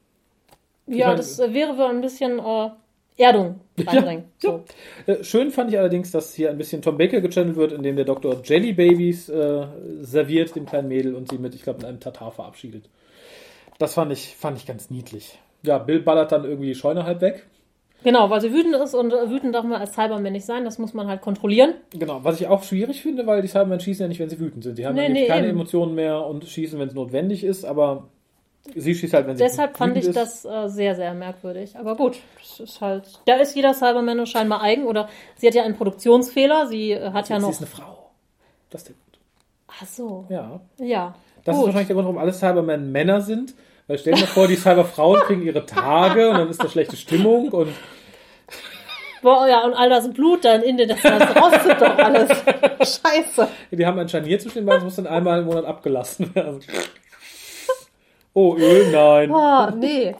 [0.86, 2.70] Ja, meine- das wäre wohl ein bisschen äh,
[3.16, 4.24] Erdung reinbringen.
[4.38, 4.64] So.
[5.06, 8.04] Äh, Schön fand ich allerdings, dass hier ein bisschen Tom Baker gechannelt wird, indem der
[8.04, 9.66] Doktor Jelly Babies äh,
[10.00, 12.88] serviert dem kleinen Mädel und sie mit, ich glaube, mit einem Tatar verabschiedet.
[13.78, 15.38] Das fand ich, fand ich ganz niedlich.
[15.62, 17.46] Ja, Bill ballert dann irgendwie die Scheune halb weg.
[18.04, 20.64] Genau, weil sie wütend ist und äh, wütend darf man als Cyberman nicht sein.
[20.64, 21.74] Das muss man halt kontrollieren.
[21.96, 24.64] Genau, was ich auch schwierig finde, weil die Cybermen schießen ja nicht, wenn sie wütend
[24.64, 24.76] sind.
[24.78, 25.56] Die haben Nee, nämlich nee, keine eben.
[25.56, 28.08] Emotionen mehr und schießen, wenn es notwendig ist, aber
[28.74, 30.16] sie schießt halt, wenn sie Deshalb fand ich ist.
[30.16, 31.76] das äh, sehr, sehr merkwürdig.
[31.76, 33.20] Aber gut, das ist halt.
[33.26, 36.66] Da ist jeder Cyberman scheinbar eigen oder sie hat ja einen Produktionsfehler.
[36.66, 37.50] Sie äh, hat ja Sie noch.
[37.50, 38.10] ist eine Frau.
[38.70, 39.18] Das ist der Grund.
[39.68, 40.26] Ach so.
[40.28, 40.60] Ja.
[40.78, 41.14] Ja.
[41.44, 41.66] Das ist gut.
[41.66, 43.54] wahrscheinlich der Grund, warum alle Cybermen Männer sind.
[43.88, 46.96] Weil stell dir mal vor, die Cyberfrauen kriegen ihre Tage und dann ist da schlechte
[46.96, 47.68] Stimmung und
[49.22, 52.28] Boah, ja, und all das Blut dann in den, das, das rostet doch alles.
[52.80, 53.48] Scheiße.
[53.70, 56.60] Die haben ein Scharnier zwischen den Beinen, das muss dann einmal im Monat abgelassen werden.
[58.34, 59.30] Oh, Öl, nein.
[59.30, 60.14] Oh, nee.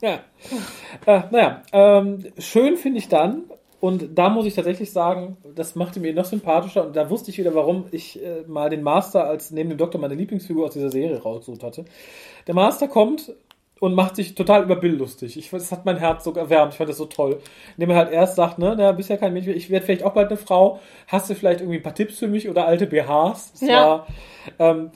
[0.00, 0.20] Ja.
[1.06, 3.44] Äh, naja, ähm, schön finde ich dann,
[3.80, 7.38] und da muss ich tatsächlich sagen, das machte mir noch sympathischer und da wusste ich
[7.38, 10.90] wieder, warum ich äh, mal den Master als neben dem Doktor meine Lieblingsfigur aus dieser
[10.90, 11.84] Serie rausgesucht hatte.
[12.46, 13.32] Der Master kommt
[13.78, 15.36] und macht sich total über Bill lustig.
[15.36, 16.72] Ich, das hat mein Herz so erwärmt.
[16.72, 17.40] Ich fand das so toll.
[17.76, 20.14] Indem er halt erst sagt, ne, na, bist ja kein Mädchen, ich werde vielleicht auch
[20.14, 20.80] bald eine Frau.
[21.06, 23.52] Hast du vielleicht irgendwie ein paar Tipps für mich oder alte BHs?
[23.52, 23.86] Das Ja.
[23.86, 24.06] war,
[24.58, 24.90] ähm,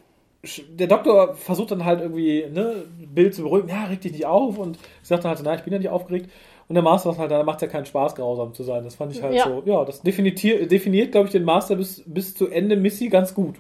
[0.71, 2.85] der Doktor versucht dann halt irgendwie, ne,
[3.15, 5.73] Bill zu beruhigen, ja, reg dich nicht auf und sagt dann halt, na, ich bin
[5.73, 6.31] ja nicht aufgeregt.
[6.69, 8.85] Und der Master sagt halt, da macht ja keinen Spaß, grausam zu sein.
[8.85, 9.45] Das fand ich halt Ja.
[9.45, 13.35] so, ja, das definiert, definiert glaube ich, den Master bis, bis zu Ende Missy ganz
[13.35, 13.57] gut.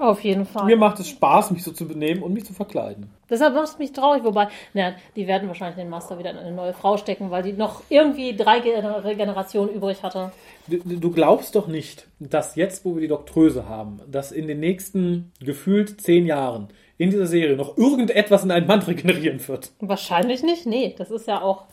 [0.00, 0.64] Auf jeden Fall.
[0.64, 3.10] Mir macht es Spaß, mich so zu benehmen und mich zu verkleiden.
[3.28, 6.52] Deshalb macht es mich traurig, wobei, na, die werden wahrscheinlich den Master wieder in eine
[6.52, 10.32] neue Frau stecken, weil die noch irgendwie drei Gener- Generationen übrig hatte.
[10.68, 14.60] Du, du glaubst doch nicht, dass jetzt, wo wir die Doktröse haben, dass in den
[14.60, 19.70] nächsten gefühlt zehn Jahren in dieser Serie noch irgendetwas in einen Mann regenerieren wird.
[19.80, 20.94] Wahrscheinlich nicht, nee.
[20.96, 21.64] Das ist ja auch.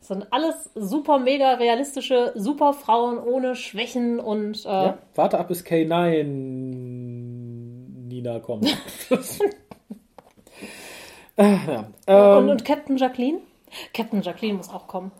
[0.00, 4.98] Das sind alles super mega realistische Superfrauen ohne Schwächen und äh, Ja?
[5.14, 6.24] Warte ab, bis K9
[8.12, 8.66] Nina kommt.
[11.36, 11.86] äh, ja.
[12.06, 13.38] ähm, und, und Captain Jacqueline?
[13.94, 15.12] Captain Jacqueline muss auch kommen.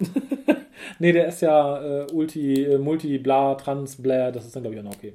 [0.99, 4.77] nee, der ist ja äh, Ulti, äh, Multi, bla, Trans, bla, das ist dann, glaube
[4.77, 5.15] ich, auch noch okay.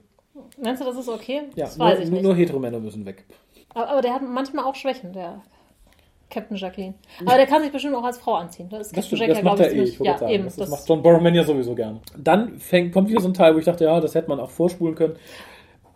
[0.59, 1.43] Meinst du, das ist okay?
[1.55, 2.23] Ja, das nur, weiß ich nicht.
[2.23, 3.25] nur Heteromänner müssen weg.
[3.75, 5.41] Aber, aber der hat manchmal auch Schwächen, der
[6.32, 6.95] Captain Jacqueline.
[7.25, 8.67] Aber der kann sich bestimmt auch als Frau anziehen.
[8.69, 10.32] Das, ist Das, Jack das ja, macht er eh, ich Ja, sagen.
[10.32, 10.43] eben.
[10.45, 11.99] das, das Das, macht John Borrowman ja sowieso gern.
[12.17, 14.49] Dann fängt, kommt wieder so ein Teil, wo ich dachte, ja, das hätte man auch
[14.49, 15.15] vorspulen können.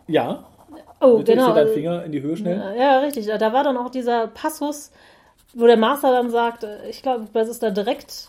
[0.06, 0.44] Ja,
[1.02, 1.54] oh, bitte genau.
[1.54, 2.74] deinen Finger in die Höhe schnell.
[2.78, 3.26] Ja, richtig.
[3.26, 4.92] Da war dann auch dieser Passus,
[5.54, 8.28] wo der Master dann sagt, ich glaube, das ist da direkt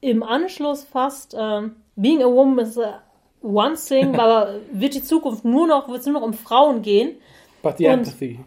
[0.00, 3.02] im Anschluss fast, ähm, being a woman is a
[3.42, 7.16] one thing, aber wird die Zukunft nur noch, wird es nur noch um Frauen gehen?
[7.62, 8.40] But the und- empathy.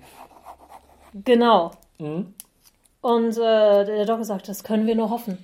[1.14, 1.72] Genau.
[2.00, 2.34] Mhm.
[3.02, 5.38] Und äh, der Doktor sagt, das können wir nur hoffen.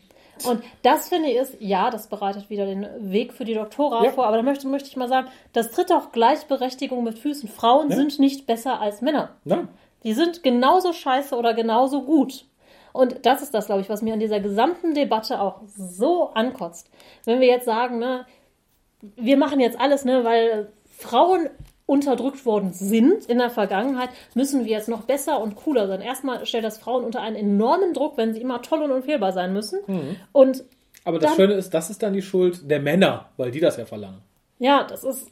[0.45, 4.11] Und das finde ich ist, ja, das bereitet wieder den Weg für die Doktora Ja.
[4.11, 7.47] vor, aber da möchte, möchte ich mal sagen, das tritt auch Gleichberechtigung mit Füßen.
[7.49, 7.95] Frauen Ja.
[7.95, 9.29] sind nicht besser als Männer.
[9.45, 9.67] Nein.
[10.03, 12.45] Die sind genauso scheiße oder genauso gut.
[12.93, 16.89] Und das ist das, glaube ich, was mir an dieser gesamten Debatte auch so ankotzt.
[17.25, 18.25] Wenn wir jetzt sagen, ne,
[19.15, 21.49] wir machen jetzt alles, ne, weil Frauen
[21.87, 26.01] unterdrückt worden sind in der Vergangenheit, müssen wir jetzt noch besser und cooler sein.
[26.01, 29.53] Erstmal stellt das Frauen unter einen enormen Druck, wenn sie immer toll und unfehlbar sein
[29.53, 29.79] müssen.
[30.33, 30.63] Und
[31.05, 33.77] Aber das Dann- Schöne ist, das ist dann die Schuld der Männer, weil die das
[33.77, 34.21] ja verlangen.
[34.59, 35.31] ja, das ist.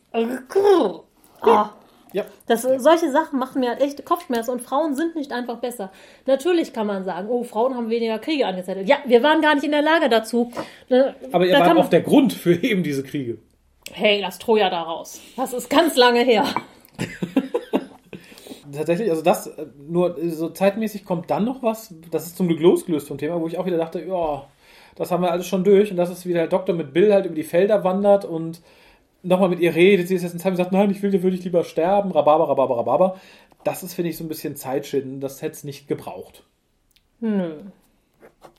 [1.42, 1.70] Ah.
[2.14, 2.24] Ja.
[2.48, 5.92] Das, solche Sachen machen mir halt echt Kopfschmerzen und Frauen sind nicht einfach besser.
[6.26, 8.88] Natürlich kann man sagen, oh, Frauen haben weniger Kriege angezettelt.
[8.88, 10.50] Ja, wir waren gar nicht in der Lage dazu.
[10.88, 13.40] Ne, Aber ihr da wart auch man, der Grund für eben diese Kriege.
[13.92, 15.22] Hey, lass Troja da raus.
[15.36, 16.46] Das ist ganz lange her.
[18.74, 22.48] Tatsächlich, also das, äh, nur äh, so zeitmäßig kommt dann noch was, das ist zum
[22.48, 24.48] Glück losgelöst vom Thema, wo ich auch wieder dachte, ja,
[24.96, 27.26] das haben wir alles schon durch und das ist wieder der Doktor mit Bill halt
[27.26, 28.62] über die Felder wandert und
[29.24, 31.24] nochmal mit ihr redet, sie ist jetzt in Zeit und sagt, nein, ich will dir
[31.24, 33.20] wirklich lieber sterben, Rhabarber, Rhabarber, Rhabarber.
[33.64, 36.44] Das ist, finde ich, so ein bisschen Zeitschinden, das hätte es nicht gebraucht.
[37.20, 37.56] Nö.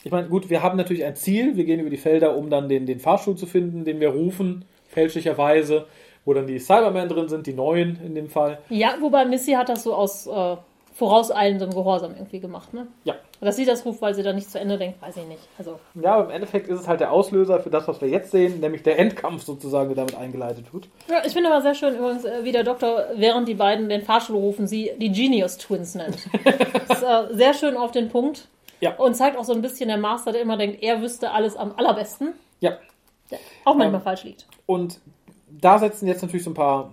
[0.03, 2.69] Ich meine, gut, wir haben natürlich ein Ziel, wir gehen über die Felder, um dann
[2.69, 4.65] den, den Fahrstuhl zu finden, den wir rufen,
[4.97, 5.87] fälschlicherweise,
[6.25, 8.59] wo dann die Cybermen drin sind, die neuen in dem Fall.
[8.71, 10.57] Ja, wobei Missy hat das so aus äh,
[10.95, 12.87] vorauseilendem Gehorsam irgendwie gemacht, ne?
[13.05, 13.15] Ja.
[13.43, 15.43] Dass sie das ruft, weil sie da nicht zu Ende denkt, weiß ich nicht.
[15.59, 18.31] Also, Ja, aber im Endeffekt ist es halt der Auslöser für das, was wir jetzt
[18.31, 20.89] sehen, nämlich der Endkampf sozusagen, der damit eingeleitet wird.
[21.11, 24.01] ja, ich finde aber sehr schön übrigens, äh, wie der Doktor, während die beiden den
[24.01, 26.17] Fahrstuhl rufen, sie die Genius Twins nennt.
[26.89, 28.49] das ist äh, sehr schön auf den Punkt.
[28.81, 28.95] Ja.
[28.97, 31.73] Und zeigt auch so ein bisschen der Master, der immer denkt, er wüsste alles am
[31.77, 32.33] allerbesten.
[32.61, 32.73] Ja.
[33.31, 34.47] Der auch manchmal Ähm, falsch liegt.
[34.67, 35.01] Und
[35.49, 36.93] da setzen jetzt natürlich so ein paar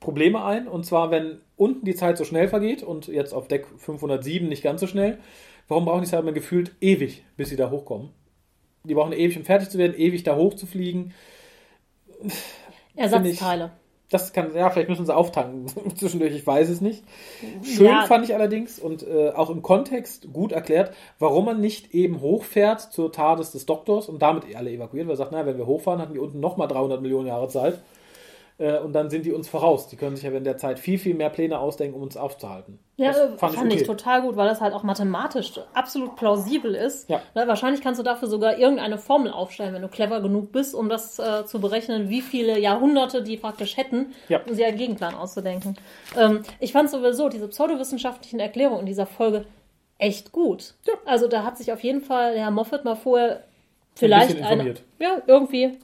[0.00, 0.68] Probleme ein.
[0.68, 4.62] Und zwar, wenn unten die Zeit so schnell vergeht und jetzt auf Deck 507 nicht
[4.62, 5.18] ganz so schnell,
[5.68, 8.10] warum brauchen die Cybermen gefühlt ewig, bis sie da hochkommen?
[8.84, 11.12] Die brauchen ewig, um fertig zu werden, ewig da hochzufliegen.
[12.94, 13.72] Ersatzteile.
[14.10, 17.02] Das kann, ja, vielleicht müssen sie auftanken zwischendurch, ich weiß es nicht.
[17.62, 18.06] Schön Ja.
[18.06, 22.80] fand ich allerdings und äh, auch im Kontext gut erklärt, warum man nicht eben hochfährt
[22.80, 26.00] zur TARDIS des Doktors und damit alle evakuiert, weil er sagt, na, wenn wir hochfahren,
[26.00, 27.80] hatten die unten nochmal 300 Millionen Jahre Zeit
[28.58, 29.88] äh, und dann sind die uns voraus.
[29.88, 32.78] Die können sich ja in der Zeit viel, viel mehr Pläne ausdenken, um uns aufzuhalten.
[32.96, 33.84] Ja, Das äh, fand, ich, okay.
[33.84, 37.08] total gut, weil das halt auch mathematisch absolut plausibel ist.
[37.10, 37.20] Ja.
[37.34, 40.88] Na, wahrscheinlich kannst du dafür sogar irgendeine Formel aufstellen, wenn du clever genug bist, um
[40.88, 44.40] das äh, zu berechnen, wie viele Jahrhunderte die praktisch hätten, Ja.
[44.46, 45.76] um sich einen Gegenplan auszudenken.
[46.16, 49.46] Ähm, ich fand sowieso diese pseudowissenschaftlichen Erklärungen in dieser Folge
[49.98, 50.74] echt gut.
[51.06, 53.44] Also da hat sich auf jeden Fall Herr Moffat mal vorher
[53.96, 55.78] vielleicht bisschen eine, ja, irgendwie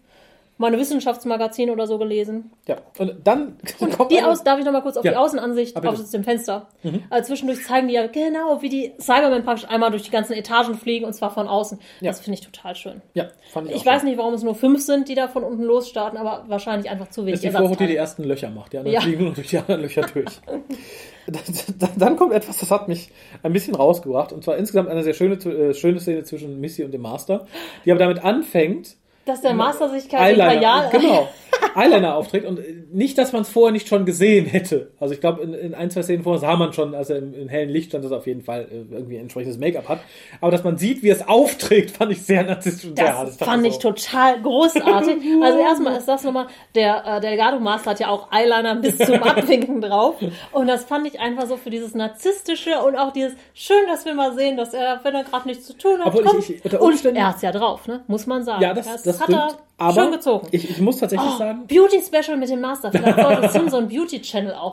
[0.60, 2.50] mal ein Wissenschaftsmagazin oder so gelesen.
[2.68, 3.56] Ja, und dann
[3.96, 5.12] kommt Die aus, darf ich noch mal kurz auf Ja.
[5.12, 5.94] die Außenansicht Ah, bitte.
[5.94, 6.68] aus dem Fenster?
[7.08, 10.74] Also zwischendurch zeigen die ja genau, wie die Cybermen praktisch einmal durch die ganzen Etagen
[10.74, 11.78] fliegen und zwar von außen.
[12.00, 12.10] Ja.
[12.10, 13.00] Das finde ich total schön.
[13.14, 14.10] Ja, fand ich, Ich weiß schön.
[14.10, 17.22] nicht, warum es nur fünf sind, die da von unten losstarten, aber wahrscheinlich einfach zu
[17.22, 18.72] Das wenig ist die Vorhut, die die ersten Löcher macht.
[18.72, 19.00] Die anderen Ja.
[19.00, 20.26] fliegen nur durch die anderen Löcher durch.
[21.26, 23.10] Dann- Dann kommt etwas, das hat mich
[23.42, 24.32] ein bisschen rausgebracht.
[24.32, 27.46] Und zwar insgesamt eine sehr schöne, äh, schöne Szene zwischen Missy und dem Master,
[27.84, 28.96] die aber damit anfängt,
[29.26, 30.90] Dass der Master sich kein Eyeliner, Imperial...
[30.90, 31.28] genau,
[31.76, 32.58] Eyeliner aufträgt und
[32.92, 34.90] nicht, dass man es vorher nicht schon gesehen hätte.
[34.98, 37.34] Also ich glaube, in, in ein, zwei Szenen vorher sah man schon, als er im,
[37.34, 40.00] im hellen Licht stand, dass er auf jeden Fall äh, irgendwie ein entsprechendes Make-up hat.
[40.40, 43.28] Aber dass man sieht, wie es aufträgt, fand ich sehr narzisstisch und sehr hart.
[43.28, 45.16] Das fand ich so, total großartig.
[45.42, 49.22] Also erstmal ist das nochmal, der äh, Delgado Master hat ja auch Eyeliner bis zum
[49.22, 50.16] Abwinken drauf.
[50.52, 54.14] Und das fand ich einfach so für dieses Narzisstische und auch dieses, schön, dass wir
[54.14, 56.50] mal sehen, dass er, wenn er gerade nichts zu tun hat, Obwohl ich- kommt.
[56.50, 58.02] ich- unter und er hat's ja drauf, ne?
[58.06, 58.62] Muss man sagen.
[58.62, 59.38] Ja, das, das, hat stimmt.
[59.38, 60.48] er aber schön gezogen.
[60.50, 62.92] Ich, ich muss tatsächlich Oh, sagen, Beauty Special mit dem Master.
[62.92, 63.78] Vielleicht sollte Sim so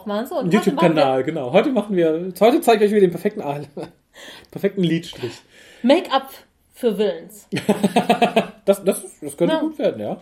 [0.05, 0.27] einen.
[0.27, 1.53] So, und Ein heute machen YouTube-Kanal, genau.
[1.53, 3.41] Heute machen wir, heute zeige ich euch wieder den perfekten,
[4.51, 5.31] perfekten Lidstrich.
[5.81, 6.29] wir Make-up
[6.73, 7.47] für Willens.
[8.65, 9.61] Das, das, das könnte Ja.
[9.61, 10.17] gut werden, ja.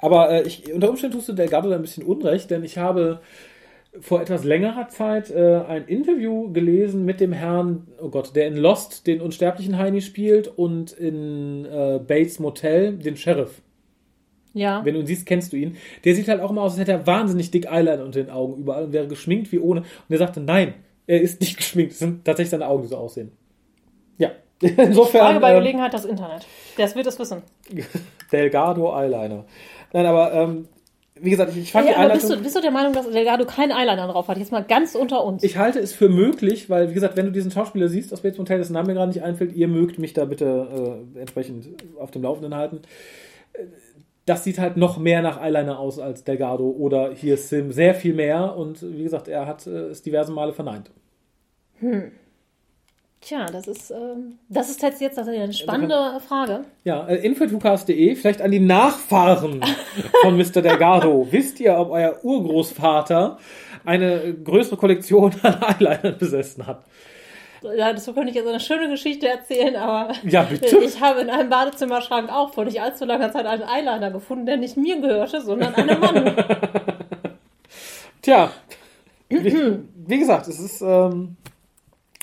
[0.00, 3.20] Aber äh, ich, unter Umständen tust du Delgado da ein bisschen Unrecht, denn ich habe
[4.00, 8.56] vor etwas längerer Zeit äh, ein Interview gelesen mit dem Herrn, oh Gott, der in
[8.56, 13.62] Lost den unsterblichen Heini spielt und in äh, Bates Motel den Sheriff.
[14.56, 14.82] Ja.
[14.84, 15.76] Wenn du ihn siehst, kennst du ihn.
[16.04, 18.56] Der sieht halt auch immer aus, als hätte er wahnsinnig dick Eyeliner unter den Augen
[18.56, 19.80] überall und wäre geschminkt wie ohne.
[19.80, 20.74] Und er sagte, nein,
[21.06, 21.92] er ist nicht geschminkt.
[21.92, 23.32] Es sind tatsächlich seine Augen, die so aussehen.
[24.16, 24.30] Ja.
[24.60, 25.20] Insofern.
[25.20, 26.46] Frage bei ähm, Gelegenheit das Internet.
[26.78, 27.42] Das wird es wissen.
[28.32, 29.44] Delgado Eyeliner.
[29.92, 30.68] Nein, aber ähm,
[31.20, 32.38] wie gesagt, ich, ich fand die Ja, aber bist Einleitung.
[32.38, 34.36] du, bist du der Meinung, dass Delgado keinen Eyeliner drauf hat?
[34.38, 35.42] Jetzt mal ganz unter uns.
[35.42, 38.38] Ich halte es für möglich, weil, wie gesagt, wenn du diesen Schauspieler siehst aus Bates
[38.38, 42.10] Motel, dessen Name mir gerade nicht einfällt, ihr mögt mich da bitte äh, entsprechend auf
[42.10, 42.80] dem Laufenden halten.
[44.26, 47.70] Das sieht halt noch mehr nach Eyeliner aus als Delgado oder hier Sim.
[47.72, 50.90] Sehr viel mehr und wie gesagt, er hat äh, es diverse Male verneint.
[53.26, 56.60] Tja, das ist, ähm, das ist jetzt, jetzt eine spannende Frage.
[56.84, 59.64] Ja, äh, info.hucast.de, vielleicht an die Nachfahren
[60.22, 60.62] von Mr.
[60.62, 61.26] Delgado.
[61.32, 63.38] Wisst ihr, ob euer Urgroßvater
[63.84, 66.84] eine größere Kollektion an Eyelinern besessen hat?
[67.62, 71.50] Ja, dazu könnte ich jetzt eine schöne Geschichte erzählen, aber Ja, ich habe in einem
[71.50, 75.74] Badezimmerschrank auch vor nicht allzu langer Zeit einen Eyeliner gefunden, der nicht mir gehörte, sondern
[75.74, 76.36] einem Mann.
[78.22, 78.52] Tja,
[79.28, 81.36] wie, wie gesagt, es ist, ähm,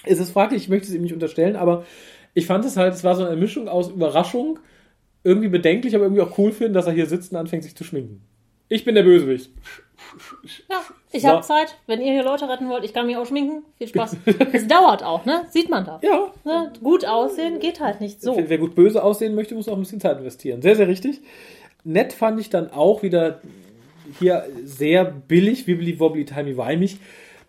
[0.06, 1.86] es ist fraglich, ich möchte es ihm nicht unterstellen, aber
[2.34, 4.60] ich fand es halt, es war so eine Mischung aus Überraschung,
[5.24, 7.84] irgendwie bedenklich, aber irgendwie auch cool finden, dass er hier sitzt und anfängt, sich zu
[7.84, 8.22] schminken.
[8.70, 9.52] Ich bin der Bösewicht.
[10.70, 10.82] Ja,
[11.12, 11.78] ich habe Zeit.
[11.86, 13.64] Wenn ihr hier Leute retten wollt, ich kann mich auch schminken.
[13.78, 14.18] Viel Spaß.
[14.54, 15.46] es dauert auch, ne?
[15.50, 16.00] Sieht man da.
[16.02, 16.74] Ja, Ne?
[16.82, 18.36] Gut aussehen geht halt nicht so.
[18.36, 20.62] Wer, wer gut böse aussehen möchte, muss auch ein bisschen Zeit investieren.
[20.62, 21.22] Sehr, sehr richtig.
[21.84, 23.42] Nett fand ich dann auch wieder
[24.20, 26.98] hier sehr billig, wibbly wobbly timey wimey,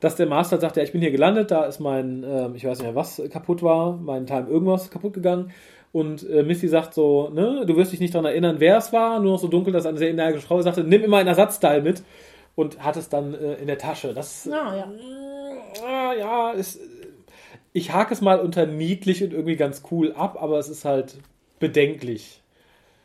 [0.01, 2.79] dass der Master sagt, ja, ich bin hier gelandet, da ist mein, ähm, ich weiß
[2.79, 5.53] nicht mehr was kaputt war, mein Time irgendwas kaputt gegangen.
[5.93, 9.21] Und äh, Missy sagt so, ne, du wirst dich nicht daran erinnern, wer es war,
[9.21, 12.03] nur noch so dunkel, dass eine sehr energische Frau sagte, nimm immer ein Ersatzteil mit
[12.57, 14.13] und hat es dann äh, in der Tasche.
[14.13, 14.93] Das Ja, ja.
[15.87, 16.81] Ah, ja, ist,
[17.73, 21.17] ich hake es mal unter niedlich und irgendwie ganz cool ab, aber es ist halt
[21.59, 22.43] bedenklich.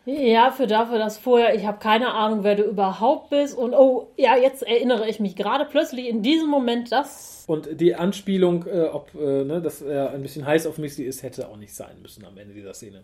[0.06, 3.56] Ja, für dafür, dass vorher, ich habe keine Ahnung, wer du überhaupt bist.
[3.58, 7.44] Und oh, ja, jetzt erinnere ich mich gerade plötzlich in diesem Moment, dass.
[7.48, 11.22] Und die Anspielung, äh, ob, äh, ne, dass er ein bisschen heiß auf Missy ist,
[11.22, 13.04] hätte auch nicht sein müssen am Ende dieser Szene.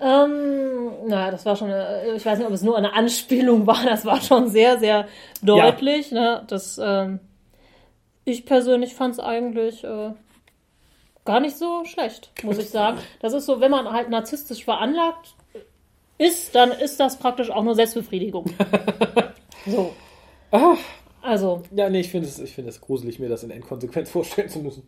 [0.00, 3.84] Ähm, naja, das war schon, eine, ich weiß nicht, ob es nur eine Anspielung war,
[3.84, 5.06] das war schon sehr, sehr
[5.42, 6.10] deutlich.
[6.10, 6.42] Ne?
[6.48, 7.20] Das, ähm,
[8.24, 10.10] ich persönlich fand es eigentlich äh,
[11.24, 12.98] gar nicht so schlecht, muss ich sagen.
[13.20, 15.34] Das ist so, wenn man halt narzisstisch veranlagt
[16.24, 18.46] ist, dann ist das praktisch auch nur Selbstbefriedigung.
[19.66, 19.92] so.
[21.22, 24.86] Also, Ja, nee, ich finde es, es gruselig, mir das in Endkonsequenz vorstellen zu müssen.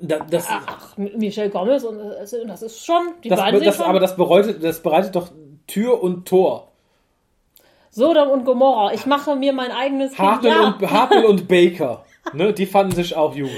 [0.00, 3.86] Da, das, ach, Michelle Gomez und äh, das ist schon, die das, beiden das, schon
[3.86, 5.30] aber das bereitet, das bereitet doch
[5.66, 6.72] Tür und Tor.
[7.90, 8.92] Sodom und Gomorra.
[8.92, 11.08] Ich mache mir mein eigenes Hartnell, ja.
[11.10, 12.04] und, und Baker.
[12.34, 13.48] Ne, die fanden sich auch gut.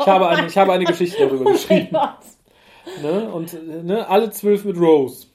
[0.00, 1.96] Ich habe eine, ich habe eine Geschichte darüber geschrieben.
[3.02, 5.28] Ne, und äh, ne, alle zwölf mit Rose.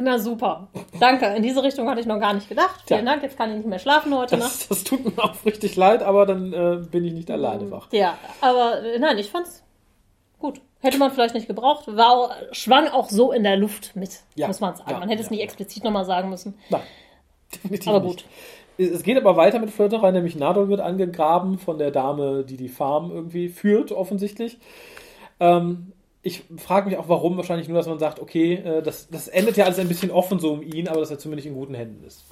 [0.00, 0.68] Na super.
[0.98, 1.26] Danke.
[1.26, 2.80] In diese Richtung hatte ich noch gar nicht gedacht.
[2.86, 3.10] Vielen Tja.
[3.12, 3.22] Dank.
[3.22, 4.50] Jetzt kann ich nicht mehr schlafen heute Nacht.
[4.52, 7.88] Das, das tut mir aufrichtig leid, aber dann äh, bin ich nicht alleine wach.
[7.92, 9.62] Ja, aber äh, nein, ich fand's
[10.38, 10.60] gut.
[10.80, 11.84] Hätte man vielleicht nicht gebraucht.
[11.94, 14.46] War, auch- schwang auch so in der Luft mit, Ja.
[14.48, 14.90] muss man sagen.
[14.90, 15.44] Ja, Man hätte es ja, nicht ja.
[15.44, 16.54] explizit nochmal sagen müssen.
[16.70, 16.80] Nein,
[17.54, 18.24] definitiv Aber nicht.
[18.24, 18.88] gut.
[18.92, 22.70] Es geht aber weiter mit Flirterei, nämlich Nadol wird angegraben von der Dame, die die
[22.70, 24.58] Farm irgendwie führt, offensichtlich.
[25.38, 25.92] Ähm,
[26.22, 27.36] ich frage mich auch, warum.
[27.36, 30.38] Wahrscheinlich nur, dass man sagt, okay, äh, das, das endet ja alles ein bisschen offen
[30.38, 32.24] so um ihn, aber dass er zumindest in guten Händen ist.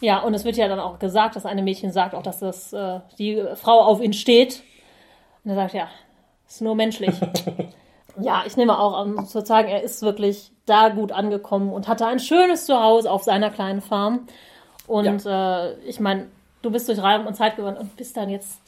[0.00, 2.72] Ja, und es wird ja dann auch gesagt, dass eine Mädchen sagt auch, dass das,
[2.72, 4.62] äh, die Frau auf ihn steht.
[5.44, 5.88] Und er sagt, ja,
[6.48, 7.14] ist nur menschlich.
[8.20, 12.06] ja, ich nehme auch an, zu sagen, er ist wirklich da gut angekommen und hatte
[12.06, 14.26] ein schönes Zuhause auf seiner kleinen Farm.
[14.88, 15.68] Und ja.
[15.68, 16.26] äh, ich meine,
[16.62, 18.58] du bist durch Raum und Zeit gewandt und bist dann jetzt,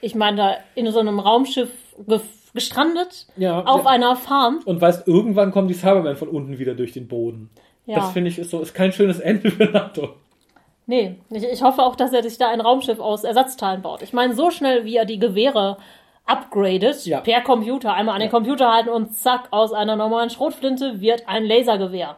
[0.00, 1.72] ich meine, da in so einem Raumschiff
[2.54, 3.90] gestrandet ja, auf ja.
[3.90, 4.60] einer Farm.
[4.64, 7.50] Und weißt, irgendwann kommen die Cybermen von unten wieder durch den Boden.
[7.86, 7.96] Ja.
[7.96, 10.14] Das finde ich ist so, ist kein schönes Ende für NATO.
[10.86, 14.02] Nee, ich, ich hoffe auch, dass er sich da ein Raumschiff aus Ersatzteilen baut.
[14.02, 15.78] Ich meine, so schnell wie er die Gewehre
[16.26, 17.20] upgradet, Ja.
[17.20, 18.30] per Computer, einmal an den.
[18.30, 22.16] Computer halten und zack, aus einer normalen Schrotflinte wird ein Lasergewehr.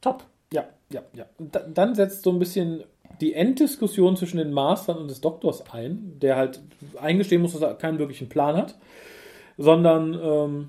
[0.00, 0.24] Top.
[0.52, 1.24] Ja, ja, ja.
[1.38, 2.84] Da, dann setzt so ein bisschen
[3.20, 6.60] die Enddiskussion zwischen den Mastern und des Doktors ein, der halt
[7.00, 8.76] eingestehen muss, dass er keinen wirklichen Plan hat,
[9.60, 10.68] sondern ähm,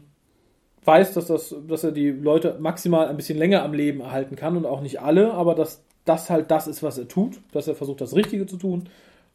[0.83, 4.57] weiß, dass, das, dass er die Leute maximal ein bisschen länger am Leben erhalten kann
[4.57, 7.75] und auch nicht alle, aber dass das halt das ist, was er tut, dass er
[7.75, 8.89] versucht, das Richtige zu tun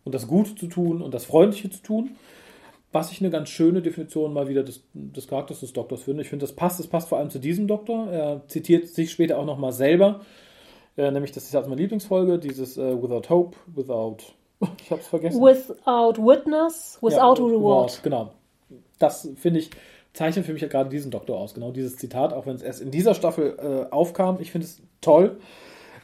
[0.05, 2.17] und das Gute zu tun und das Freundliche zu tun.
[2.93, 6.23] Was ich eine ganz schöne Definition mal wieder des, des Charakters des Doktors finde.
[6.23, 6.79] Ich finde, das passt.
[6.79, 8.11] Das passt vor allem zu diesem Doktor.
[8.11, 10.21] Er zitiert sich später auch nochmal selber.
[10.97, 14.19] Äh, nämlich, das ist ja auch meine Lieblingsfolge, dieses äh, Without Hope, Without.
[14.83, 15.43] Ich hab's vergessen.
[15.43, 18.01] Without witness, without Ja, reward.
[18.03, 18.33] Genau.
[18.99, 19.71] Das finde ich,
[20.13, 21.55] zeichnet für mich ja gerade diesen Doktor aus.
[21.55, 24.39] Genau dieses Zitat, auch wenn es erst in dieser Staffel äh, aufkam.
[24.41, 25.39] Ich finde es toll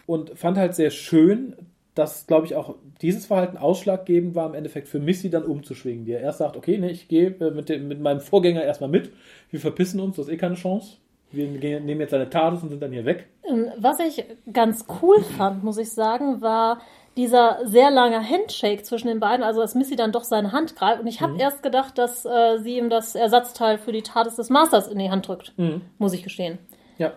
[0.07, 1.57] und fand halt sehr schön,
[1.95, 6.13] dass, glaube ich, auch dieses Verhalten ausschlaggebend war, im Endeffekt für Missy dann umzuschwingen, die
[6.13, 9.13] er erst sagt, okay, nee, ich gehe äh, mit, mit meinem Vorgänger erstmal mit,
[9.51, 10.97] wir verpissen uns, das ist eh keine Chance.
[11.31, 13.27] Wir nehmen jetzt seine TARDIS und sind dann hier weg.
[13.49, 16.83] Ähm, Was ich ganz cool fand, muss ich sagen, war
[17.17, 21.01] dieser sehr lange Handshake zwischen den beiden, also dass Missy dann doch seine Hand greift.
[21.01, 24.49] Und ich habe erst gedacht, dass äh, sie ihm das Ersatzteil für die TARDIS des
[24.49, 25.53] Masters in die Hand drückt,
[25.99, 26.59] muss ich gestehen.
[26.97, 27.13] Ja,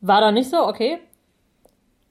[0.00, 0.98] War da nicht so, okay.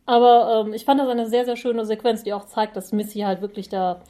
[0.05, 3.21] Aber ähm, ich fand das eine sehr, sehr schöne Sequenz, die auch zeigt, dass Missy
[3.21, 4.01] halt wirklich da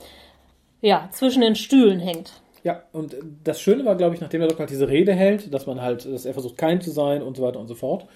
[0.81, 2.33] ja, zwischen den Stühlen hängt.
[2.63, 5.67] Ja, und das Schöne war, glaube ich, nachdem der Doktor halt diese Rede hält, dass
[5.67, 8.07] man halt, dass er versucht, kein zu sein und so weiter und so fort,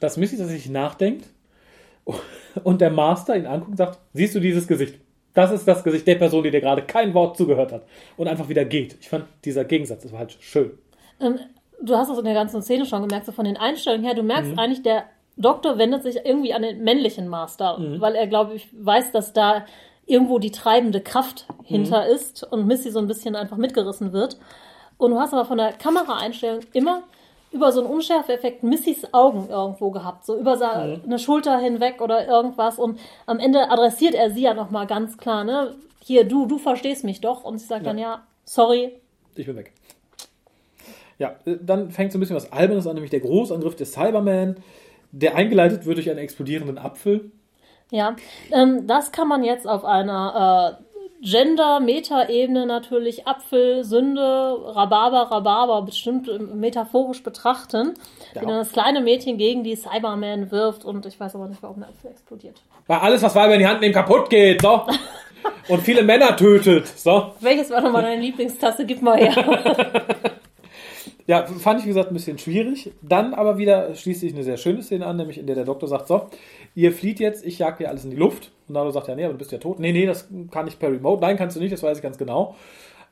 [0.00, 1.28] dass Missy tatsächlich nachdenkt
[2.64, 5.00] und der Master ihn anguckt und sagt, siehst du dieses Gesicht?
[5.34, 7.82] Das ist das Gesicht der Person, die dir gerade kein Wort zugehört hat
[8.16, 8.96] und einfach wieder geht.
[9.00, 10.78] Ich fand dieser Gegensatz, das war halt schön.
[11.20, 11.40] Ähm,
[11.82, 14.22] du hast es in der ganzen Szene schon gemerkt, so von den Einstellungen her, du
[14.22, 15.04] merkst eigentlich, der
[15.36, 19.64] Doktor wendet sich irgendwie an den männlichen Master, weil er, glaube ich, weiß, dass da
[20.06, 24.38] irgendwo die treibende Kraft hinter ist und Missy so ein bisschen einfach mitgerissen wird.
[24.96, 27.02] Und du hast aber von der Kameraeinstellung immer
[27.54, 32.78] über so einen Unschärfeffekt Missys Augen irgendwo gehabt, so über seine Schulter hinweg oder irgendwas.
[32.78, 35.74] Und am Ende adressiert er sie ja nochmal ganz klar, ne?
[36.02, 37.44] Hier, du, du verstehst mich doch.
[37.44, 39.00] Und sie sagt dann, ja, sorry,
[39.36, 39.72] Ich bin weg.
[41.18, 44.56] Ja, äh, dann fängt so ein bisschen was Albernes an, nämlich der Großangriff des Cyberman,
[45.12, 47.30] der eingeleitet wird durch einen explodierenden Apfel.
[47.90, 48.16] Ja,
[48.50, 50.84] ähm, das kann man jetzt auf einer äh,
[51.24, 57.94] Gender-Meta-Ebene natürlich Apfel, Sünde, Rhabarber, Rhabarber bestimmt äh, metaphorisch betrachten,
[58.34, 58.42] Ja.
[58.42, 61.80] wie dann das kleine Mädchen gegen die Cyberman wirft und ich weiß aber nicht, warum
[61.80, 62.60] der Apfel explodiert.
[62.86, 64.82] Weil alles, was Weiber in die Hand nehmen, kaputt geht, so.
[65.68, 67.32] Und viele Männer tötet, so.
[67.40, 68.84] Welches war nochmal deine Lieblingstasse?
[68.86, 70.02] Gib mal her.
[71.26, 72.92] Ja, fand ich, wie gesagt, ein bisschen schwierig.
[73.00, 75.88] Dann aber wieder schließt sich eine sehr schöne Szene an, nämlich in der der Doktor
[75.88, 76.28] sagt, so,
[76.74, 78.50] ihr flieht jetzt, ich jag hier alles in die Luft.
[78.68, 79.78] Und Nalo sagt, ja, nee, aber du bist ja tot.
[79.78, 81.20] Nee, nee, das kann ich per Remote.
[81.20, 82.54] Nein, kannst du nicht, das weiß ich ganz genau.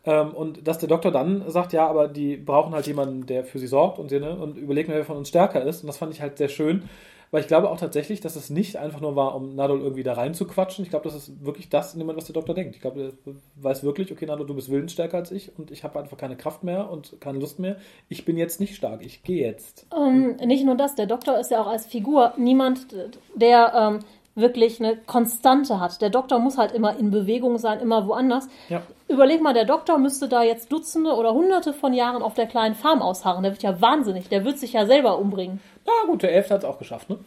[0.05, 3.59] Ähm, und dass der Doktor dann sagt, ja, aber die brauchen halt jemanden, der für
[3.59, 5.83] sie sorgt und, ne, und überlegen, wer von uns stärker ist.
[5.83, 6.89] Und das fand ich halt sehr schön,
[7.31, 10.15] weil ich glaube auch tatsächlich, dass es nicht einfach nur war, um Nadol irgendwie da
[10.15, 10.85] reinzuquatschen.
[10.85, 12.74] Ich glaube, das ist wirklich das, was der Doktor denkt.
[12.74, 16.01] Ich glaube, er weiß wirklich, okay, Nadol, du bist willensstärker als ich und ich habe
[16.01, 17.77] einfach keine Kraft mehr und keine Lust mehr.
[18.09, 19.87] Ich bin jetzt nicht stark, ich gehe jetzt.
[19.97, 22.89] ähm, nicht nur das, der Doktor ist ja auch als Figur niemand,
[23.37, 23.99] der ähm,
[24.35, 26.01] wirklich eine Konstante hat.
[26.01, 28.49] Der Doktor muss halt immer in Bewegung sein, immer woanders.
[28.69, 28.83] Ja.
[29.09, 32.75] Überleg mal, der Doktor müsste da jetzt Dutzende oder Hunderte von Jahren auf der kleinen
[32.75, 33.43] Farm ausharren.
[33.43, 34.29] Der wird ja wahnsinnig.
[34.29, 35.61] Der wird sich ja selber umbringen.
[35.87, 37.19] Na gut, der Elfte hat es auch geschafft, ne?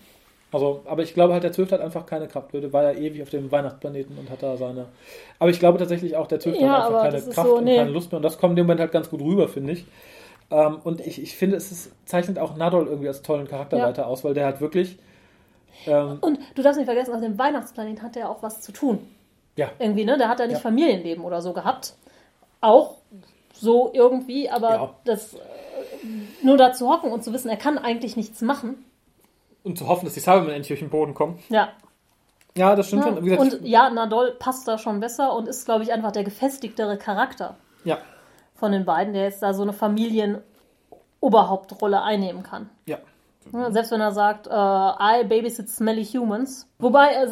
[0.51, 2.53] Also, aber ich glaube halt, der Zwölfte hat einfach keine Kraft.
[2.53, 4.85] Der war ja ewig auf dem Weihnachtsplaneten und hat da seine.
[5.37, 7.75] Aber ich glaube tatsächlich auch, der Zwölfte Ja, hat einfach keine Kraft so, und nee.
[7.75, 8.17] keine Lust mehr.
[8.17, 9.85] Und das kommt in dem Moment halt ganz gut rüber, finde ich.
[10.51, 13.87] Ähm, und ich, ich finde, es ist, zeichnet auch Nadol irgendwie als tollen Charakter Ja.
[13.87, 14.97] weiter aus, weil der halt wirklich.
[15.87, 18.99] Ähm, Und du darfst nicht vergessen, auf dem Weihnachtsplanet hat er auch was zu tun.
[19.55, 20.17] ja, Irgendwie, ne?
[20.17, 20.61] Da hat er nicht Ja.
[20.61, 21.93] Familienleben oder so gehabt.
[22.61, 22.95] Auch
[23.53, 24.95] so irgendwie, aber Ja.
[25.05, 25.37] das äh,
[26.43, 28.83] nur da zu hocken und zu wissen, er kann eigentlich nichts machen.
[29.63, 31.39] und zu hoffen, dass die Cybermen endlich durch den Boden kommen.
[31.49, 31.69] Ja.
[32.57, 33.23] Ja, das stimmt Ja, schon.
[33.25, 36.97] Gesagt, und ja, Nadol passt da schon besser und ist, glaube ich, einfach der gefestigtere
[36.97, 37.97] Charakter ja,
[38.53, 39.73] von den beiden, der jetzt da so eine
[41.19, 42.69] Oberhauptrolle einnehmen kann.
[42.85, 42.97] Ja.
[43.53, 46.67] Ja, Selbst wenn er sagt, äh, I babysit smelly humans.
[46.79, 47.27] Wobei, äh,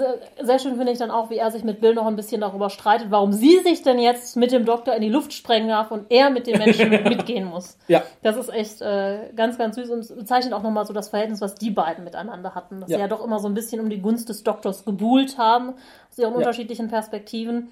[0.45, 2.69] sehr- schön finde ich dann auch, wie er sich mit Bill noch ein bisschen darüber
[2.69, 6.05] streitet, warum sie sich denn jetzt mit dem Doktor in die Luft sprengen darf und
[6.11, 7.77] er mit den Menschen mitgehen muss.
[7.87, 8.03] Ja.
[8.21, 11.55] Das ist echt äh, ganz, ganz süß und bezeichnet auch nochmal so das Verhältnis, was
[11.55, 12.79] die beiden miteinander hatten.
[12.81, 12.97] Dass Ja.
[12.97, 15.73] sie ja doch immer so ein bisschen um die Gunst des Doktors gebuhlt haben,
[16.11, 16.37] aus ihren Ja.
[16.37, 17.69] unterschiedlichen Perspektiven.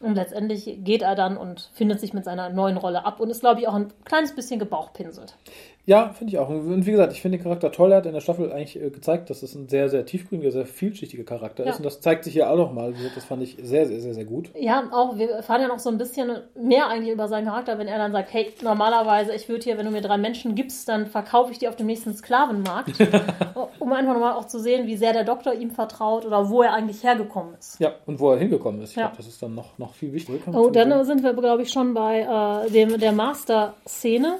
[0.00, 3.38] Und letztendlich geht er dann und findet sich mit seiner neuen Rolle ab und ist,
[3.42, 5.36] glaube ich, auch ein kleines bisschen gebauchpinselt.
[5.84, 6.48] Ja, finde ich auch.
[6.48, 7.90] Und wie gesagt, ich finde den Charakter toll.
[7.90, 10.64] Er hat in der Staffel eigentlich äh, gezeigt, dass es ein sehr, sehr tiefgründiger, sehr
[10.64, 11.70] vielschichtiger Charakter Ja.
[11.70, 11.78] ist.
[11.78, 12.94] Und das zeigt sich hier auch nochmal.
[13.16, 14.50] Das fand ich sehr, sehr, sehr, sehr gut.
[14.56, 17.88] Ja, auch, wir erfahren ja noch so ein bisschen mehr eigentlich über seinen Charakter, wenn
[17.88, 21.06] er dann sagt, hey, normalerweise, ich würde hier, wenn du mir drei Menschen gibst, dann
[21.06, 22.92] verkaufe ich die auf dem nächsten Sklavenmarkt.
[23.80, 26.74] um einfach nochmal auch zu sehen, wie sehr der Doktor ihm vertraut oder wo er
[26.74, 27.80] eigentlich hergekommen ist.
[27.80, 28.90] Ja, und wo er hingekommen ist.
[28.90, 29.06] Ich Ja.
[29.06, 30.38] glaube, das ist dann noch, noch viel wichtiger.
[30.56, 32.20] Oh, dann sind wir, glaube ich, schon bei
[32.66, 34.36] äh, dem, der Master-Szene,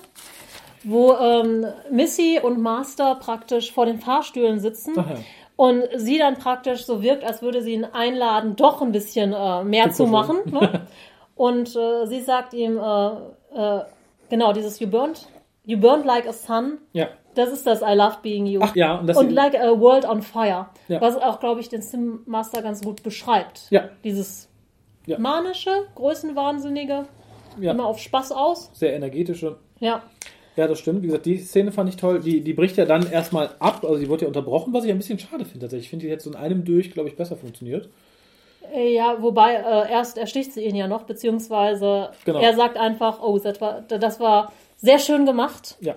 [0.84, 4.94] wo ähm, Missy und Master praktisch vor den Fahrstühlen sitzen.
[4.96, 5.16] Ach ja.
[5.56, 9.62] Und sie dann praktisch so wirkt, als würde sie ihn einladen, doch ein bisschen äh,
[9.64, 10.38] mehr zu machen.
[10.46, 10.86] Ne?
[11.36, 13.06] Und äh, sie sagt ihm, äh,
[13.54, 13.84] äh,
[14.28, 15.28] genau, dieses You burned,
[15.64, 16.78] you burned like a sun.
[16.92, 17.08] Ja.
[17.34, 18.60] Das ist das I love being you.
[18.62, 20.66] Ach ja, und das und like a world on fire.
[20.88, 21.00] Ja.
[21.00, 23.70] Was auch, glaube ich, den Sim Master ganz gut beschreibt.
[23.70, 23.88] Ja.
[24.04, 24.48] Dieses
[25.06, 25.18] Ja.
[25.18, 27.06] manische, größenwahnsinnige,
[27.60, 28.70] ja, immer auf Spaß aus.
[28.74, 29.58] sehr energetische.
[29.80, 30.02] Ja.
[30.56, 31.02] Ja, das stimmt.
[31.02, 32.20] Wie gesagt, die Szene fand ich toll.
[32.20, 33.84] Die, die bricht ja dann erstmal ab.
[33.84, 35.86] Also die wurde ja unterbrochen, was ich ein bisschen schade finde tatsächlich.
[35.86, 37.88] Ich finde, die hätte so in einem durch, glaube ich, besser funktioniert.
[38.74, 42.38] Äh, Ja, wobei äh, erst ersticht sie ihn ja noch, beziehungsweise Genau.
[42.40, 45.76] er sagt einfach, oh, das war, das war sehr schön gemacht.
[45.80, 45.94] Ja.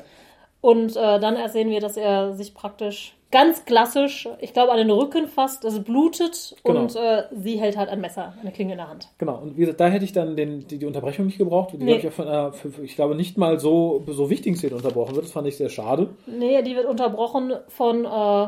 [0.61, 4.78] Und äh, dann erst sehen wir, dass er sich praktisch ganz klassisch, ich glaube, an
[4.78, 6.80] den Rücken fasst, es blutet Genau.
[6.80, 9.10] und äh, sie hält halt ein Messer, eine Klinge in der Hand.
[9.18, 11.74] Genau, und wie gesagt, da hätte ich dann den, die, die Unterbrechung nicht gebraucht.
[11.74, 11.86] Die, Nee.
[11.86, 14.76] glaube ich, auch von einer, für, für- ich glaube, nicht mal so, so wichtigen Szene
[14.78, 15.26] unterbrochen wird.
[15.26, 16.12] Das fand ich sehr schade.
[16.28, 18.48] Nee, die wird unterbrochen von äh,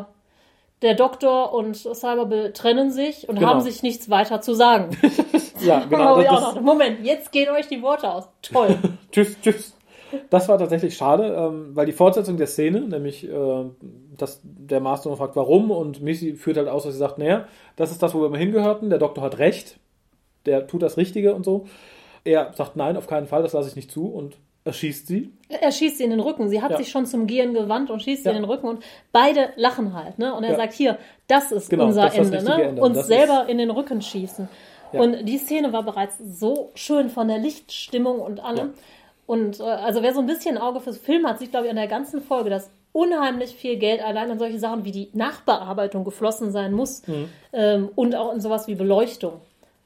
[0.84, 3.50] der Doktor und Cyberbill trennen sich und Genau.
[3.50, 4.96] haben sich nichts weiter zu sagen.
[5.66, 6.22] Ja, genau.
[6.22, 6.62] Das, das.
[6.62, 8.30] Moment, jetzt gehen euch die Worte aus.
[8.44, 8.78] Toll.
[9.12, 9.74] tschüss, tschüss.
[10.30, 13.66] Das war tatsächlich schade, ähm, weil die Fortsetzung der Szene, nämlich, äh,
[14.22, 17.92] dass der Master fragt, warum, und Missy führt halt aus, dass sie sagt, naja, das
[17.92, 19.78] ist das, wo wir mal hingehörten, der Doktor hat recht,
[20.46, 21.66] der tut das Richtige und so.
[22.24, 25.32] Er sagt, nein, auf keinen Fall, das lasse ich nicht zu und erschießt sie.
[25.48, 26.50] Er schießt sie in den Rücken.
[26.50, 26.78] Sie hat Ja.
[26.78, 28.36] sich schon zum Gehen gewandt und schießt sie Ja.
[28.36, 28.84] in den Rücken und
[29.14, 30.20] beide lachen halt.
[30.20, 30.34] Ne?
[30.36, 30.56] Und er Ja.
[30.58, 32.44] sagt, hier, das ist Genau, unser das Ende.
[32.44, 32.64] Ne?
[32.64, 32.82] Ende.
[32.82, 34.50] Uns Das selber in den Rücken schießen.
[34.94, 38.74] Und die Szene war bereits so schön von der Lichtstimmung und allem.
[39.26, 41.76] Und äh, also wer so ein bisschen Auge fürs Film hat, sieht, glaube ich, an
[41.76, 46.52] der ganzen Folge, dass unheimlich viel Geld allein an solche Sachen wie die Nachbearbeitung geflossen
[46.52, 47.30] sein muss Mhm.
[47.54, 49.34] ähm, und auch in sowas wie Beleuchtung.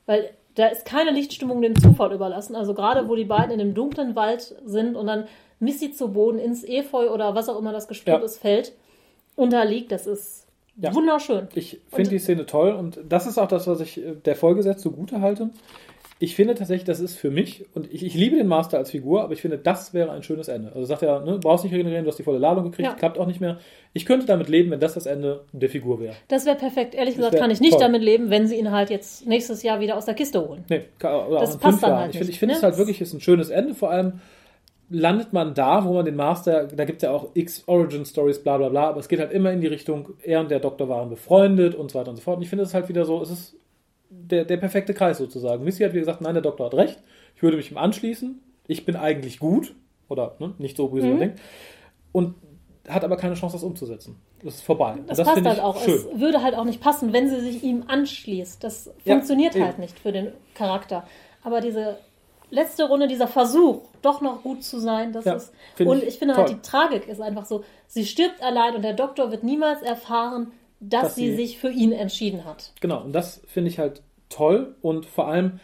[0.06, 2.56] Weil da ist keine Lichtstimmung dem Zufall überlassen.
[2.56, 5.26] Also gerade wo die beiden in dem dunklen Wald sind und dann
[5.60, 8.26] Missy zu Boden ins Efeu oder was auch immer das gespült Ja.
[8.26, 8.74] ist, fällt
[9.36, 10.48] und da liegt, das ist
[10.82, 10.94] Ja.
[10.96, 11.48] wunderschön.
[11.54, 14.64] Ich finde die Szene toll und das ist auch das, was ich äh, der Folge
[14.64, 15.50] sehr zugute halte.
[16.24, 19.24] Ich finde tatsächlich, das ist für mich, und ich, ich liebe den Master als Figur,
[19.24, 20.72] aber ich finde, das wäre ein schönes Ende.
[20.72, 22.94] Also sagt er, ne, brauchst nicht regenerieren, du hast die volle Ladung gekriegt, Ja.
[22.94, 23.58] klappt auch nicht mehr.
[23.94, 26.14] Ich könnte damit leben, wenn das das Ende der Figur wäre.
[26.28, 26.94] Das wäre perfekt.
[26.94, 27.80] Ehrlich gesagt wär kann ich nicht toll.
[27.82, 30.64] damit leben, wenn sie ihn halt jetzt nächstes Jahr wieder aus der Kiste holen.
[30.70, 32.58] Nee, oder Das passt dann halt ich finde, finde ne?
[32.60, 33.74] es halt wirklich ist ein schönes Ende.
[33.74, 34.20] Vor allem
[34.92, 38.44] landet man da, wo man den Master, da gibt es ja auch X Origin Stories,
[38.44, 40.88] bla bla bla, aber es geht halt immer in die Richtung, er und der Doktor
[40.88, 42.38] waren befreundet und so weiter und so fort.
[42.38, 43.56] Und ich finde es halt wieder so, es ist
[44.14, 45.64] der, der perfekte Kreis sozusagen.
[45.64, 47.00] Missy hat wie gesagt, nein, der Doktor hat recht.
[47.36, 48.40] Ich würde mich ihm anschließen.
[48.68, 49.74] Ich bin eigentlich gut.
[50.10, 51.20] Oder ne, nicht so, wie sie Mhm.
[51.20, 51.40] denkt.
[52.12, 52.36] Und
[52.90, 54.18] hat aber keine Chance, das umzusetzen.
[54.44, 54.94] Das ist vorbei.
[54.94, 55.80] Und Das, passt finde halt ich auch.
[55.82, 55.94] Schön.
[55.96, 58.62] Es würde halt auch nicht passen, wenn sie sich ihm anschließt.
[58.64, 59.64] Das Ja, funktioniert eben.
[59.66, 61.08] halt nicht für den Charakter.
[61.44, 61.98] Aber diese
[62.50, 65.54] letzte Runde, dieser Versuch, doch noch gut zu sein, das Ja, ist.
[65.80, 66.56] Und ich ich finde halt, toll.
[66.58, 70.52] die Tragik ist einfach so, sie stirbt allein und der Doktor wird niemals erfahren,
[70.82, 72.74] dass, Dass sie, sie- sich für ihn entschieden hat.
[72.82, 75.60] Genau, und das finde ich halt toll und vor allem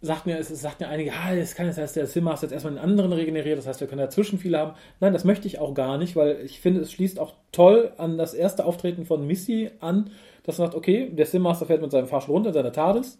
[0.00, 2.74] sagt mir, es sagt mir einige, ja, das kann jetzt heißt, der Simmaster jetzt erstmal
[2.74, 4.74] den anderen regeneriert, das heißt, wir können dazwischen viele haben.
[5.00, 8.16] Nein, das möchte ich auch gar nicht, weil ich finde, es schließt auch toll an
[8.16, 10.10] das erste Auftreten von Missy an,
[10.44, 13.18] dass man sagt, okay, der Simmaster fährt mit seinem Fahrstuhl runter, in seiner TARDIS,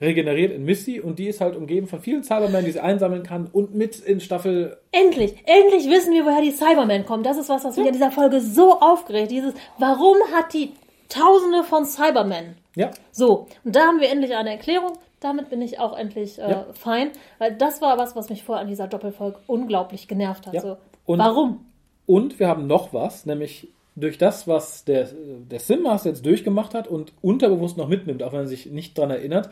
[0.00, 3.48] regeneriert in Missy und die ist halt umgeben von vielen Cybermen, die sie einsammeln kann
[3.52, 7.22] und mit in Staffel Endlich, endlich wissen wir, woher die Cybermen kommen.
[7.22, 9.30] Das ist was, was mich in dieser Folge so aufgeregt.
[9.30, 10.72] Dieses, warum hat die
[11.08, 12.56] Tausende von Cybermen?
[12.76, 14.92] ja, So, und da haben wir endlich eine Erklärung.
[15.20, 16.66] Damit bin ich auch endlich äh, Ja.
[16.74, 20.54] fein, weil das war was, was mich vorher an dieser Doppelfolge unglaublich genervt hat.
[20.54, 20.60] Ja.
[20.60, 20.76] So,
[21.06, 21.64] Und- warum?
[22.06, 25.08] Und wir haben noch was, nämlich durch das, was der,
[25.50, 29.10] der Sim-Master jetzt durchgemacht hat und unterbewusst noch mitnimmt, auch wenn er sich nicht dran
[29.10, 29.48] erinnert,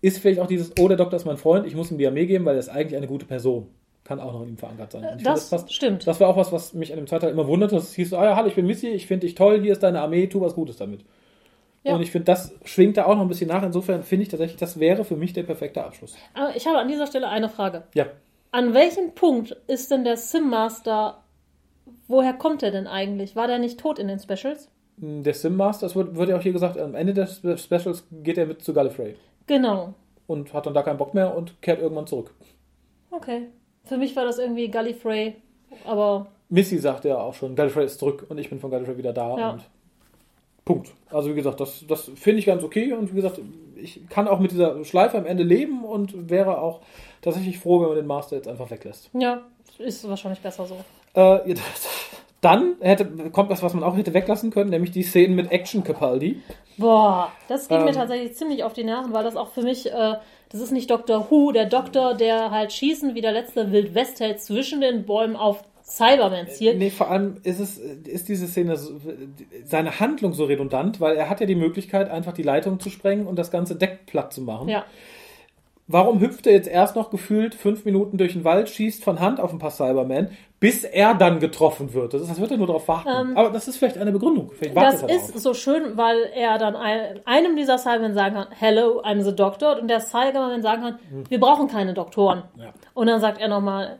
[0.00, 2.26] ist vielleicht auch dieses, oh, der Doktor ist mein Freund, ich muss ihm die Armee
[2.26, 3.68] geben, weil er ist eigentlich eine gute Person.
[4.04, 5.06] kann auch noch in ihm verankert sein.
[5.18, 6.06] Ich das passt- stimmt.
[6.06, 7.76] Das war auch was, was mich an dem zweiten Teil immer wunderte.
[7.76, 9.82] Es hieß so, ah ja, hallo, ich bin Missy, ich finde dich toll, hier ist
[9.82, 11.04] deine Armee, tu was Gutes damit.
[11.84, 11.94] Ja.
[11.94, 13.62] Und ich finde, das schwingt da auch noch ein bisschen nach.
[13.62, 16.14] Insofern finde ich tatsächlich, das wäre für mich der perfekte Abschluss.
[16.34, 17.84] Aber ich habe an dieser Stelle eine Frage.
[17.94, 18.06] Ja.
[18.52, 21.22] An welchem Punkt ist denn der Sim Master?
[22.08, 23.36] Woher kommt er denn eigentlich?
[23.36, 24.68] War der nicht tot in den Specials?
[24.96, 28.36] Der Sim Master, es wird, wird ja auch hier gesagt, am Ende des Specials geht
[28.36, 29.14] er mit zu Gallifrey
[29.50, 29.94] Genau.
[30.28, 32.32] und hat dann da keinen Bock mehr und kehrt irgendwann zurück.
[33.10, 33.48] Okay.
[33.84, 35.34] Für mich war das irgendwie Gallifrey,
[35.84, 39.12] aber Missy sagt ja auch schon, Gallifrey ist zurück und ich bin von Gallifrey wieder
[39.12, 39.50] da Ja.
[39.50, 39.62] und
[40.64, 40.92] Punkt.
[41.10, 43.40] Also wie gesagt, das, das finde ich ganz okay und wie gesagt,
[43.76, 46.80] ich kann auch mit dieser Schleife am Ende leben und wäre auch
[47.22, 49.10] tatsächlich froh, wenn man den Master jetzt einfach weglässt.
[49.14, 49.40] ja,
[49.78, 50.76] ist wahrscheinlich besser so.
[51.14, 51.54] Äh,
[52.40, 55.82] dann hätte, kommt das, was man auch hätte weglassen können, nämlich die Szenen mit Action
[55.82, 56.40] Capaldi.
[56.80, 57.94] Boah, das geht mir Ähm.
[57.94, 60.14] tatsächlich ziemlich auf die Nerven, weil das auch für mich, äh,
[60.50, 61.30] das ist nicht Dr.
[61.30, 66.48] Who, der Doktor, der halt schießen wie der letzte Wildwestheld zwischen den Bäumen auf Cyberman
[66.48, 66.78] zielt.
[66.78, 68.78] Nee, vor allem ist es, ist diese Szene,
[69.64, 73.26] seine Handlung so redundant, weil er hat ja die Möglichkeit, einfach die Leitung zu sprengen
[73.26, 74.68] und das ganze Deck platt zu machen.
[74.68, 74.84] Ja,
[75.92, 79.40] Warum hüpft er jetzt erst noch gefühlt fünf Minuten durch den Wald, schießt von Hand
[79.40, 80.28] auf ein paar Cybermen,
[80.60, 82.12] bis er dann getroffen wird?
[82.12, 83.36] Das, ist, das wird er nur darauf warten.
[83.36, 84.52] Aber das ist vielleicht eine Begründung.
[84.52, 89.00] Vielleicht das ist so schön, weil er dann ein, einem dieser Cybermen sagen kann, Hello,
[89.02, 92.44] I'm the Doctor, und der Cyberman sagen kann, wir brauchen keine Doktoren.
[92.54, 92.62] Hm.
[92.62, 92.72] Ja.
[92.94, 93.98] Und dann sagt er nochmal,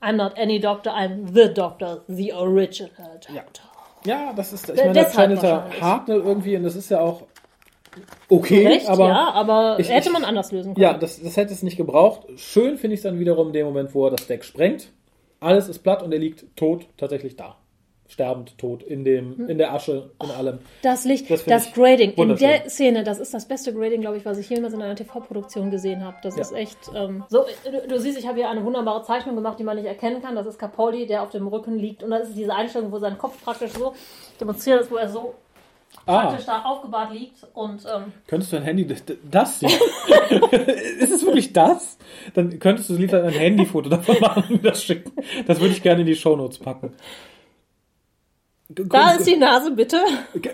[0.00, 3.34] I'm not any Doctor, I'm the Doctor, the original Doctor.
[3.34, 3.42] Ja.
[4.06, 5.42] Ja, das ist, ich meine, das wahrscheinlich.
[5.82, 7.24] Hartnell irgendwie, und das ist ja auch
[8.30, 10.82] okay, Recht, aber ja, aber ich- hätte man anders lösen können.
[10.82, 12.22] ja, das, das hätte es nicht gebraucht.
[12.36, 14.90] Schön finde ich es dann wiederum in dem Moment, wo er das Deck sprengt.
[15.40, 17.56] Alles ist platt und er liegt tot tatsächlich da.
[18.08, 20.58] Sterbend tot in dem, in der Asche, in allem.
[20.82, 24.24] Das Licht, Das das, Grading in der Szene, das ist das beste Grading, glaube ich,
[24.24, 26.16] was ich jemals in einer TV-Produktion gesehen habe.
[26.24, 26.42] Das Ja.
[26.42, 26.76] ist echt.
[26.92, 29.86] Ähm, so, du, du siehst, ich habe hier eine wunderbare Zeichnung gemacht, die man nicht
[29.86, 30.34] erkennen kann.
[30.34, 32.02] Das ist Capaldi, der auf dem Rücken liegt.
[32.02, 33.94] Und das ist diese Einstellung, wo sein Kopf praktisch so
[34.40, 35.34] demonstriert ist, wo er so
[36.06, 37.46] Ah, praktisch da aufgebahrt liegt.
[37.54, 38.86] Und ähm, könntest du dein Handy,
[39.30, 39.70] das, sehen?
[40.98, 41.98] ist es wirklich das?
[42.34, 45.12] Dann könntest du lieber ein Handyfoto davon machen und mir das schicken.
[45.46, 46.94] Das würde ich gerne in die Shownotes packen.
[48.68, 50.00] da ist die Nase, bitte.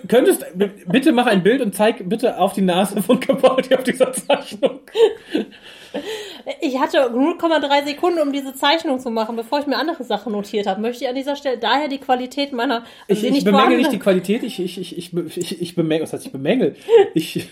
[0.08, 0.44] Könntest,
[0.86, 4.80] bitte mach ein Bild und zeig bitte auf die Nase von Capaldi auf dieser Zeichnung.
[6.60, 10.68] Ich hatte 0,3 Sekunden, um diese Zeichnung zu machen, bevor ich mir andere Sachen notiert
[10.68, 10.80] habe.
[10.80, 13.90] Möchte ich an dieser Stelle daher die Qualität meiner Ich, die ich nicht bemängel nicht
[13.90, 16.76] die Qualität, ich, ich, ich, ich, ich, ich bemängel, was heißt ich bemängel?
[17.14, 17.48] Ich,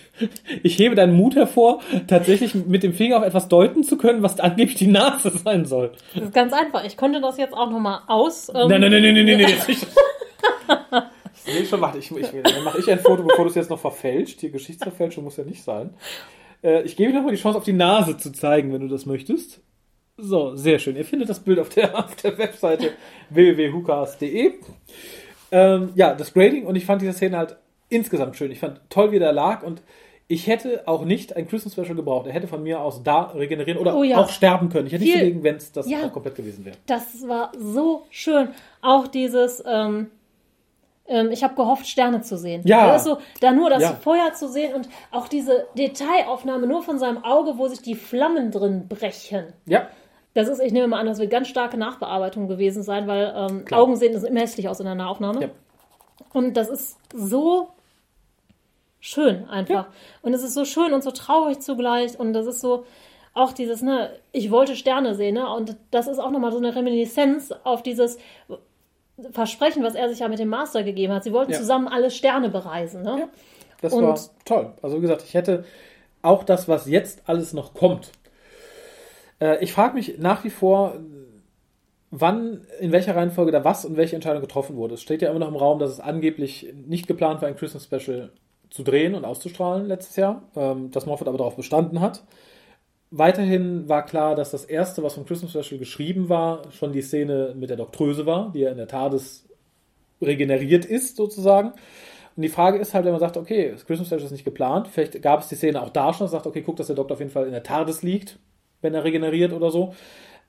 [0.63, 4.39] ich hebe deinen Mut hervor, tatsächlich mit dem Finger auf etwas deuten zu können, was
[4.39, 5.91] angeblich die Nase sein soll.
[6.15, 6.85] Das ist ganz einfach.
[6.85, 8.49] Ich konnte das jetzt auch nochmal aus.
[8.51, 9.87] Ähm, Nein, nein, nein, nein, nein, nein, jetzt nicht.
[11.47, 13.71] Ich sehe schon, warte, ich, ich, dann mache ich ein Foto, bevor du es jetzt
[13.71, 14.41] noch verfälscht.
[14.41, 15.91] Die Geschichtsverfälschung muss ja nicht sein.
[16.65, 19.07] Äh, ich gebe dir nochmal die Chance, auf die Nase zu zeigen, wenn du das
[19.07, 19.61] möchtest.
[20.17, 20.97] So, sehr schön.
[20.97, 22.91] Ihr findet das Bild auf der, auf der Webseite
[23.31, 24.53] www.hukas.de.
[25.53, 27.57] Ähm, ja, das Grading und ich fand diese Szene halt
[27.89, 28.51] insgesamt schön.
[28.51, 29.83] Ich fand toll, wie der lag und
[30.27, 32.27] ich hätte auch nicht ein Christmas Special gebraucht.
[32.27, 34.17] Er hätte von mir aus da regenerieren oder Oh ja.
[34.19, 34.87] auch sterben können.
[34.87, 36.09] Ich hätte Viel- dagegen, wenn es das Ja.
[36.09, 36.77] komplett gewesen wäre.
[36.87, 38.49] Das war so schön.
[38.81, 40.07] Auch dieses, ähm,
[41.07, 42.63] ähm, ich habe gehofft, Sterne zu sehen.
[42.65, 42.87] Ja.
[42.87, 43.93] Das ist so, da nur das Ja.
[43.95, 48.51] Feuer zu sehen und auch diese Detailaufnahme nur von seinem Auge, wo sich die Flammen
[48.51, 49.53] drin brechen.
[49.67, 49.89] Ja,
[50.33, 53.65] Das ist, ich nehme mal an, das wird ganz starke Nachbearbeitung gewesen sein, weil ähm.
[53.73, 55.43] Augen sehen immer hässlich aus in der Nahaufnahme.
[55.43, 55.49] Ja.
[56.33, 57.69] Und das ist so
[59.01, 59.87] schön einfach.
[60.23, 62.19] Und es ist so schön und so traurig zugleich.
[62.19, 62.85] Und das ist so
[63.35, 65.49] auch dieses, ne, ich wollte Sterne sehen, ne?
[65.53, 68.17] Und das ist auch nochmal so eine Reminiszenz auf dieses
[69.31, 71.25] Versprechen, was er sich ja mit dem Master gegeben hat.
[71.25, 71.59] Sie wollten Ja.
[71.59, 73.17] zusammen alle Sterne bereisen, ne?
[73.21, 73.29] Ja.
[73.81, 74.73] Das Und- war toll.
[74.83, 75.65] Also wie gesagt, ich hätte
[76.23, 78.11] auch das, was jetzt alles noch kommt.
[79.41, 80.95] Äh, ich frage mich nach wie vor,
[82.11, 84.95] wann, in welcher Reihenfolge da was und welche Entscheidung getroffen wurde.
[84.95, 87.85] Es steht ja immer noch im Raum, dass es angeblich nicht geplant war, ein Christmas
[87.85, 88.31] Special
[88.71, 92.23] zu drehen und auszustrahlen letztes Jahr, ähm, dass Moffat aber darauf bestanden hat.
[93.17, 97.55] Weiterhin war klar, dass das erste, was vom Christmas Special geschrieben war, schon die Szene
[97.57, 99.47] mit der Doktröse war, die ja in der TARDIS
[100.21, 101.75] regeneriert ist, sozusagen.
[102.35, 104.89] Und die Frage ist halt, wenn man sagt, okay, das Christmas Special ist nicht geplant,
[104.89, 107.21] vielleicht gab es die Szene auch da schon, sagt, okay, guck, dass der Doktor auf
[107.21, 108.41] jeden Fall in der TARDIS liegt,
[108.83, 109.95] wenn er regeneriert oder so.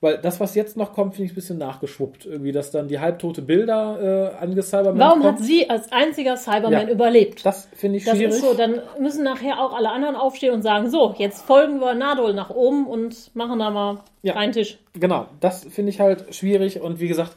[0.02, 2.26] Weil das, was jetzt noch kommt, finde ich ein bisschen nachgeschwuppt.
[2.26, 5.34] Irgendwie, dass dann die halbtote Bilder äh, angecybermen Warum kommen.
[5.36, 6.88] hat sie als einziger Cyberman Ja.
[6.88, 7.46] überlebt?
[7.46, 8.34] Das finde ich Das schwierig.
[8.34, 11.94] ist so, dann müssen nachher auch alle anderen aufstehen und sagen, so, jetzt folgen wir
[11.94, 14.34] Nadol nach oben und machen da mal Ja.
[14.34, 14.78] einen Tisch.
[14.92, 17.34] Genau, das finde ich halt schwierig und wie gesagt,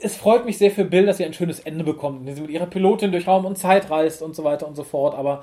[0.00, 2.50] es freut mich sehr für Bill, dass sie ein schönes Ende bekommt, indem sie mit
[2.50, 5.42] ihrer Pilotin durch Raum und Zeit reist und so weiter und so fort, aber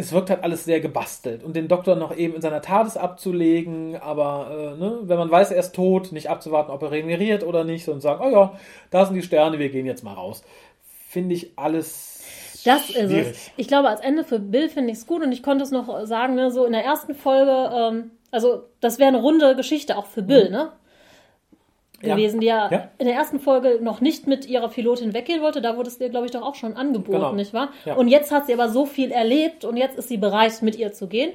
[0.00, 3.96] es wirkt halt alles sehr gebastelt und den Doktor noch eben in seiner TARDIS abzulegen,
[3.96, 7.64] aber äh, ne, wenn man weiß, er ist tot, nicht abzuwarten, ob er regeneriert oder
[7.64, 8.58] nicht, und sagen, oh ja,
[8.90, 10.42] da sind die Sterne, wir gehen jetzt mal raus.
[11.08, 12.22] Finde ich alles.
[12.64, 13.50] Das ist es.
[13.56, 16.06] Ich glaube, als Ende für Bill finde ich es gut und ich konnte es noch
[16.06, 20.06] sagen, ne, so in der ersten Folge, ähm, also das wäre eine runde Geschichte auch
[20.06, 20.52] für Bill, mhm.
[20.52, 20.72] ne?
[22.00, 25.60] Gewesen, die ja, ja, in der ersten Folge noch nicht mit ihrer Pilotin weggehen wollte.
[25.60, 27.32] Da wurde es ihr, glaube ich, doch auch schon angeboten, genau.
[27.32, 27.70] nicht wahr?
[27.84, 27.94] Ja.
[27.94, 30.92] Und jetzt hat sie aber so viel erlebt und jetzt ist sie bereit, mit ihr
[30.92, 31.32] zu gehen.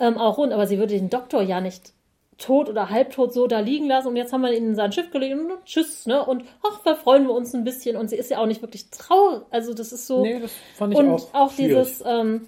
[0.00, 1.92] Ähm, auch rund, aber sie würde den Doktor ja nicht
[2.38, 5.10] tot oder halbtot so da liegen lassen und jetzt haben wir ihn in sein Schiff
[5.10, 6.24] gelegt und tschüss, ne?
[6.24, 8.90] Und ach, da freuen wir uns ein bisschen und sie ist ja auch nicht wirklich
[8.90, 9.42] traurig.
[9.50, 10.22] Also das ist so.
[10.22, 11.34] Nee, das fand ich und auch.
[11.34, 12.46] auch dieses, ähm,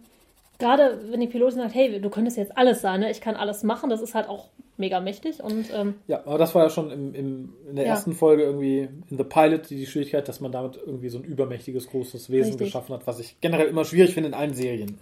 [0.60, 3.10] gerade wenn die Pilotin sagt, hey, du könntest jetzt alles sein, ne?
[3.10, 5.42] Ich kann alles machen, das ist halt auch mega mächtig.
[5.42, 7.90] Und, ähm, ja, aber das war ja schon im, im, in der ja.
[7.92, 11.88] ersten Folge irgendwie in The Pilot die Schwierigkeit, dass man damit irgendwie so ein übermächtiges,
[11.88, 12.68] großes Wesen Richtig.
[12.68, 14.98] geschaffen hat, was ich generell immer schwierig finde in allen Serien.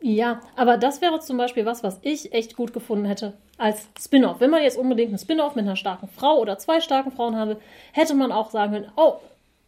[0.00, 4.40] Ja, aber das wäre zum Beispiel was, was ich echt gut gefunden hätte als Spin-off.
[4.40, 7.58] Wenn man jetzt unbedingt einen Spin-off mit einer starken Frau oder zwei starken Frauen habe,
[7.92, 9.14] hätte man auch sagen können, oh,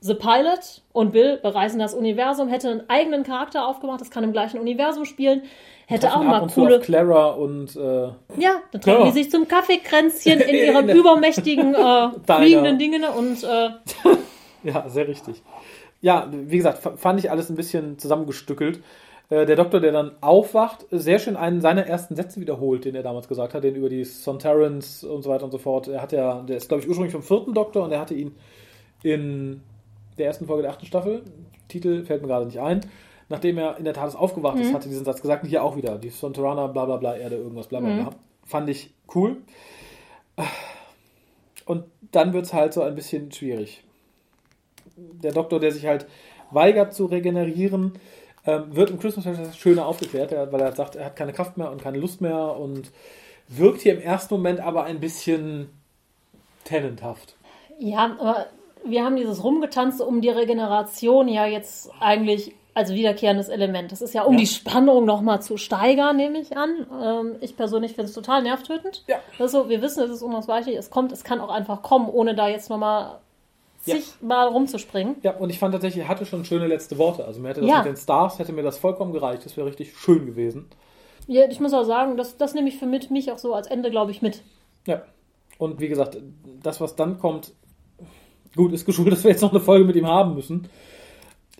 [0.05, 4.32] The Pilot und Bill bereisen das Universum, hätte einen eigenen Charakter aufgemacht, das kann im
[4.32, 5.44] gleichen Universum spielen,
[5.86, 6.78] hätte auch mal coole.
[6.81, 7.74] Clara und.
[7.74, 9.06] Äh, ja, dann treffen ja.
[9.06, 13.44] die sich zum Kaffeekränzchen in ihren übermächtigen äh, fliegenden Dingen und.
[13.44, 13.70] Äh,
[14.64, 15.43] ja, sehr richtig.
[16.02, 18.82] Ja, wie gesagt, fand ich alles ein bisschen zusammengestückelt.
[19.31, 23.02] Äh, der Doktor, der dann aufwacht, sehr schön einen seiner ersten Sätze wiederholt, den er
[23.02, 25.89] damals gesagt hat, den über die Sontarans und so weiter und so fort.
[25.89, 28.36] Er hat ja, der ist glaube ich ursprünglich vom vierten Doktor und er hatte ihn
[29.02, 29.62] in
[30.19, 31.23] der ersten Folge der achten Staffel,
[31.69, 32.81] Titel fällt mir gerade nicht ein,
[33.28, 34.74] nachdem er in der Tat aufgewacht ist, mhm.
[34.74, 37.69] hatte diesen Satz gesagt, und hier auch wieder, die Sontarana, bla bla bla, Erde, irgendwas,
[37.69, 38.05] bla bla bla.
[38.11, 38.15] Mhm.
[38.45, 39.39] Fand ich cool.
[41.65, 43.82] Und dann wird es halt so ein bisschen schwierig.
[44.97, 46.07] Der Doktor, der sich halt
[46.51, 47.99] weigert zu regenerieren,
[48.47, 51.70] ähm, wird im Christmas Special schöner aufgeklärt, weil er sagt, er hat keine Kraft mehr
[51.70, 52.93] und keine Lust mehr und
[53.49, 55.70] wirkt hier im ersten Moment aber ein bisschen
[56.65, 57.36] tenanthaft.
[57.78, 58.47] Ja, aber
[58.85, 63.93] wir haben dieses Rumgetanze um die Regeneration ja jetzt eigentlich als wiederkehrendes Element.
[63.93, 64.40] Das ist ja, um ja.
[64.40, 66.86] die Spannung nochmal zu steigern, nehme ich an.
[67.02, 69.05] Ähm, ich persönlich finde es total nervtötend.
[69.06, 69.16] Ja.
[69.39, 72.48] Also, wir wissen, es ist unausweichlich, es kommt, es kann auch einfach kommen, ohne da
[72.48, 73.20] jetzt nochmal
[73.85, 73.94] ja.
[73.94, 75.16] zigmal rumzuspringen.
[75.23, 77.24] Ja, und ich fand tatsächlich, er hatte schon schöne letzte Worte.
[77.24, 77.78] Also mir hätte das ja.
[77.78, 79.44] mit den Stars, hätte mir das vollkommen gereicht.
[79.44, 80.66] Das wäre richtig schön gewesen.
[81.27, 83.69] Ja, ich muss auch sagen, das, das nehme ich für mit, mich auch so als
[83.69, 84.43] Ende, glaube ich, mit.
[84.86, 85.02] Ja.
[85.59, 86.19] Und wie gesagt,
[86.62, 87.52] das, was dann kommt,
[88.56, 90.68] gut, ist geschult, dass wir jetzt noch eine Folge mit ihm haben müssen.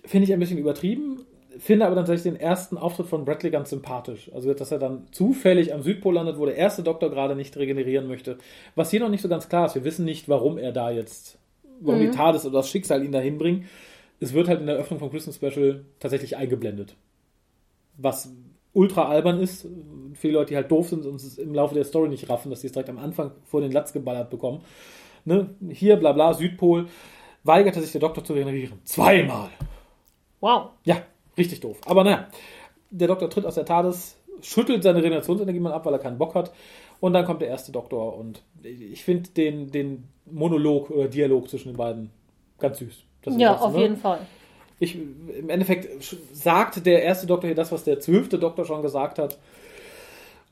[0.03, 1.25] Finde ich ein bisschen übertrieben,
[1.57, 4.29] finde aber dann tatsächlich den ersten Auftritt von Bradley ganz sympathisch.
[4.33, 8.07] Also, dass er dann zufällig am Südpol landet, wo der erste Doktor gerade nicht regenerieren
[8.07, 8.37] möchte.
[8.75, 9.75] Was hier noch nicht so ganz klar ist.
[9.75, 11.37] Wir wissen nicht, warum er da jetzt,
[11.79, 12.11] warum mhm.
[12.11, 13.65] die TARDIS oder das Schicksal ihn dahin bringen.
[14.19, 16.95] Es wird halt in der Öffnung vom Christmas Special tatsächlich eingeblendet.
[17.97, 18.31] Was
[18.73, 19.65] ultra albern ist,
[20.21, 22.61] die Leute, die halt doof sind und es im Laufe der Story nicht raffen, dass
[22.61, 24.61] sie es direkt am Anfang vor den Latz geballert bekommen.
[25.25, 25.49] Ne?
[25.69, 26.87] Hier, bla bla, Südpol,
[27.43, 28.79] weigerte sich der Doktor zu regenerieren.
[28.85, 29.49] Zweimal.
[30.39, 30.69] Wow.
[30.83, 31.01] Ja,
[31.37, 31.81] richtig doof.
[31.85, 32.27] Aber naja,
[32.91, 36.35] der Doktor tritt aus der TARDIS, schüttelt seine Regenerationsenergie mal ab, weil er keinen Bock
[36.35, 36.53] hat.
[36.99, 41.69] Und dann kommt der erste Doktor und ich finde den, den Monolog oder Dialog zwischen
[41.69, 42.11] den beiden
[42.57, 43.03] ganz süß.
[43.37, 43.81] ja, das, auf ne?
[43.81, 44.19] jeden Fall.
[44.79, 46.03] Ich, Im Endeffekt
[46.33, 49.37] sagt der erste Doktor hier das, was der zwölfte Doktor schon gesagt hat.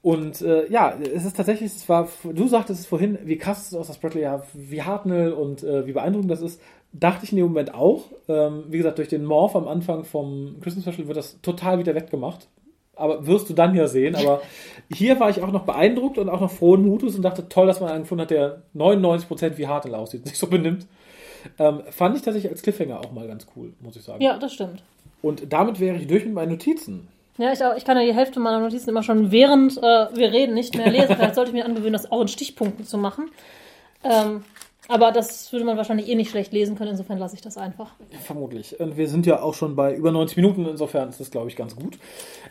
[0.03, 3.73] Und äh, ja, es ist tatsächlich, es war, du sagtest es vorhin, wie krass es
[3.73, 6.61] aus, dass Bradley ja, wie Hartnell und äh, wie beeindruckend das ist.
[6.91, 8.03] Dachte ich in dem Moment auch.
[8.27, 11.95] Ähm, wie gesagt, durch den Morph am Anfang vom Christmas Special wird das total wieder
[11.95, 12.49] wettgemacht.
[12.97, 14.15] Aber wirst du dann ja sehen.
[14.15, 14.41] Aber
[14.93, 17.79] hier war ich auch noch beeindruckt und auch noch frohen Mutes und dachte, toll, dass
[17.79, 20.85] man einen gefunden hat, der 99% wie Hartnell aussieht, sich so benimmt.
[21.57, 24.21] Ähm, fand ich tatsächlich als Cliffhanger auch mal ganz cool, muss ich sagen.
[24.21, 24.83] Ja, das stimmt.
[25.21, 27.07] Und damit wäre ich durch mit meinen Notizen.
[27.37, 30.53] Ja, ich, ich kann ja die Hälfte meiner Notizen immer schon während äh, wir reden
[30.53, 31.15] nicht mehr lesen.
[31.15, 33.31] Vielleicht sollte ich mir angewöhnen, das auch in Stichpunkten zu machen.
[34.03, 34.43] Ähm,
[34.89, 37.91] aber das würde man wahrscheinlich eh nicht schlecht lesen können, insofern lasse ich das einfach.
[38.23, 38.79] Vermutlich.
[38.79, 41.55] Und wir sind ja auch schon bei über 90 Minuten, insofern ist das, glaube ich,
[41.55, 41.97] ganz gut.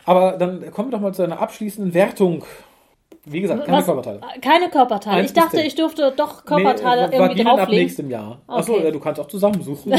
[0.06, 2.44] Aber dann kommen wir doch mal zu einer abschließenden Wertung.
[3.24, 3.84] Wie gesagt, keine Was?
[3.84, 4.20] Körperteile.
[4.40, 5.18] Keine Körperteile.
[5.18, 7.60] Eins ich dachte, ich dürfte doch Körperteile nee, irgendwie drauflegen.
[7.60, 8.40] ab nächstem Jahr.
[8.46, 8.58] Okay.
[8.58, 9.92] Achso, ja, du kannst auch zusammensuchen.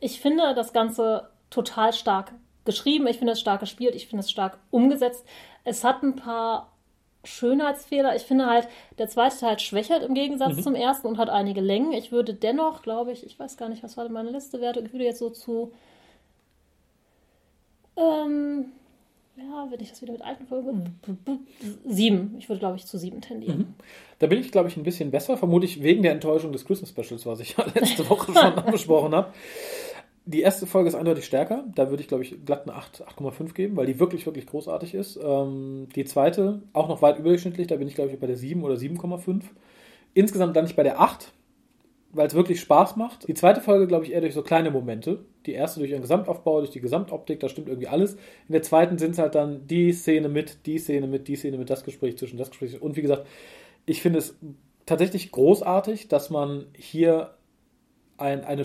[0.00, 2.32] ich finde das Ganze total stark
[2.64, 3.06] geschrieben.
[3.06, 3.94] Ich finde es stark gespielt.
[3.94, 5.24] Ich finde es stark umgesetzt.
[5.64, 6.72] Es hat ein paar
[7.24, 8.14] Schönheitsfehler.
[8.16, 8.68] Ich finde halt,
[8.98, 10.62] der zweite Teil schwächert im Gegensatz mhm.
[10.62, 11.92] zum ersten und hat einige Längen.
[11.92, 14.80] Ich würde dennoch, glaube ich, ich weiß gar nicht, was war denn meine Liste werte,
[14.80, 15.72] ich würde jetzt so zu.
[17.96, 18.66] Ähm,
[19.36, 20.98] ja, wenn ich das wieder mit alten Folgen.
[21.84, 22.36] Sieben.
[22.38, 23.58] Ich würde, glaube ich, zu sieben tendieren.
[23.58, 23.74] Mhm.
[24.18, 25.36] Da bin ich, glaube ich, ein bisschen besser.
[25.36, 29.32] Vermutlich wegen der Enttäuschung des Christmas Specials, was ich ja letzte Woche schon angesprochen habe.
[30.28, 31.64] Die erste Folge ist eindeutig stärker.
[31.76, 34.94] Da würde ich, glaube ich, glatt eine 8, 8,5 geben, weil die wirklich, wirklich großartig
[34.94, 35.20] ist.
[35.22, 38.64] Ähm, die zweite, auch noch weit überdurchschnittlich, da bin ich, glaube ich, bei der 7
[38.64, 39.42] oder 7,5.
[40.14, 41.32] Insgesamt dann nicht bei der 8,
[42.10, 43.28] weil es wirklich Spaß macht.
[43.28, 45.20] Die zweite Folge, glaube ich, eher durch so kleine Momente.
[45.46, 48.14] Die erste durch ihren Gesamtaufbau, durch die Gesamtoptik, da stimmt irgendwie alles.
[48.48, 51.56] In der zweiten sind es halt dann die Szene mit, die Szene mit, die Szene
[51.56, 52.82] mit, das Gespräch zwischen das Gespräch.
[52.82, 53.28] Und wie gesagt,
[53.84, 54.36] ich finde es
[54.86, 57.35] tatsächlich großartig, dass man hier
[58.18, 58.64] ein, eine,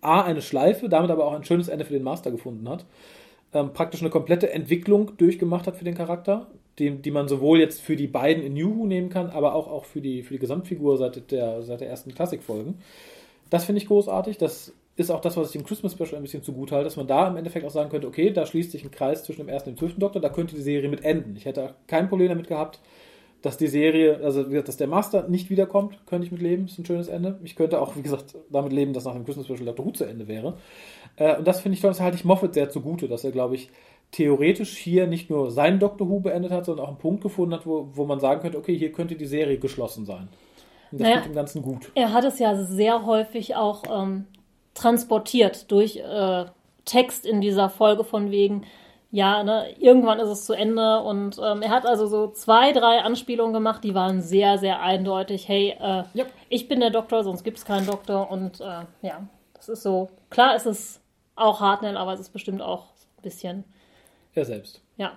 [0.00, 2.84] A, eine Schleife, damit aber auch ein schönes Ende für den Master gefunden hat.
[3.52, 6.48] Ähm, praktisch eine komplette Entwicklung durchgemacht hat für den Charakter,
[6.78, 9.84] die, die man sowohl jetzt für die beiden in New nehmen kann, aber auch, auch
[9.84, 12.78] für, die, für die Gesamtfigur seit der, seit der ersten Klassikfolgen.
[13.50, 14.38] Das finde ich großartig.
[14.38, 17.06] Das ist auch das, was ich dem Christmas Special ein bisschen zugute halte, dass man
[17.06, 19.70] da im Endeffekt auch sagen könnte, okay, da schließt sich ein Kreis zwischen dem ersten
[19.70, 21.36] und dem zwölften Doktor, da könnte die Serie mit enden.
[21.36, 22.80] Ich hätte kein Problem damit gehabt,
[23.42, 26.64] dass die Serie, also wie gesagt, dass der Master nicht wiederkommt, könnte ich mit leben,
[26.66, 27.38] ist ein schönes Ende.
[27.44, 30.04] Ich könnte auch, wie gesagt, damit leben, dass nach dem Christmas Special Doctor Who zu
[30.04, 30.56] Ende wäre.
[31.16, 33.54] Äh, und das finde ich toll, das halte ich Moffat sehr zugute, dass er, glaube
[33.54, 33.70] ich,
[34.12, 37.66] theoretisch hier nicht nur seinen Doctor Who beendet hat, sondern auch einen Punkt gefunden hat,
[37.66, 40.28] wo, wo man sagen könnte, okay, hier könnte die Serie geschlossen sein.
[40.92, 41.16] Und das Naja.
[41.18, 41.90] tut dem Ganzen gut.
[41.94, 44.26] Er hat es ja sehr häufig auch ähm,
[44.74, 46.44] transportiert durch äh,
[46.84, 48.64] Text in dieser Folge von wegen,
[49.10, 52.98] ja, ne, irgendwann ist es zu Ende und ähm, er hat also so zwei, drei
[53.00, 55.48] Anspielungen gemacht, die waren sehr, sehr eindeutig.
[55.48, 56.24] Hey, äh, Ja.
[56.48, 60.08] ich bin der Doktor, sonst gibt es keinen Doktor und äh, ja, das ist so.
[60.30, 61.00] Klar ist es
[61.36, 62.84] auch Hartnell, aber es ist bestimmt auch
[63.18, 63.64] ein bisschen,
[64.34, 64.82] Er selbst.
[64.96, 65.12] ja.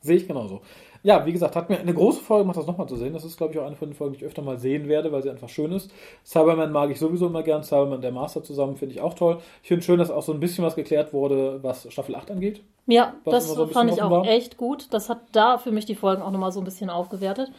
[0.00, 0.60] Sehe ich genauso.
[1.02, 3.14] Ja, wie gesagt, hat mir eine große Folge gemacht, das nochmal zu sehen.
[3.14, 5.10] Das ist, glaube ich, auch eine von den Folgen, die ich öfter mal sehen werde,
[5.12, 5.90] weil sie einfach schön ist.
[6.26, 7.62] Cyberman mag ich sowieso immer gern.
[7.62, 9.38] Cyberman und der Master zusammen finde ich auch toll.
[9.62, 12.62] Ich finde schön, dass auch so ein bisschen was geklärt wurde, was Staffel 8 angeht.
[12.86, 14.26] Ja, das so fand ich auch war.
[14.26, 14.88] echt gut.
[14.90, 17.50] Das hat da für mich die Folgen auch nochmal so ein bisschen aufgewertet.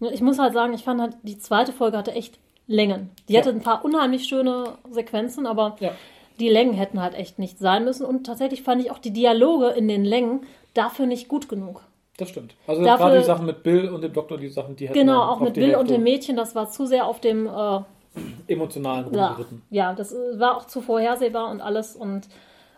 [0.00, 3.10] Ich muss halt sagen, ich fand halt, die zweite Folge hatte echt Längen.
[3.28, 3.40] Die Ja.
[3.40, 5.92] hatte ein paar unheimlich schöne Sequenzen, aber Ja.
[6.40, 8.04] die Längen hätten halt echt nicht sein müssen.
[8.04, 10.40] Und tatsächlich fand ich auch die Dialoge in den Längen
[10.74, 11.82] dafür nicht gut genug.
[12.18, 12.54] Das stimmt.
[12.66, 15.18] Also Dafür- gerade die Sachen mit Bill und dem Doktor, die Sachen, die hätten Genau,
[15.20, 17.80] man auch mit Bill und Hälfte dem Mädchen, das war zu sehr auf dem, äh,
[18.48, 19.62] emotionalen rumgeritten.
[19.70, 21.94] ja, das äh, war auch zu vorhersehbar und alles.
[21.96, 22.28] Und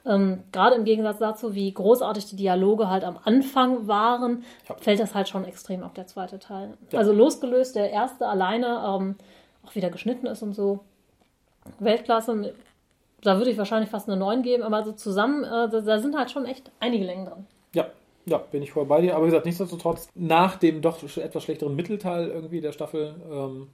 [0.07, 4.75] ähm, gerade im Gegensatz dazu, wie großartig die Dialoge halt am Anfang waren, Ja.
[4.77, 6.75] fällt das halt schon extrem auf der zweite Teil.
[6.91, 6.99] Ja.
[6.99, 9.17] Also losgelöst, der erste alleine ähm,
[9.67, 10.81] auch wieder geschnitten ist und so.
[11.79, 12.55] Weltklasse,
[13.23, 16.31] da würde ich wahrscheinlich fast eine 9 geben, aber so zusammen, äh, da, sind halt
[16.31, 17.47] schon echt einige Längen drin.
[17.75, 17.87] Ja,
[18.27, 19.15] ja, bin ich voll bei dir.
[19.17, 23.69] Aber wie gesagt, nichtsdestotrotz, nach dem doch etwas schlechteren Mittelteil irgendwie der Staffel, ähm,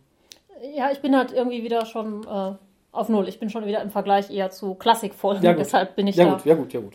[0.75, 2.53] Ja, ich bin halt irgendwie wieder schon äh,
[2.95, 3.29] auf Null.
[3.29, 5.43] Ich bin schon wieder im Vergleich eher zu Klassikfolgen.
[5.43, 5.61] Ja, gut.
[5.61, 6.33] Deshalb bin ich ja da.
[6.33, 6.95] gut, ja gut, ja gut.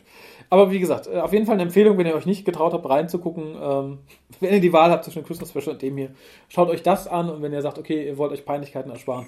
[0.49, 2.87] Aber wie gesagt, äh, auf jeden Fall eine Empfehlung, wenn ihr euch nicht getraut habt,
[2.89, 3.55] reinzugucken.
[3.61, 3.97] Ähm,
[4.39, 6.11] wenn ihr die Wahl habt zwischen Christmas Special und dem hier,
[6.47, 9.27] schaut euch das an und wenn ihr sagt, okay, ihr wollt euch Peinlichkeiten ersparen,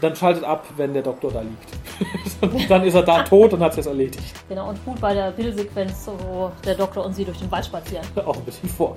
[0.00, 2.70] dann schaltet ab, wenn der Doktor da liegt.
[2.70, 4.34] dann ist er da tot und hat es erledigt.
[4.48, 8.06] Genau, und gut bei der Bildsequenz, wo der Doktor und sie durch den Wald spazieren.
[8.24, 8.96] Auch ein bisschen vor.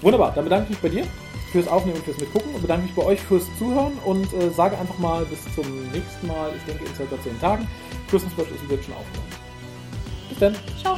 [0.00, 1.06] Wunderbar, dann bedanke ich mich bei dir
[1.50, 4.78] fürs Aufnehmen und fürs Mitgucken und bedanke mich bei euch fürs Zuhören und äh, sage
[4.78, 7.68] einfach mal bis zum nächsten Mal, ich denke in circa 10 Tagen.
[8.10, 9.28] Christmas Special ist wird schon aufgenommen.
[10.28, 10.56] Bis dann.
[10.80, 10.96] Ciao.